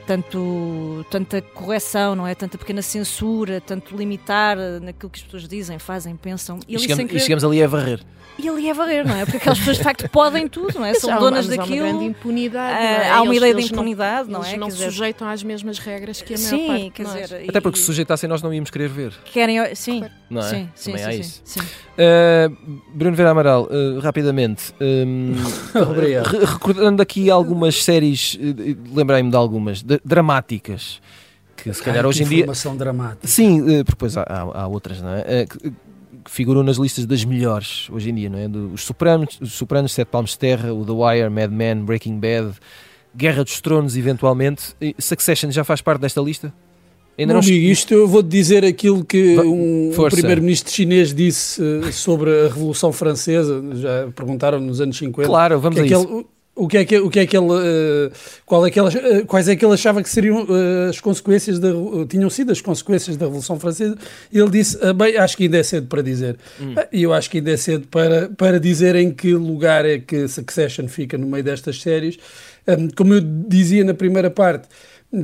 tanto, 0.08 1.04
tanta 1.10 1.42
correção, 1.42 2.16
não 2.16 2.26
é? 2.26 2.34
Tanta 2.34 2.56
pequena 2.56 2.80
censura, 2.80 3.60
tanto 3.60 3.94
limitar 3.94 4.56
naquilo 4.80 5.10
que 5.10 5.18
as 5.18 5.22
pessoas 5.22 5.46
dizem, 5.46 5.78
fazem, 5.78 6.16
pensam. 6.16 6.58
E, 6.66 6.76
e, 6.76 6.78
chegamos, 6.78 7.12
e 7.12 7.20
chegamos, 7.20 7.44
ali 7.44 7.62
a 7.62 7.66
varrer. 7.66 8.00
E 8.38 8.48
ali 8.48 8.70
a 8.70 8.72
varrer, 8.72 9.06
não 9.06 9.16
é? 9.16 9.24
Porque 9.24 9.36
aquelas 9.36 9.58
pessoas 9.58 9.76
de 9.78 9.82
facto 9.82 10.08
podem 10.08 10.48
tudo, 10.48 10.78
não 10.78 10.86
é? 10.86 10.94
São 10.98 11.18
donas 11.18 11.46
mas 11.46 11.56
daquilo. 11.56 11.84
Há 11.84 11.90
uma 11.90 11.98
grande 11.98 12.04
impunidade. 12.06 12.74
Ah, 12.74 12.82
é? 12.82 13.10
Há 13.10 13.22
uma 13.22 13.34
ideia 13.34 13.54
de 13.54 13.64
impunidade, 13.64 14.30
não, 14.30 14.40
não 14.40 14.46
é? 14.46 14.50
Eles 14.50 14.60
não 14.60 14.70
se 14.70 14.84
sujeitam 14.84 15.28
às 15.28 15.42
mesmas 15.42 15.78
regras 15.78 16.22
que 16.22 16.32
a 16.32 16.38
sim, 16.38 16.56
maior 16.56 16.68
parte 16.68 16.90
quer 16.90 17.04
dizer, 17.04 17.50
Até 17.50 17.60
porque 17.60 17.78
se 17.78 17.84
sujeitassem 17.84 18.28
nós 18.28 18.40
não 18.40 18.54
íamos 18.54 18.70
querer 18.70 18.88
ver. 18.88 19.12
Querem, 19.26 19.74
sim. 19.74 20.04
Não 20.30 20.40
é? 20.40 20.44
Sim, 20.44 20.68
sim, 20.74 20.90
Também 20.92 21.04
sim, 21.04 21.08
há 21.08 21.12
sim, 21.12 21.20
isso. 21.20 21.42
Sim, 21.44 21.60
uh, 21.60 22.56
Bruno 22.94 23.16
Vera 23.16 23.30
Amaral, 23.30 23.64
uh, 23.64 23.98
rapidamente. 24.00 24.74
Um, 24.80 25.32
recordando 26.46 27.02
aqui 27.02 27.30
algumas 27.30 27.82
séries, 27.82 28.34
uh, 28.34 28.94
lembrei-me 28.94 29.30
de 29.30 29.36
algumas, 29.36 29.82
de, 29.82 29.97
dramáticas 30.04 31.00
que 31.62 31.72
se 31.72 31.82
calhar 31.82 32.04
Ai, 32.04 32.08
hoje 32.08 32.22
em 32.22 32.26
dia. 32.26 32.38
Informação 32.38 32.76
dramática. 32.76 33.26
Sim, 33.26 33.60
uh, 33.60 33.84
depois 33.84 34.16
há, 34.16 34.22
há, 34.22 34.62
há, 34.62 34.66
outras, 34.66 35.02
não 35.02 35.10
é? 35.10 35.20
Uh, 35.20 35.48
que, 35.48 35.70
que 35.70 36.30
figuram 36.30 36.62
nas 36.62 36.76
listas 36.76 37.04
das 37.06 37.24
melhores 37.24 37.88
hoje 37.90 38.10
em 38.10 38.14
dia, 38.14 38.30
não 38.30 38.38
é? 38.38 38.46
Os 38.72 38.82
Sopranos, 38.82 39.38
os 39.40 39.52
Sopranos, 39.52 39.92
Sete 39.92 40.08
Palmos 40.08 40.32
de 40.32 40.38
Terra, 40.38 40.72
o 40.72 40.84
The 40.84 40.92
Wire, 40.92 41.30
Mad 41.30 41.50
Men, 41.50 41.84
Breaking 41.84 42.18
Bad, 42.18 42.52
Guerra 43.14 43.44
dos 43.44 43.60
Tronos, 43.60 43.96
eventualmente. 43.96 44.74
Succession 44.98 45.50
já 45.50 45.64
faz 45.64 45.80
parte 45.80 46.00
desta 46.00 46.20
lista? 46.20 46.52
Ainda 47.18 47.32
não, 47.32 47.40
amigo, 47.40 47.66
isto 47.66 47.92
eu 47.92 48.06
vou-te 48.06 48.28
dizer 48.28 48.64
aquilo 48.64 49.04
que 49.04 49.36
um, 49.40 49.90
um 49.90 50.08
primeiro-ministro 50.08 50.72
chinês 50.72 51.12
disse 51.12 51.60
sobre 51.90 52.30
a 52.30 52.44
Revolução 52.44 52.92
Francesa, 52.92 53.60
já 53.74 54.08
perguntaram 54.14 54.60
nos 54.60 54.80
anos 54.80 54.96
50. 54.96 55.28
Claro, 55.28 55.58
vamos 55.58 55.80
que 55.80 55.92
a 55.92 55.98
aquele, 55.98 56.18
isso 56.20 56.26
o 56.58 56.66
que 56.66 56.78
é 56.78 56.84
que, 56.84 56.98
o 56.98 57.08
que, 57.08 57.20
é 57.20 57.26
que 57.26 57.36
ele, 57.36 57.46
uh, 57.46 58.12
qual 58.44 58.66
é 58.66 58.70
que 58.70 58.80
ele, 58.80 58.88
uh, 58.88 59.26
quais 59.26 59.48
é 59.48 59.54
que 59.54 59.64
ele 59.64 59.74
achava 59.74 60.02
que 60.02 60.10
seriam 60.10 60.42
uh, 60.42 60.88
as 60.90 61.00
consequências, 61.00 61.58
da, 61.60 61.68
tinham 62.08 62.28
sido 62.28 62.50
as 62.50 62.60
consequências 62.60 63.16
da 63.16 63.26
Revolução 63.26 63.60
Francesa, 63.60 63.96
ele 64.32 64.50
disse, 64.50 64.76
ah, 64.82 64.92
bem, 64.92 65.16
acho 65.16 65.36
que 65.36 65.44
ainda 65.44 65.58
é 65.58 65.62
cedo 65.62 65.86
para 65.86 66.02
dizer. 66.02 66.36
Hum. 66.60 66.74
E 66.92 67.04
eu 67.04 67.12
acho 67.12 67.30
que 67.30 67.38
ainda 67.38 67.52
é 67.52 67.56
cedo 67.56 67.86
para, 67.86 68.28
para 68.30 68.58
dizer 68.58 68.96
em 68.96 69.12
que 69.12 69.32
lugar 69.34 69.86
é 69.86 69.98
que 69.98 70.26
Succession 70.26 70.88
fica 70.88 71.16
no 71.16 71.26
meio 71.26 71.44
destas 71.44 71.80
séries. 71.80 72.18
Como 72.96 73.14
eu 73.14 73.20
dizia 73.20 73.82
na 73.82 73.94
primeira 73.94 74.30
parte, 74.30 74.68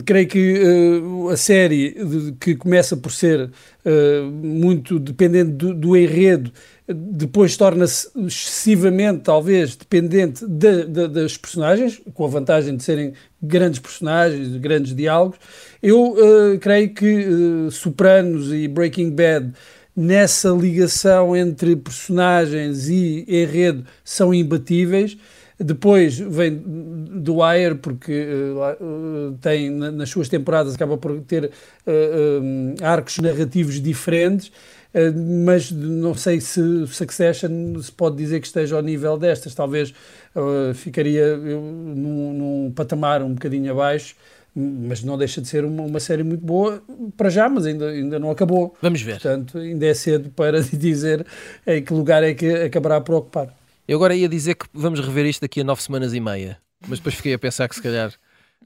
creio 0.05 0.27
que 0.27 0.62
uh, 0.62 1.29
a 1.29 1.37
série 1.37 1.92
de, 1.92 2.33
que 2.40 2.55
começa 2.55 2.97
por 2.97 3.12
ser 3.12 3.51
uh, 3.85 4.31
muito 4.31 4.99
dependente 4.99 5.51
do, 5.53 5.75
do 5.75 5.97
enredo 5.97 6.53
depois 6.87 7.57
torna-se 7.57 8.09
excessivamente, 8.14 9.23
talvez, 9.23 9.75
dependente 9.75 10.47
de, 10.47 10.85
de, 10.85 11.09
das 11.09 11.37
personagens, 11.37 12.01
com 12.12 12.25
a 12.27 12.29
vantagem 12.29 12.77
de 12.77 12.83
serem 12.83 13.14
grandes 13.42 13.79
personagens, 13.79 14.55
grandes 14.57 14.94
diálogos. 14.94 15.38
Eu 15.83 16.12
uh, 16.12 16.59
creio 16.61 16.92
que 16.92 17.27
Sopranos 17.70 18.53
e 18.53 18.68
Breaking 18.68 19.11
Bad, 19.11 19.53
nessa 19.97 20.51
ligação 20.51 21.35
entre 21.35 21.75
personagens 21.75 22.88
e 22.88 23.25
enredo, 23.29 23.85
são 24.05 24.35
imbatíveis. 24.35 25.16
Depois 25.64 26.18
vem 26.18 26.62
do 26.62 27.37
Wire, 27.37 27.77
porque 27.77 28.27
uh, 28.53 29.33
tem 29.40 29.70
nas 29.70 30.11
suas 30.11 30.29
temporadas 30.29 30.74
acaba 30.74 30.98
por 30.98 31.18
ter 31.22 31.50
um, 31.87 32.74
arcos 32.83 33.18
narrativos 33.18 33.81
diferentes. 33.81 34.53
Eh, 34.94 35.11
mas 35.11 35.72
não 35.72 36.14
sei 36.14 36.40
se 36.40 36.87
Succession 36.87 37.77
se 37.83 37.90
pode 37.90 38.16
dizer 38.16 38.40
que 38.40 38.46
esteja 38.46 38.77
ao 38.77 38.83
nível 38.83 39.18
destas, 39.18 39.53
talvez 39.53 39.92
uh, 40.37 40.72
ficaria 40.72 41.37
num, 41.37 42.33
num, 42.33 42.72
patamar 42.72 43.20
um 43.20 43.35
bocadinho 43.35 43.72
abaixo, 43.72 44.14
mas 44.55 45.03
não 45.03 45.18
deixa 45.18 45.40
de 45.40 45.48
ser 45.48 45.64
uma, 45.64 45.83
uma, 45.83 45.98
série 45.98 46.22
muito 46.22 46.46
boa 46.46 46.81
para 47.16 47.29
já, 47.29 47.48
mas 47.48 47.66
ainda, 47.66 47.88
ainda 47.88 48.20
não 48.20 48.31
acabou. 48.31 48.77
Vamos 48.81 49.03
ver. 49.03 49.14
Portanto, 49.14 49.59
ainda 49.59 49.85
é 49.85 49.94
cedo 49.94 50.31
para 50.31 50.62
dizer 50.72 51.27
em 51.66 51.83
que 51.83 51.92
lugar 51.92 52.22
é 52.22 52.33
que 52.33 52.48
acabará 52.48 53.00
por 53.00 53.16
ocupar. 53.16 53.53
Eu 53.87 53.99
agora 53.99 54.14
ia 54.14 54.29
dizer 54.29 54.55
que 54.55 54.66
vamos 54.73 55.01
rever 55.01 55.27
isto 55.27 55.42
daqui 55.42 55.61
a 55.61 55.64
nove 55.64 55.83
semanas 55.83 56.14
e 56.14 56.20
meia, 56.20 56.59
mas 56.87 56.99
depois 56.99 57.14
fiquei 57.14 57.35
a 57.35 57.38
pensar 57.38 57.68
que 57.68 57.75
se 57.75 57.83
calhar. 57.83 58.12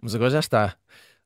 Mas 0.01 0.15
agora 0.15 0.31
já 0.31 0.41
está. 0.41 0.77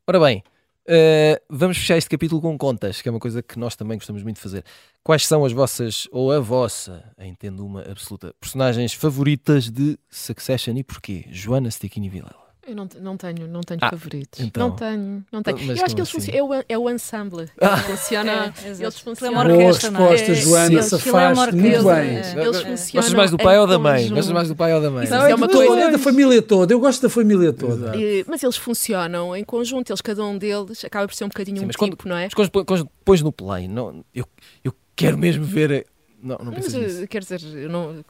Ora 0.07 0.19
bem, 0.19 0.43
Uh, 0.83 1.39
vamos 1.49 1.79
fechar 1.79 1.97
este 1.97 2.11
capítulo 2.11 2.41
com 2.41 2.59
contas, 2.59 3.01
que 3.01 3.09
é 3.09 3.13
uma 3.13 3.21
coisa 3.21 3.41
que 3.41 3.57
nós 3.57 3.77
também 3.77 3.97
gostamos 3.97 4.23
muito 4.25 4.37
de 4.37 4.43
fazer. 4.43 4.65
Quais 5.05 5.25
são 5.25 5.45
as 5.45 5.53
vossas, 5.53 6.09
ou 6.11 6.33
a 6.33 6.41
vossa, 6.41 7.05
entendo 7.21 7.65
uma 7.65 7.83
absoluta, 7.83 8.35
personagens 8.41 8.93
favoritas 8.93 9.71
de 9.71 9.97
Succession 10.11 10.77
e 10.77 10.83
porquê? 10.83 11.25
Joana 11.31 11.71
Stickini 11.71 12.09
Vilela. 12.09 12.42
Eu 12.65 12.77
não, 12.77 12.89
não 13.01 13.17
tenho, 13.17 13.49
não 13.49 13.61
tenho 13.61 13.81
ah, 13.83 13.91
favoritos. 13.91 14.39
Então. 14.39 14.69
Não 14.69 14.77
tenho, 14.77 15.25
não 15.33 15.43
tenho. 15.43 15.59
Mas 15.67 15.79
eu 15.79 15.85
acho 15.85 15.97
que 15.97 16.01
eles 16.01 16.09
assim? 16.09 16.21
funcionam. 16.21 16.55
É 16.55 16.61
o, 16.61 16.65
é 16.69 16.79
o 16.79 16.91
ensemble. 16.91 17.49
Ah. 17.61 17.77
Funciona. 17.77 18.55
É, 18.65 18.69
eles 18.69 18.99
funcionam. 19.01 19.45
Boa 19.45 19.73
resposta, 19.73 20.31
é, 20.31 20.35
Joana, 20.37 20.79
é, 20.79 20.83
safaste 20.83 21.57
muito 21.57 21.83
bem. 21.83 22.17
É, 22.17 22.35
eles 22.37 22.63
funcionam. 22.63 22.93
Gostas 22.93 23.15
mais 23.15 23.31
do 23.33 23.37
pai 23.37 23.59
ou 23.59 23.67
da 23.67 23.79
mãe? 23.81 24.09
Gostas 24.09 24.33
mais 24.33 24.49
do 24.49 24.55
pai 24.55 24.75
ou 24.75 24.81
da 24.81 24.91
mãe? 24.91 25.09
Não, 25.09 25.27
é 25.27 25.35
uma 25.35 25.49
coisa 25.49 25.81
é 25.81 25.91
da 25.91 25.99
família 25.99 26.41
toda. 26.41 26.73
Eu 26.73 26.79
gosto 26.79 27.03
da 27.03 27.09
família 27.09 27.53
toda. 27.53 27.97
E, 27.97 28.25
mas 28.29 28.41
eles 28.45 28.57
funcionam 28.57 29.35
em 29.35 29.43
conjunto. 29.43 29.91
Eles, 29.91 30.01
cada 30.01 30.25
um 30.25 30.39
deles, 30.39 30.85
acaba 30.85 31.09
por 31.09 31.15
ser 31.15 31.25
um 31.25 31.29
bocadinho 31.29 31.59
Sim, 31.59 31.65
um 31.65 31.69
tipo, 31.69 31.79
quando, 31.79 31.99
não 32.05 32.17
é? 32.17 32.25
Mas 32.27 32.35
quando, 32.35 32.65
quando 32.65 32.89
pões 33.05 33.21
no 33.23 33.33
play, 33.33 33.67
não, 33.67 34.05
eu, 34.15 34.25
eu 34.63 34.73
quero 34.95 35.19
mesmo 35.19 35.45
ver. 35.45 35.85
Não, 36.23 36.39
não 36.39 36.53
mas, 36.53 36.73
nisso. 36.73 37.09
Quer 37.09 37.23
dizer, 37.23 37.41
eu 37.43 37.69
não, 37.69 38.05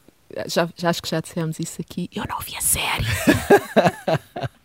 já, 0.47 0.69
já 0.77 0.91
acho 0.91 1.03
que 1.03 1.09
já 1.09 1.21
dissemos 1.21 1.59
isso 1.59 1.81
aqui. 1.81 2.09
Eu 2.15 2.25
não 2.29 2.39
vi 2.41 2.57
a 2.57 2.61
série. 2.61 3.07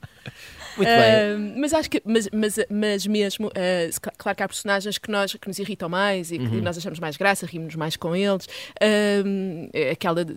Muito 0.78 0.90
bem. 0.90 1.56
Uh, 1.56 1.60
mas 1.60 1.74
acho 1.74 1.90
que, 1.90 2.02
mas, 2.06 2.30
mas, 2.32 2.56
mas 2.70 3.08
mesmo, 3.08 3.48
uh, 3.48 4.12
claro 4.18 4.36
que 4.36 4.44
há 4.44 4.48
personagens 4.48 4.98
que, 4.98 5.10
nós, 5.10 5.34
que 5.34 5.48
nos 5.48 5.58
irritam 5.60 5.90
mais 5.90 6.32
e 6.32 6.38
que 6.38 6.46
uhum. 6.46 6.62
nós 6.62 6.78
achamos 6.78 7.00
mais 7.00 7.18
graça, 7.18 7.46
rimos 7.46 7.76
mais 7.76 7.96
com 7.96 8.16
eles. 8.16 8.46
Uh, 8.46 9.92
aquela 9.92 10.24
de, 10.24 10.36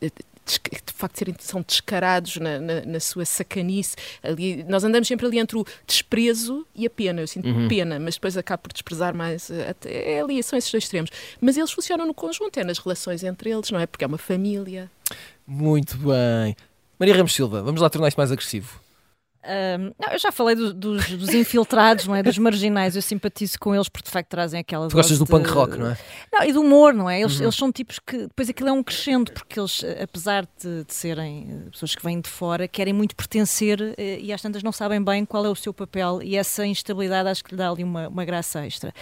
de, 0.00 0.12
de 0.46 0.92
facto 0.92 1.18
serem, 1.18 1.34
são 1.38 1.62
descarados 1.62 2.36
na, 2.36 2.60
na, 2.60 2.80
na, 2.82 3.00
sua 3.00 3.24
sacanice. 3.24 3.96
Ali, 4.22 4.64
nós 4.68 4.84
andamos 4.84 5.08
sempre 5.08 5.26
ali 5.26 5.38
entre 5.38 5.58
o 5.58 5.64
desprezo 5.86 6.66
e 6.74 6.86
a 6.86 6.90
pena. 6.90 7.20
Eu 7.20 7.26
sinto 7.26 7.48
uhum. 7.48 7.68
pena, 7.68 7.98
mas 7.98 8.14
depois 8.14 8.36
acabo 8.36 8.62
por 8.62 8.72
desprezar 8.72 9.14
mais. 9.14 9.50
Até, 9.68 10.12
é 10.12 10.20
ali, 10.20 10.42
são 10.42 10.58
esses 10.58 10.70
dois 10.70 10.84
extremos. 10.84 11.10
Mas 11.40 11.56
eles 11.56 11.72
funcionam 11.72 12.06
no 12.06 12.14
conjunto, 12.14 12.58
é 12.58 12.64
nas 12.64 12.78
relações 12.78 13.24
entre 13.24 13.50
eles, 13.50 13.70
não 13.70 13.80
é? 13.80 13.86
Porque 13.86 14.04
é 14.04 14.06
uma 14.06 14.18
família. 14.18 14.90
Muito 15.46 15.96
bem. 15.98 16.56
Maria 16.98 17.16
Ramos 17.16 17.34
Silva, 17.34 17.62
vamos 17.62 17.80
lá 17.80 17.88
tornar 17.88 18.08
isto 18.08 18.18
mais 18.18 18.30
agressivo. 18.30 18.80
Um, 19.42 19.92
não, 19.98 20.12
eu 20.12 20.18
já 20.18 20.30
falei 20.30 20.54
do, 20.54 20.74
dos, 20.74 21.10
dos, 21.12 21.30
infiltrados, 21.30 22.06
não 22.06 22.14
é? 22.14 22.22
Dos 22.22 22.36
marginais, 22.36 22.94
eu 22.94 23.00
simpatizo 23.00 23.58
com 23.58 23.74
eles 23.74 23.88
porque 23.88 24.04
de 24.04 24.10
facto 24.10 24.28
trazem 24.28 24.60
aquela. 24.60 24.86
Tu 24.88 24.94
gostas 24.94 25.18
do 25.18 25.24
de... 25.24 25.30
punk 25.30 25.48
rock, 25.48 25.78
não 25.78 25.86
é? 25.86 25.98
Não, 26.30 26.44
e 26.44 26.52
do 26.52 26.60
humor, 26.60 26.92
não 26.92 27.08
é? 27.08 27.20
Eles, 27.20 27.38
uhum. 27.38 27.44
eles 27.44 27.54
são 27.54 27.72
tipos 27.72 27.98
que. 27.98 28.18
Depois 28.18 28.50
aquilo 28.50 28.68
é 28.68 28.72
um 28.72 28.82
crescendo, 28.82 29.32
porque 29.32 29.58
eles, 29.58 29.82
apesar 30.02 30.46
de, 30.62 30.84
de, 30.84 30.92
serem 30.92 31.48
eh, 31.48 31.70
pessoas 31.70 31.94
que 31.94 32.02
vêm 32.02 32.20
de 32.20 32.28
fora, 32.28 32.68
querem 32.68 32.92
muito 32.92 33.16
pertencer 33.16 33.94
eh, 33.96 34.18
e 34.20 34.30
às 34.30 34.42
tantas 34.42 34.62
não 34.62 34.72
sabem 34.72 35.02
bem 35.02 35.24
qual 35.24 35.46
é 35.46 35.48
o 35.48 35.56
seu 35.56 35.72
papel 35.72 36.20
e 36.22 36.36
essa 36.36 36.66
instabilidade 36.66 37.28
acho 37.28 37.42
que 37.42 37.52
lhe 37.52 37.56
dá 37.56 37.70
ali 37.70 37.82
uma, 37.82 38.08
uma 38.08 38.24
graça 38.26 38.64
extra. 38.66 38.92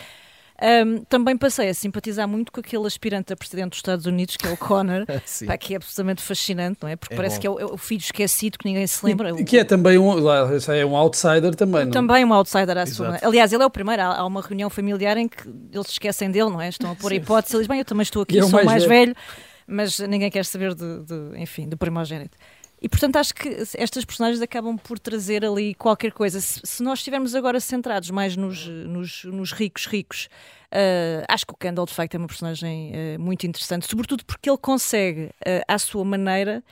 Um, 0.61 1.05
também 1.05 1.37
passei 1.37 1.69
a 1.69 1.75
simpatizar 1.75 2.27
muito 2.27 2.51
com 2.51 2.59
aquele 2.59 2.85
aspirante 2.85 3.33
a 3.33 3.37
presidente 3.37 3.71
dos 3.71 3.79
Estados 3.79 4.07
Unidos, 4.07 4.37
que 4.37 4.45
é 4.45 4.51
o 4.51 4.57
Connor, 4.57 5.07
pá, 5.47 5.57
que 5.57 5.75
é 5.75 5.77
absolutamente 5.77 6.21
fascinante, 6.21 6.79
não 6.83 6.89
é? 6.89 6.97
Porque 6.97 7.15
é 7.15 7.17
parece 7.17 7.37
bom. 7.37 7.41
que 7.41 7.47
é 7.47 7.51
o, 7.51 7.61
é 7.61 7.65
o, 7.65 7.77
filho 7.77 8.01
esquecido 8.01 8.59
que 8.59 8.67
ninguém 8.67 8.85
se 8.87 9.05
lembra. 9.07 9.31
E, 9.39 9.45
que 9.45 9.57
é 9.57 9.63
também 9.63 9.97
um, 9.99 10.19
é 10.29 10.85
um 10.85 10.97
outsider 10.97 11.55
também, 11.55 11.85
não? 11.85 11.93
Também 11.93 12.25
um 12.25 12.35
outsider 12.35 12.77
à 12.77 12.87
sua. 12.87 13.19
Aliás, 13.23 13.53
ele 13.53 13.63
é 13.63 13.67
o 13.67 13.71
primeiro. 13.71 14.03
Há, 14.03 14.17
há, 14.17 14.27
uma 14.27 14.43
reunião 14.43 14.69
familiar 14.69 15.17
em 15.17 15.29
que 15.29 15.49
eles 15.73 15.87
se 15.87 15.93
esquecem 15.93 16.29
dele, 16.29 16.51
não 16.51 16.61
é? 16.61 16.69
Estão 16.69 16.91
a 16.91 16.97
pôr 16.97 17.13
a 17.13 17.15
hipótese. 17.15 17.55
Ele 17.55 17.63
diz: 17.63 17.69
Bem, 17.69 17.79
eu 17.79 17.85
também 17.85 18.03
estou 18.03 18.23
aqui, 18.23 18.39
é 18.39 18.43
sou 18.43 18.51
mais, 18.51 18.67
mais 18.67 18.85
velho. 18.85 19.15
velho. 19.15 19.17
mas 19.65 20.01
ninguém 20.01 20.31
quer 20.31 20.45
saber 20.45 20.75
de, 20.75 21.05
de, 21.05 21.41
enfim, 21.41 21.69
do 21.69 21.77
primogênito. 21.77 22.37
E 22.81 22.89
portanto 22.89 23.17
acho 23.17 23.35
que 23.35 23.49
estas 23.77 24.05
personagens 24.05 24.41
acabam 24.41 24.77
por 24.77 24.99
trazer 24.99 25.45
ali 25.45 25.75
qualquer 25.75 26.13
coisa. 26.13 26.41
Se, 26.41 26.61
se 26.63 26.83
nós 26.83 27.01
estivermos 27.01 27.35
agora 27.35 27.59
centrados 27.61 28.11
mais 28.11 28.37
nos, 28.37 28.67
nos, 28.67 29.25
nos 29.25 29.53
ricos 29.53 29.87
ricos, 29.87 30.29
uh, 30.73 31.25
acho 31.29 31.47
que 31.47 31.53
o 31.53 31.57
Kendall 31.57 31.87
de 31.87 31.95
facto 31.95 32.15
é 32.15 32.19
uma 32.19 32.29
personagem 32.29 32.93
uh, 32.93 33.21
muito 33.21 33.47
interessante, 33.47 33.87
sobretudo 33.89 34.25
porque 34.25 34.49
ele 34.49 34.59
consegue, 34.59 35.27
uh, 35.27 35.63
à 35.67 35.79
sua 35.79 36.05
maneira, 36.05 36.63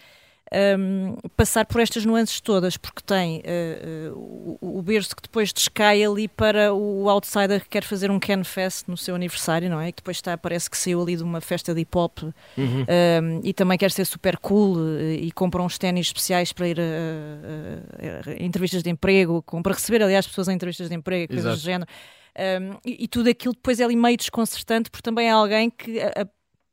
um, 0.78 1.16
passar 1.36 1.66
por 1.66 1.80
estas 1.80 2.04
nuances 2.04 2.40
todas, 2.40 2.76
porque 2.76 3.02
tem 3.02 3.40
uh, 3.40 4.58
o, 4.60 4.78
o 4.78 4.82
berço 4.82 5.16
que 5.16 5.22
depois 5.22 5.52
descai 5.52 6.04
ali 6.04 6.28
para 6.28 6.72
o 6.72 7.08
outsider 7.08 7.60
que 7.62 7.68
quer 7.68 7.82
fazer 7.82 8.10
um 8.10 8.18
Ken 8.18 8.44
Fest 8.44 8.86
no 8.86 8.96
seu 8.96 9.14
aniversário, 9.14 9.68
não 9.68 9.80
é? 9.80 9.90
Que 9.90 9.96
depois 9.96 10.18
está, 10.18 10.36
parece 10.38 10.70
que 10.70 10.76
saiu 10.76 11.02
ali 11.02 11.16
de 11.16 11.22
uma 11.22 11.40
festa 11.40 11.74
de 11.74 11.80
hip 11.80 11.98
hop 11.98 12.22
uhum. 12.22 12.32
um, 12.56 13.40
e 13.42 13.52
também 13.52 13.76
quer 13.76 13.90
ser 13.90 14.04
super 14.04 14.36
cool 14.38 14.76
uh, 14.76 15.12
e 15.12 15.32
compra 15.32 15.62
uns 15.62 15.78
ténis 15.78 16.06
especiais 16.06 16.52
para 16.52 16.68
ir 16.68 16.78
a, 16.80 18.30
a, 18.30 18.42
entrevistas 18.42 18.82
de 18.82 18.90
emprego, 18.90 19.42
para 19.62 19.74
receber, 19.74 20.02
aliás, 20.02 20.26
pessoas 20.26 20.48
em 20.48 20.54
entrevistas 20.54 20.88
de 20.88 20.94
emprego, 20.94 21.32
coisas 21.32 21.60
do 21.60 21.64
género. 21.64 21.90
Um, 22.38 22.76
e, 22.84 23.04
e, 23.04 23.08
tudo 23.08 23.30
aquilo 23.30 23.54
depois 23.54 23.80
é 23.80 23.84
ali 23.84 23.96
meio 23.96 24.16
desconcertante, 24.16 24.90
porque 24.90 25.02
também 25.02 25.26
é 25.26 25.30
alguém 25.30 25.70
que 25.70 25.98
a, 25.98 26.26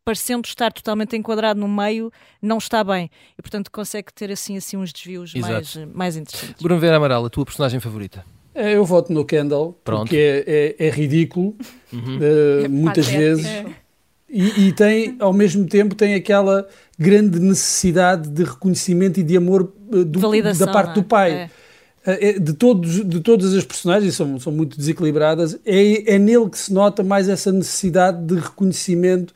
parecendo 0.03 0.47
estar 0.47 0.71
totalmente 0.71 1.15
enquadrado 1.15 1.59
no 1.59 1.67
meio, 1.67 2.11
não 2.41 2.57
está 2.57 2.83
bem. 2.83 3.09
E, 3.37 3.41
portanto, 3.41 3.71
consegue 3.71 4.13
ter 4.13 4.31
assim, 4.31 4.57
assim 4.57 4.77
uns 4.77 4.91
desvios 4.91 5.33
mais, 5.33 5.75
mais 5.93 6.17
interessantes. 6.17 6.61
Bruno 6.61 6.79
Vera 6.79 6.97
Amaral, 6.97 7.25
a 7.25 7.29
tua 7.29 7.45
personagem 7.45 7.79
favorita? 7.79 8.25
É, 8.55 8.75
eu 8.75 8.85
voto 8.85 9.11
no 9.11 9.25
Kendall, 9.25 9.79
Pronto. 9.83 10.01
porque 10.01 10.17
é, 10.17 10.75
é, 10.77 10.87
é 10.87 10.89
ridículo, 10.91 11.55
uhum. 11.91 12.17
uh, 12.17 12.69
muitas 12.69 13.07
vezes. 13.07 13.45
É. 13.45 13.65
E, 14.29 14.67
e, 14.67 14.71
tem, 14.73 15.15
ao 15.19 15.33
mesmo 15.33 15.65
tempo, 15.67 15.95
tem 15.95 16.15
aquela 16.15 16.67
grande 16.97 17.39
necessidade 17.39 18.29
de 18.29 18.43
reconhecimento 18.43 19.19
e 19.19 19.23
de 19.23 19.37
amor 19.37 19.73
uh, 19.91 20.05
do, 20.05 20.19
da 20.53 20.67
parte 20.67 20.91
é? 20.91 20.93
do 20.93 21.03
pai. 21.03 21.49
É. 22.05 22.33
De, 22.37 22.51
todos, 22.51 23.01
de 23.05 23.21
todas 23.21 23.53
as 23.53 23.63
personagens, 23.63 24.13
são, 24.13 24.37
são 24.37 24.51
muito 24.51 24.77
desequilibradas, 24.77 25.57
é, 25.65 26.15
é 26.15 26.19
nele 26.19 26.49
que 26.49 26.57
se 26.59 26.73
nota 26.73 27.01
mais 27.01 27.29
essa 27.29 27.49
necessidade 27.49 28.21
de 28.25 28.35
reconhecimento 28.35 29.33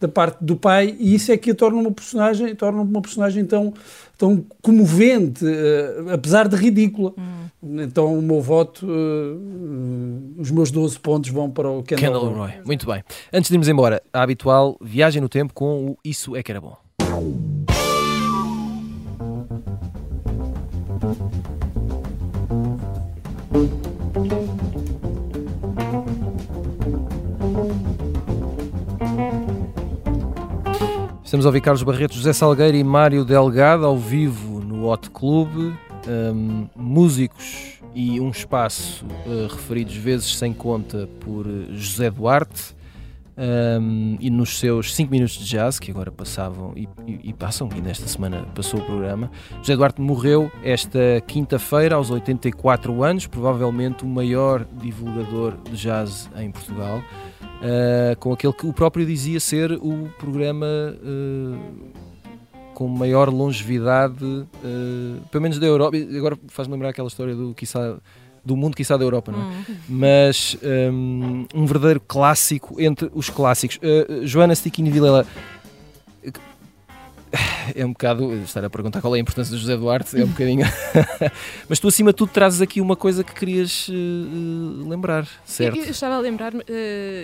da 0.00 0.08
parte 0.08 0.42
do 0.42 0.56
pai 0.56 0.96
e 0.98 1.14
isso 1.14 1.30
é 1.30 1.36
que 1.36 1.50
a 1.50 1.54
torna 1.54 1.78
uma 1.78 1.92
personagem 1.92 2.54
torna 2.54 2.80
uma 2.80 3.02
personagem 3.02 3.44
tão 3.44 3.72
tão 4.16 4.44
comovente 4.62 5.44
uh, 5.44 6.10
apesar 6.12 6.48
de 6.48 6.56
ridícula. 6.56 7.12
Hum. 7.18 7.80
então 7.82 8.18
o 8.18 8.22
meu 8.22 8.40
voto 8.40 8.86
uh, 8.86 10.40
os 10.40 10.50
meus 10.50 10.70
12 10.70 10.98
pontos 10.98 11.30
vão 11.30 11.50
para 11.50 11.70
o 11.70 11.82
Kendall, 11.82 12.20
Kendall 12.20 12.34
Roy. 12.34 12.52
Muito 12.64 12.86
bem. 12.86 13.04
Antes 13.32 13.48
de 13.48 13.54
irmos 13.54 13.68
embora 13.68 14.02
a 14.12 14.22
habitual 14.22 14.76
viagem 14.80 15.20
no 15.20 15.28
tempo 15.28 15.52
com 15.52 15.90
o 15.90 15.98
isso 16.04 16.34
é 16.34 16.42
que 16.42 16.50
era 16.50 16.60
bom 16.60 17.59
Estamos 31.30 31.46
a 31.46 31.48
ouvir 31.48 31.60
Carlos 31.60 31.84
Barreto, 31.84 32.16
José 32.16 32.32
Salgueiro 32.32 32.76
e 32.76 32.82
Mário 32.82 33.24
Delgado 33.24 33.86
ao 33.86 33.96
vivo 33.96 34.58
no 34.58 34.88
Hot 34.88 35.08
Club, 35.10 35.72
um, 36.08 36.66
músicos 36.74 37.78
e 37.94 38.20
um 38.20 38.30
espaço 38.30 39.06
uh, 39.06 39.46
referidos 39.46 39.94
vezes 39.94 40.36
sem 40.36 40.52
conta 40.52 41.08
por 41.20 41.46
José 41.70 42.10
Duarte 42.10 42.74
um, 43.38 44.16
e 44.18 44.28
nos 44.28 44.58
seus 44.58 44.92
5 44.92 45.08
minutos 45.08 45.36
de 45.36 45.44
jazz, 45.44 45.78
que 45.78 45.92
agora 45.92 46.10
passavam 46.10 46.72
e, 46.74 46.88
e, 47.06 47.28
e, 47.28 47.32
passam, 47.32 47.68
e 47.76 47.80
nesta 47.80 48.08
semana 48.08 48.44
passou 48.52 48.80
o 48.80 48.84
programa. 48.84 49.30
José 49.60 49.76
Duarte 49.76 50.00
morreu 50.00 50.50
esta 50.64 51.22
quinta-feira, 51.28 51.94
aos 51.94 52.10
84 52.10 53.04
anos, 53.04 53.28
provavelmente 53.28 54.02
o 54.02 54.08
maior 54.08 54.66
divulgador 54.82 55.56
de 55.62 55.76
jazz 55.76 56.28
em 56.36 56.50
Portugal 56.50 57.00
uh, 57.60 58.16
com 58.18 58.32
aquele 58.32 58.52
que 58.52 58.66
o 58.66 58.72
próprio 58.72 59.06
dizia 59.06 59.38
ser 59.38 59.72
o 59.72 60.08
programa 60.18 60.66
uh, 60.66 61.58
com 62.74 62.88
maior 62.88 63.28
longevidade, 63.28 64.24
uh, 64.24 65.28
pelo 65.30 65.42
menos 65.42 65.58
da 65.58 65.66
Europa. 65.66 65.96
Agora 66.16 66.38
faz-me 66.48 66.72
lembrar 66.72 66.90
aquela 66.90 67.08
história 67.08 67.34
do, 67.34 67.54
quiçá, 67.54 67.96
do 68.44 68.56
mundo, 68.56 68.76
quiçá 68.76 68.96
da 68.96 69.04
Europa, 69.04 69.30
não 69.30 69.40
é? 69.40 69.44
Hum. 69.44 69.76
Mas 69.88 70.56
um, 70.92 71.46
um, 71.54 71.66
verdadeiro 71.66 72.00
clássico 72.00 72.80
entre 72.80 73.10
os 73.14 73.28
clássicos. 73.28 73.78
Joana 74.24 74.54
Stiquini 74.54 74.90
Vilela 74.90 75.26
é 77.74 77.84
um 77.84 77.92
bocado 77.92 78.34
estar 78.42 78.64
a 78.64 78.70
perguntar 78.70 79.00
qual 79.00 79.14
é 79.14 79.18
a 79.18 79.20
importância 79.20 79.52
do 79.52 79.58
José 79.58 79.76
Duarte, 79.76 80.20
é 80.20 80.24
um 80.24 80.28
bocadinho. 80.28 80.66
Mas 81.68 81.78
tu, 81.78 81.88
acima 81.88 82.10
de 82.10 82.16
tudo, 82.16 82.30
trazes 82.30 82.60
aqui 82.60 82.80
uma 82.80 82.96
coisa 82.96 83.22
que 83.22 83.32
querias 83.32 83.88
uh, 83.88 84.88
lembrar, 84.88 85.28
certo? 85.44 85.76
Eu, 85.76 85.84
eu 85.84 85.90
estava 85.90 86.16
a 86.16 86.18
lembrar, 86.18 86.54
uh, 86.54 86.60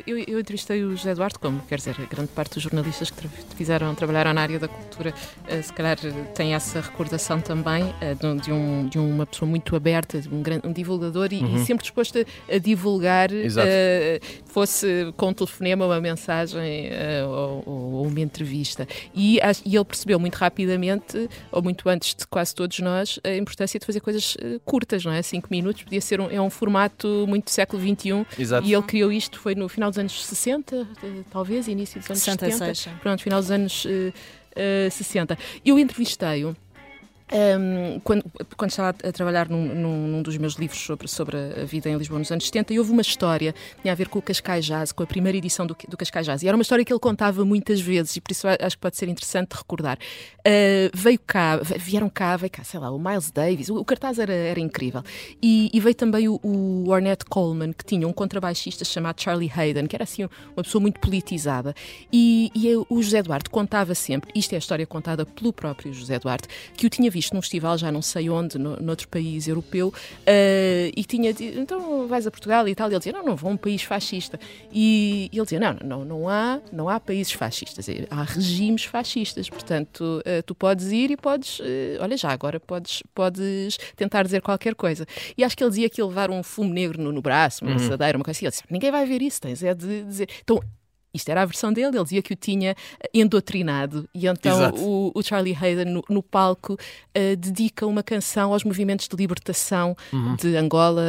eu, 0.07 0.19
eu, 0.19 0.39
entrevistei 0.39 0.85
o 0.85 0.97
José 0.97 1.15
Duarte, 1.15 1.39
como 1.39 1.61
quer 1.69 1.77
dizer, 1.77 1.97
a 1.99 2.05
grande 2.05 2.31
parte 2.31 2.55
dos 2.55 2.63
jornalistas 2.63 3.11
que 3.11 3.17
tra 3.17 3.29
fizeram, 3.57 3.95
trabalharam 3.95 4.33
na 4.33 4.43
área 4.43 4.59
da 4.59 4.69
cultura, 4.69 5.13
uh, 5.13 5.63
se 5.63 5.73
calhar 5.73 5.99
tem 6.35 6.55
essa 6.55 6.81
recordação 6.81 7.41
também 7.41 7.85
de, 8.21 8.43
de, 8.43 8.53
um, 8.53 8.89
de 8.89 8.99
uma 8.99 9.27
pessoa 9.27 9.49
muito 9.49 9.75
aberta, 9.75 10.21
de 10.21 10.29
um, 10.29 10.43
grande, 10.43 10.67
um 10.67 10.73
divulgador 10.73 11.29
e, 11.33 11.41
uhum. 11.41 11.57
e 11.57 11.65
sempre 11.65 11.83
disposto 11.83 12.19
a, 12.19 12.55
a 12.55 12.59
divulgar, 12.59 13.29
fosse 14.47 15.13
com 15.17 15.29
um 15.29 15.33
telefonema, 15.33 15.87
uma 15.87 16.01
mensagem 16.01 16.91
ou, 17.27 17.63
ou, 17.67 18.07
uma 18.07 18.21
entrevista. 18.21 18.87
E, 19.15 19.39
e 19.65 19.77
ele 19.77 19.85
percebeu 19.97 20.19
muito 20.21 20.37
rapidamente, 20.37 21.29
ou 21.51 21.63
muito 21.63 21.89
antes 21.89 22.15
de 22.15 22.27
quase 22.27 22.55
todos 22.55 22.79
nós, 22.81 23.19
a 23.25 23.35
importância 23.35 23.81
de 23.81 23.87
fazer 23.87 24.01
coisas 24.01 24.35
uh, 24.37 24.61
curtas, 24.65 25.05
não 25.05 25.13
é? 25.13 25.23
Cinco 25.23 25.49
minutos, 25.51 25.83
podia 25.83 26.01
ser 26.01 26.21
um, 26.21 26.31
é 26.31 26.41
um 26.41 26.51
formato 26.51 27.25
muito 27.27 27.47
do 27.47 27.51
século 27.51 27.83
XXI. 27.83 28.27
Exato. 28.39 28.67
E 28.67 28.75
ele 28.75 28.83
criou 28.83 29.11
isto, 29.11 29.39
foi 29.39 29.55
no 29.55 29.69
final 29.69 29.91
dos 29.91 29.99
anos 29.99 30.25
60, 30.27 30.77
uh, 30.77 30.87
eh, 31.03 31.23
talvez, 31.31 31.67
início 31.67 31.99
dos 31.99 32.11
anos 32.11 32.23
66. 32.23 32.79
70. 32.79 33.01
Pronto, 33.01 33.23
final 33.23 33.41
dos 33.41 33.51
anos 33.51 33.85
uh, 33.85 34.91
60. 34.91 35.39
Eu 35.65 35.79
entrevistei-o 35.79 36.57
um, 37.33 38.01
quando, 38.01 38.25
quando, 38.57 38.71
estava 38.71 38.91
a 38.91 39.13
trabalhar 39.13 39.49
num, 39.49 39.75
num, 39.75 40.07
num, 40.09 40.23
dos 40.23 40.37
meus 40.39 40.55
livros 40.55 40.81
sobre, 40.81 41.09
sobre 41.09 41.37
a 41.37 41.65
vida 41.65 41.89
em 41.89 41.97
Lisboa 41.97 42.21
nos 42.21 42.31
anos 42.31 42.47
70, 42.47 42.73
e 42.73 42.79
houve 42.79 42.93
uma 42.93 43.03
história 43.03 43.53
que 43.53 43.83
tinha 43.83 43.93
a 43.93 43.97
ver 43.97 44.09
com 44.09 44.19
o 44.21 44.23
Cascais 44.23 44.65
Jazz, 44.65 44.93
com 44.93 45.03
a 45.03 45.07
primeira 45.07 45.37
edição 45.37 45.67
do, 45.67 45.77
do 45.89 45.97
Cascais 45.97 46.25
Jazz. 46.25 46.43
E 46.43 46.49
era 46.49 46.57
uma 46.57 46.63
história 46.63 46.85
que 46.85 46.93
ele 46.93 47.01
contava 47.01 47.45
muitas 47.45 47.81
vezes, 47.81 48.17
e 48.17 48.21
por 48.21 48.31
isso 48.31 48.47
acho 48.47 48.77
que 48.77 48.81
pode 48.81 48.97
ser 48.97 49.09
interessante 49.09 49.55
recordar. 49.55 49.99
Uh, 50.47 50.91
veio 50.95 51.19
cá, 51.27 51.57
vieram 51.79 52.09
cá, 52.09 52.37
veio 52.37 52.51
cá, 52.51 52.63
sei 52.63 52.79
lá, 52.79 52.91
o 52.91 52.99
Miles 52.99 53.33
Davis, 53.33 53.69
o, 53.71 53.77
o 53.77 53.85
cartaz 53.85 54.21
era, 54.21 54.33
era 54.33 54.61
incrível. 54.61 55.03
E, 55.43 55.69
e 55.73 55.81
veio 55.81 55.95
também 55.97 56.29
o, 56.29 56.39
o, 56.45 56.89
Ornette 56.89 57.25
Coleman, 57.25 57.73
que 57.73 57.85
tinha 57.85 58.07
um 58.07 58.13
contrabaixista 58.13 58.85
chamado 58.85 59.21
Charlie 59.21 59.51
Hayden, 59.55 59.87
que 59.87 59.97
era 59.97 60.05
assim 60.05 60.29
uma 60.57 60.63
pessoa 60.63 60.81
muito 60.81 61.01
politizada. 61.01 61.75
E, 62.13 62.53
e 62.55 62.69
o 62.89 63.03
José 63.03 63.21
Duarte 63.21 63.51
contava 63.51 63.95
sempre, 63.97 64.31
isto 64.35 64.53
é 64.53 64.57
a 64.57 64.59
história 64.59 64.87
contada 64.87 65.27
pelo 65.27 65.53
próprio 65.53 65.93
José 65.93 66.21
Duarte, 66.21 66.47
que 66.77 66.87
o 66.87 66.91
tinha 66.91 67.11
visto 67.17 67.35
num 67.35 67.41
festival, 67.41 67.79
já 67.79 67.91
não 67.91 68.03
sei 68.03 68.29
onde, 68.29 68.59
no, 68.59 68.77
noutro 68.77 69.09
país 69.09 69.49
europeu, 69.49 69.89
uh, 69.89 70.93
e 70.95 71.05
tinha 71.05 71.33
dito, 71.33 71.59
então 71.59 72.07
vais 72.07 72.27
a 72.27 72.31
Portugal 72.31 72.69
e 72.69 72.75
tal, 72.75 72.91
e 72.91 72.93
ele 72.93 72.99
dizia, 72.99 73.13
não, 73.13 73.25
não 73.25 73.37
vou 73.37 73.51
a 73.51 73.55
um 73.55 73.57
país 73.57 73.83
fascista. 73.83 74.39
E, 74.71 75.31
e 75.33 75.37
ele 75.37 75.45
dizia, 75.45 75.61
não, 75.61 75.77
não, 75.83 76.05
não 76.05 76.29
há, 76.29 76.61
não 76.73 76.89
há 76.89 77.01
países 77.01 77.33
fascistas, 77.33 77.87
há 78.11 78.23
regimes 78.23 78.85
fascistas, 78.85 79.49
portanto, 79.49 80.21
uh, 80.21 80.43
tu 80.45 80.55
podes 80.55 80.93
ir 80.93 81.11
e 81.11 81.17
podes, 81.17 81.59
uh, 81.61 81.65
olha 82.01 82.17
já, 82.17 82.31
agora 82.31 82.61
podes, 82.61 83.03
podes 83.15 83.79
tentar 83.97 84.23
dizer 84.23 84.43
qualquer 84.43 84.75
coisa. 84.75 85.07
E 85.37 85.43
acho 85.43 85.57
que 85.57 85.65
ele 85.65 85.71
dizia 85.71 85.89
que 85.89 86.01
ia 86.01 86.07
levar 86.07 86.31
um 86.31 86.43
fumo 86.43 86.73
negro 86.73 87.03
no, 87.03 87.13
no 87.13 87.23
braço, 87.23 87.65
uma 87.65 87.73
uhum. 87.73 88.17
uma 88.17 88.25
coisa 88.25 88.39
assim, 88.39 88.45
ele 88.45 88.51
disse, 88.51 88.63
ninguém 88.71 88.91
vai 88.91 89.07
ver 89.07 89.23
isso, 89.23 89.41
tens 89.41 89.63
é 89.63 89.75
de 89.75 90.05
dizer. 90.05 90.29
Então, 90.43 90.61
isto 91.17 91.29
era 91.29 91.43
a 91.43 91.45
versão 91.45 91.73
dele, 91.73 91.97
ele 91.97 92.03
dizia 92.03 92.23
que 92.23 92.33
o 92.33 92.37
tinha 92.37 92.75
endotrinado. 93.13 94.09
E 94.15 94.27
então 94.27 94.73
o, 94.75 95.13
o, 95.15 95.23
Charlie 95.23 95.57
Hayden, 95.61 95.87
no, 95.87 96.05
no 96.09 96.23
palco, 96.23 96.75
uh, 96.75 97.37
dedica 97.37 97.87
uma 97.87 98.03
canção 98.03 98.53
aos 98.53 98.65
movimentos 98.65 99.09
de 99.09 99.17
libertação 99.17 99.97
uhum. 100.13 100.37
de 100.37 100.57
Angola, 100.57 101.03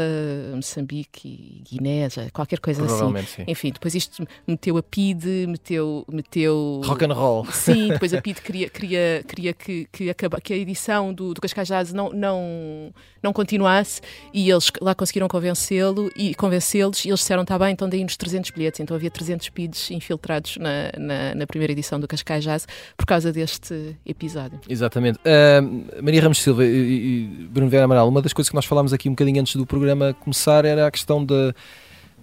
Moçambique 0.55 1.27
e 1.27 1.63
Guiné, 1.69 2.07
qualquer 2.33 2.59
coisa 2.59 2.85
assim. 2.85 3.25
Sim. 3.25 3.43
Enfim, 3.47 3.71
depois 3.71 3.93
isto 3.95 4.27
meteu 4.47 4.77
a 4.77 4.83
PID, 4.83 5.47
meteu. 5.47 6.05
meteu 6.11 6.81
Rock 6.83 7.05
and 7.05 7.13
roll. 7.13 7.45
Sim, 7.51 7.89
depois 7.93 8.13
a 8.13 8.21
PID 8.21 8.41
queria, 8.41 8.69
queria, 8.69 9.23
queria 9.27 9.53
que, 9.53 9.87
que, 9.91 10.09
acaba, 10.09 10.39
que 10.39 10.53
a 10.53 10.57
edição 10.57 11.13
do, 11.13 11.33
do 11.33 11.41
Cascais 11.41 11.67
Jazz 11.67 11.93
não, 11.93 12.09
não, 12.11 12.93
não 13.21 13.33
continuasse 13.33 14.01
e 14.33 14.49
eles 14.49 14.71
lá 14.81 14.95
conseguiram 14.95 15.27
convencê-lo 15.27 16.09
e 16.15 16.33
convencê-los 16.35 17.03
e 17.05 17.09
eles 17.09 17.19
disseram: 17.19 17.43
está 17.43 17.57
bem, 17.57 17.71
então 17.71 17.89
deem-nos 17.89 18.15
300 18.15 18.51
bilhetes. 18.51 18.79
Então 18.79 18.95
havia 18.95 19.11
300 19.11 19.49
PIDs 19.49 19.89
infiltrados 19.97 20.57
na, 20.57 20.91
na, 20.97 21.35
na, 21.35 21.47
primeira 21.47 21.73
edição 21.73 21.99
do 21.99 22.07
Cascais 22.07 22.43
Jazz 22.43 22.67
por 22.95 23.05
causa 23.05 23.31
deste 23.31 23.95
episódio. 24.05 24.59
Exatamente. 24.69 25.19
Uh, 25.19 26.01
Maria 26.01 26.21
Ramos 26.21 26.41
Silva 26.41 26.65
e, 26.65 26.69
e 26.69 27.47
Bruno 27.49 27.69
Vera 27.69 27.85
Amaral, 27.85 28.07
uma 28.07 28.21
das 28.21 28.33
coisas 28.33 28.49
que 28.49 28.55
nós 28.55 28.65
falámos 28.65 28.93
aqui 28.93 29.09
um 29.09 29.13
bocadinho 29.13 29.41
antes 29.41 29.55
do 29.55 29.65
programa 29.65 30.13
começar 30.13 30.63
era 30.63 30.87
a 30.87 30.91
questão 30.91 31.25
de 31.25 31.53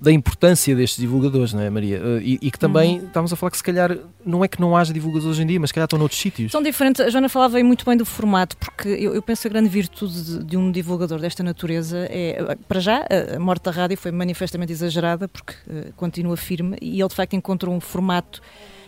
da 0.01 0.13
importância 0.13 0.75
destes 0.75 0.99
divulgadores, 0.99 1.53
não 1.53 1.63
é, 1.63 1.71
Maria? 1.71 2.01
Uh, 2.01 2.21
e, 2.21 2.39
e, 2.43 2.51
que 2.51 2.59
também 2.59 2.99
uhum. 2.99 3.07
estávamos 3.07 3.33
a 3.33 3.37
falar 3.37 3.51
que 3.51 3.57
se 3.57 3.63
calhar 3.63 3.97
não 4.25 4.45
é 4.45 4.49
que 4.49 4.61
não 4.61 4.77
haja 4.77 4.93
divulgadores 4.93 5.31
hoje 5.33 5.43
em 5.43 5.47
dia, 5.47 5.61
mas 5.61 5.71
se 5.71 5.75
calhar 5.75 5.87
estão 5.87 5.99
noutros 5.99 6.21
sítios. 6.21 6.53
São 6.53 6.63
diferentes. 6.63 7.01
A 7.01 7.09
Joana 7.09 7.29
falava 7.29 7.63
muito 7.63 7.85
bem 7.85 7.97
do 7.97 8.05
formato, 8.05 8.57
porque 8.57 8.89
eu, 8.89 9.15
eu 9.15 9.23
penso 9.23 9.43
que 9.43 9.49
a 9.49 9.51
grande 9.51 9.69
virtude 9.69 10.25
de, 10.25 10.45
de, 10.45 10.57
um 10.57 10.71
divulgador 10.71 11.19
desta 11.21 11.43
natureza 11.43 12.07
é, 12.11 12.57
para 12.69 12.81
já, 12.81 13.05
a 13.35 13.39
morte 13.39 13.63
da 13.63 13.71
rádio 13.71 13.97
foi 13.97 14.11
manifestamente 14.11 14.73
exagerada, 14.73 15.29
porque 15.29 15.55
uh, 15.67 15.93
continua 15.97 16.37
firme, 16.37 16.77
e 16.83 17.01
ele 17.01 17.09
de 17.09 17.15
facto 17.15 17.35
encontrou 17.35 17.75
um 17.75 17.81
formato 17.81 18.43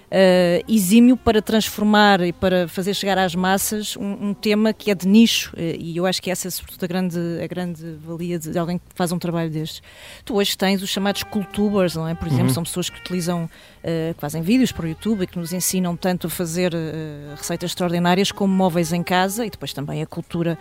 uh, 0.07 0.72
exímio 0.72 1.16
para 1.16 1.42
transformar 1.42 2.20
e 2.20 2.32
para 2.32 2.68
fazer 2.68 2.94
chegar 2.94 3.18
às 3.18 3.34
massas 3.34 3.96
um, 3.96 4.28
um 4.28 4.34
tema 4.34 4.72
que 4.72 4.90
é 4.90 4.94
de 4.94 5.07
nicho 5.07 5.52
uh, 5.54 5.61
e 5.78 5.96
eu 5.96 6.07
acho 6.07 6.22
que 6.22 6.30
essa 6.30 6.48
é 6.48 6.50
sobretudo 6.50 6.84
a 6.84 6.86
grande, 6.86 7.18
a 7.42 7.46
grande 7.46 7.96
valia 8.04 8.38
de 8.38 8.57
alguém 8.59 8.78
que 8.78 8.84
faz 8.94 9.12
um 9.12 9.18
trabalho 9.18 9.50
destes. 9.50 9.82
Tu 10.24 10.34
hoje 10.34 10.57
tens 10.57 10.82
os 10.82 10.90
chamados 10.90 11.22
cultubers, 11.22 11.94
não 11.94 12.07
é? 12.09 12.14
Por 12.14 12.28
exemplo, 12.28 12.46
uhum. 12.46 12.54
são 12.54 12.62
pessoas 12.62 12.90
que 12.90 13.00
utilizam, 13.00 13.44
uh, 13.44 14.14
que 14.14 14.20
fazem 14.20 14.42
vídeos 14.42 14.72
para 14.72 14.86
o 14.86 14.88
YouTube 14.88 15.22
e 15.22 15.26
que 15.26 15.38
nos 15.38 15.52
ensinam 15.52 15.96
tanto 15.96 16.26
a 16.26 16.30
fazer 16.30 16.72
receitas 17.36 17.70
extraordinárias 17.70 18.30
como 18.32 18.52
móveis 18.52 18.92
em 18.92 19.02
casa 19.02 19.46
e 19.46 19.50
depois 19.50 19.72
também 19.72 20.02
a 20.02 20.07
cultura 20.07 20.59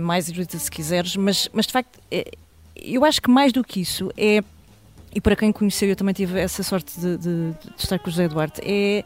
mais 0.00 0.28
erudita 0.28 0.58
se 0.58 0.70
quiseres, 0.70 1.14
mas, 1.14 1.48
mas 1.52 1.66
de 1.66 1.72
facto 1.72 2.00
eu 2.74 3.04
acho 3.04 3.20
que 3.20 3.30
mais 3.30 3.52
do 3.52 3.62
que 3.62 3.80
isso 3.80 4.10
é 4.16 4.42
e 5.14 5.20
para 5.20 5.34
quem 5.36 5.50
conheceu, 5.52 5.88
eu 5.88 5.96
também 5.96 6.14
tive 6.14 6.38
essa 6.38 6.62
sorte 6.62 6.98
de, 7.00 7.16
de, 7.16 7.50
de 7.50 7.56
estar 7.78 7.98
com 7.98 8.08
o 8.08 8.10
José 8.10 8.28
Duarte, 8.28 8.60
é 8.64 9.04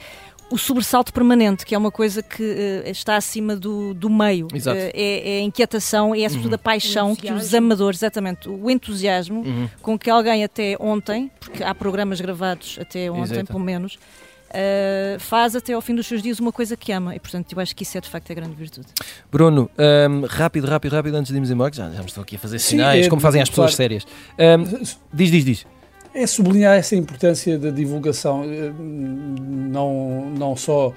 o 0.53 0.59
sobressalto 0.59 1.13
permanente, 1.13 1.65
que 1.65 1.75
é 1.75 1.79
uma 1.79 1.91
coisa 1.91 2.23
que 2.23 2.43
uh, 2.43 2.91
está 2.91 3.17
acima 3.17 3.57
do, 3.57 3.95
do 3.95 4.11
meio. 4.11 4.47
Uh, 4.49 4.69
é, 4.95 5.37
é, 5.37 5.39
a 5.39 5.43
inquietação, 5.43 6.15
é 6.15 6.29
sobretudo 6.29 6.53
uhum. 6.53 6.57
a 6.57 6.59
paixão 6.59 7.17
que 7.17 7.33
os 7.33 7.55
amadores, 7.55 8.01
exatamente, 8.01 8.49
o 8.49 8.71
entusiasmo 8.71 9.41
uhum. 9.41 9.69
com 9.81 9.99
que 9.99 10.11
alguém 10.11 10.45
até 10.45 10.77
ontem, 10.79 11.31
porque 11.41 11.65
há 11.65 11.75
programas 11.75 12.21
gravados 12.21 12.79
até 12.79 13.11
ontem, 13.11 13.33
Exato. 13.33 13.47
pelo 13.47 13.61
menos, 13.61 13.95
uh, 13.95 15.19
faz 15.19 15.57
até 15.57 15.73
ao 15.73 15.81
fim 15.81 15.95
dos 15.95 16.07
seus 16.07 16.23
dias 16.23 16.39
uma 16.39 16.53
coisa 16.53 16.77
que 16.77 16.93
ama. 16.93 17.17
E, 17.17 17.19
portanto, 17.19 17.51
eu 17.51 17.59
acho 17.59 17.75
que 17.75 17.83
isso 17.83 17.97
é 17.97 18.01
de 18.03 18.11
facto 18.11 18.31
a 18.31 18.35
grande 18.35 18.55
virtude. 18.55 18.89
Bruno, 19.31 19.71
um, 19.79 20.27
rápido, 20.27 20.67
rápido, 20.67 20.93
rápido, 20.93 21.15
antes 21.15 21.31
de 21.31 21.37
irmos 21.37 21.51
embora, 21.51 21.73
já, 21.73 21.89
já 21.89 22.01
me 22.01 22.07
estou 22.07 22.23
aqui 22.23 22.37
a 22.37 22.39
fazer 22.39 22.59
sinais, 22.59 23.01
Sim, 23.01 23.07
é, 23.07 23.09
como 23.09 23.23
fazem 23.23 23.41
as 23.41 23.49
pessoas 23.49 23.75
claro. 23.75 23.77
sérias. 23.77 24.07
Um, 24.39 24.83
diz, 25.15 25.31
diz, 25.31 25.45
diz 25.47 25.67
é 26.15 26.27
sublinhar 26.27 26.77
essa 26.77 26.95
importância 26.95 27.59
da 27.59 27.71
divulgação, 27.71 28.45
eh, 28.45 28.71
não, 28.79 30.31
não 30.37 30.55
só 30.55 30.89
uh, 30.89 30.93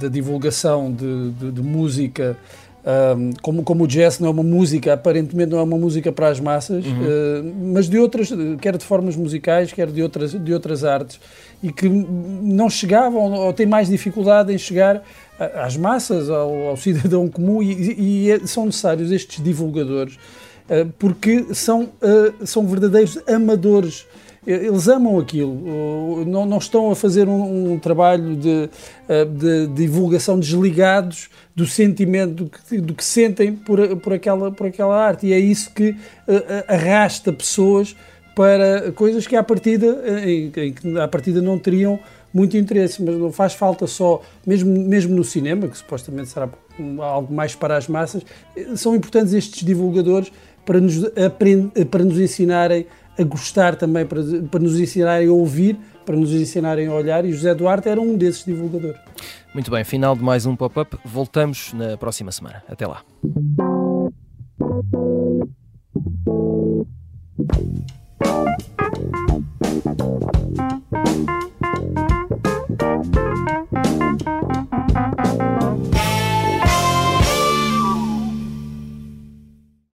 da 0.00 0.08
divulgação 0.08 0.92
de, 0.92 1.30
de, 1.32 1.50
de 1.50 1.62
música, 1.62 2.36
um, 3.16 3.32
como, 3.40 3.62
como 3.62 3.84
o 3.84 3.86
jazz 3.86 4.18
não 4.18 4.28
é 4.28 4.30
uma 4.30 4.42
música, 4.42 4.92
aparentemente 4.92 5.50
não 5.50 5.58
é 5.58 5.62
uma 5.62 5.78
música 5.78 6.12
para 6.12 6.28
as 6.28 6.38
massas, 6.38 6.84
uhum. 6.84 6.92
uh, 6.92 7.54
mas 7.72 7.88
de 7.88 7.98
outras, 7.98 8.30
quer 8.60 8.76
de 8.76 8.84
formas 8.84 9.16
musicais, 9.16 9.72
quer 9.72 9.90
de 9.90 10.02
outras, 10.02 10.32
de 10.32 10.52
outras 10.52 10.84
artes, 10.84 11.18
e 11.62 11.72
que 11.72 11.88
não 11.88 12.68
chegavam 12.68 13.32
ou 13.32 13.52
têm 13.52 13.66
mais 13.66 13.88
dificuldade 13.88 14.52
em 14.52 14.58
chegar 14.58 15.02
às 15.38 15.76
massas, 15.76 16.28
ao, 16.28 16.68
ao 16.68 16.76
cidadão 16.78 17.28
comum, 17.28 17.62
e, 17.62 18.28
e 18.28 18.46
são 18.46 18.66
necessários 18.66 19.10
estes 19.10 19.42
divulgadores 19.42 20.16
eh, 20.16 20.53
porque 20.98 21.54
são, 21.54 21.90
eh, 22.00 22.32
são 22.44 22.66
verdadeiros 22.66 23.18
amadores. 23.28 24.06
Eles 24.46 24.88
amam 24.88 25.18
aquilo, 25.18 26.22
não, 26.26 26.44
não 26.44 26.58
estão 26.58 26.90
a 26.90 26.94
fazer 26.94 27.26
um, 27.26 27.72
um 27.72 27.78
trabalho 27.78 28.36
de, 28.36 28.68
eh, 29.08 29.24
de, 29.24 29.66
divulgação 29.68 30.38
desligados 30.38 31.30
do 31.56 31.66
sentimento 31.66 32.44
do 32.44 32.50
que, 32.50 32.78
do 32.78 32.92
que, 32.92 33.02
sentem 33.02 33.54
por, 33.54 33.96
por, 33.96 34.12
aquela, 34.12 34.52
por 34.52 34.66
aquela 34.66 35.02
arte. 35.02 35.28
E 35.28 35.32
é 35.32 35.38
isso 35.38 35.70
que 35.70 35.96
arrasta 36.68 37.32
pessoas 37.32 37.96
para 38.34 38.92
coisas 38.92 39.26
que 39.26 39.34
à 39.34 39.42
partida, 39.42 40.02
em, 40.26 40.52
em, 40.56 40.98
à 40.98 41.08
partida 41.08 41.40
não 41.40 41.58
teriam 41.58 41.98
muito 42.34 42.56
interesse, 42.56 43.00
mas 43.00 43.16
não 43.16 43.30
faz 43.30 43.54
falta 43.54 43.86
só, 43.86 44.20
mesmo, 44.44 44.76
mesmo 44.76 45.14
no 45.14 45.22
cinema, 45.22 45.68
que 45.68 45.78
supostamente 45.78 46.30
será 46.30 46.48
algo 47.00 47.32
mais 47.32 47.54
para 47.54 47.76
as 47.76 47.86
massas, 47.86 48.24
são 48.74 48.96
importantes 48.96 49.32
estes 49.32 49.64
divulgadores 49.64 50.32
para 50.64 50.80
nos, 50.80 50.94
para 51.90 52.04
nos 52.04 52.18
ensinarem 52.18 52.86
a 53.18 53.22
gostar 53.22 53.76
também, 53.76 54.04
para, 54.04 54.20
para 54.50 54.60
nos 54.60 54.78
ensinarem 54.78 55.28
a 55.28 55.32
ouvir, 55.32 55.78
para 56.04 56.16
nos 56.16 56.32
ensinarem 56.32 56.88
a 56.88 56.92
olhar, 56.92 57.24
e 57.24 57.32
José 57.32 57.54
Duarte 57.54 57.88
era 57.88 58.00
um 58.00 58.16
desses 58.16 58.44
divulgadores. 58.44 59.00
Muito 59.54 59.70
bem, 59.70 59.84
final 59.84 60.16
de 60.16 60.22
mais 60.22 60.46
um 60.46 60.56
pop-up. 60.56 60.98
Voltamos 61.04 61.72
na 61.72 61.96
próxima 61.96 62.32
semana. 62.32 62.62
Até 62.68 62.86
lá. 62.86 63.02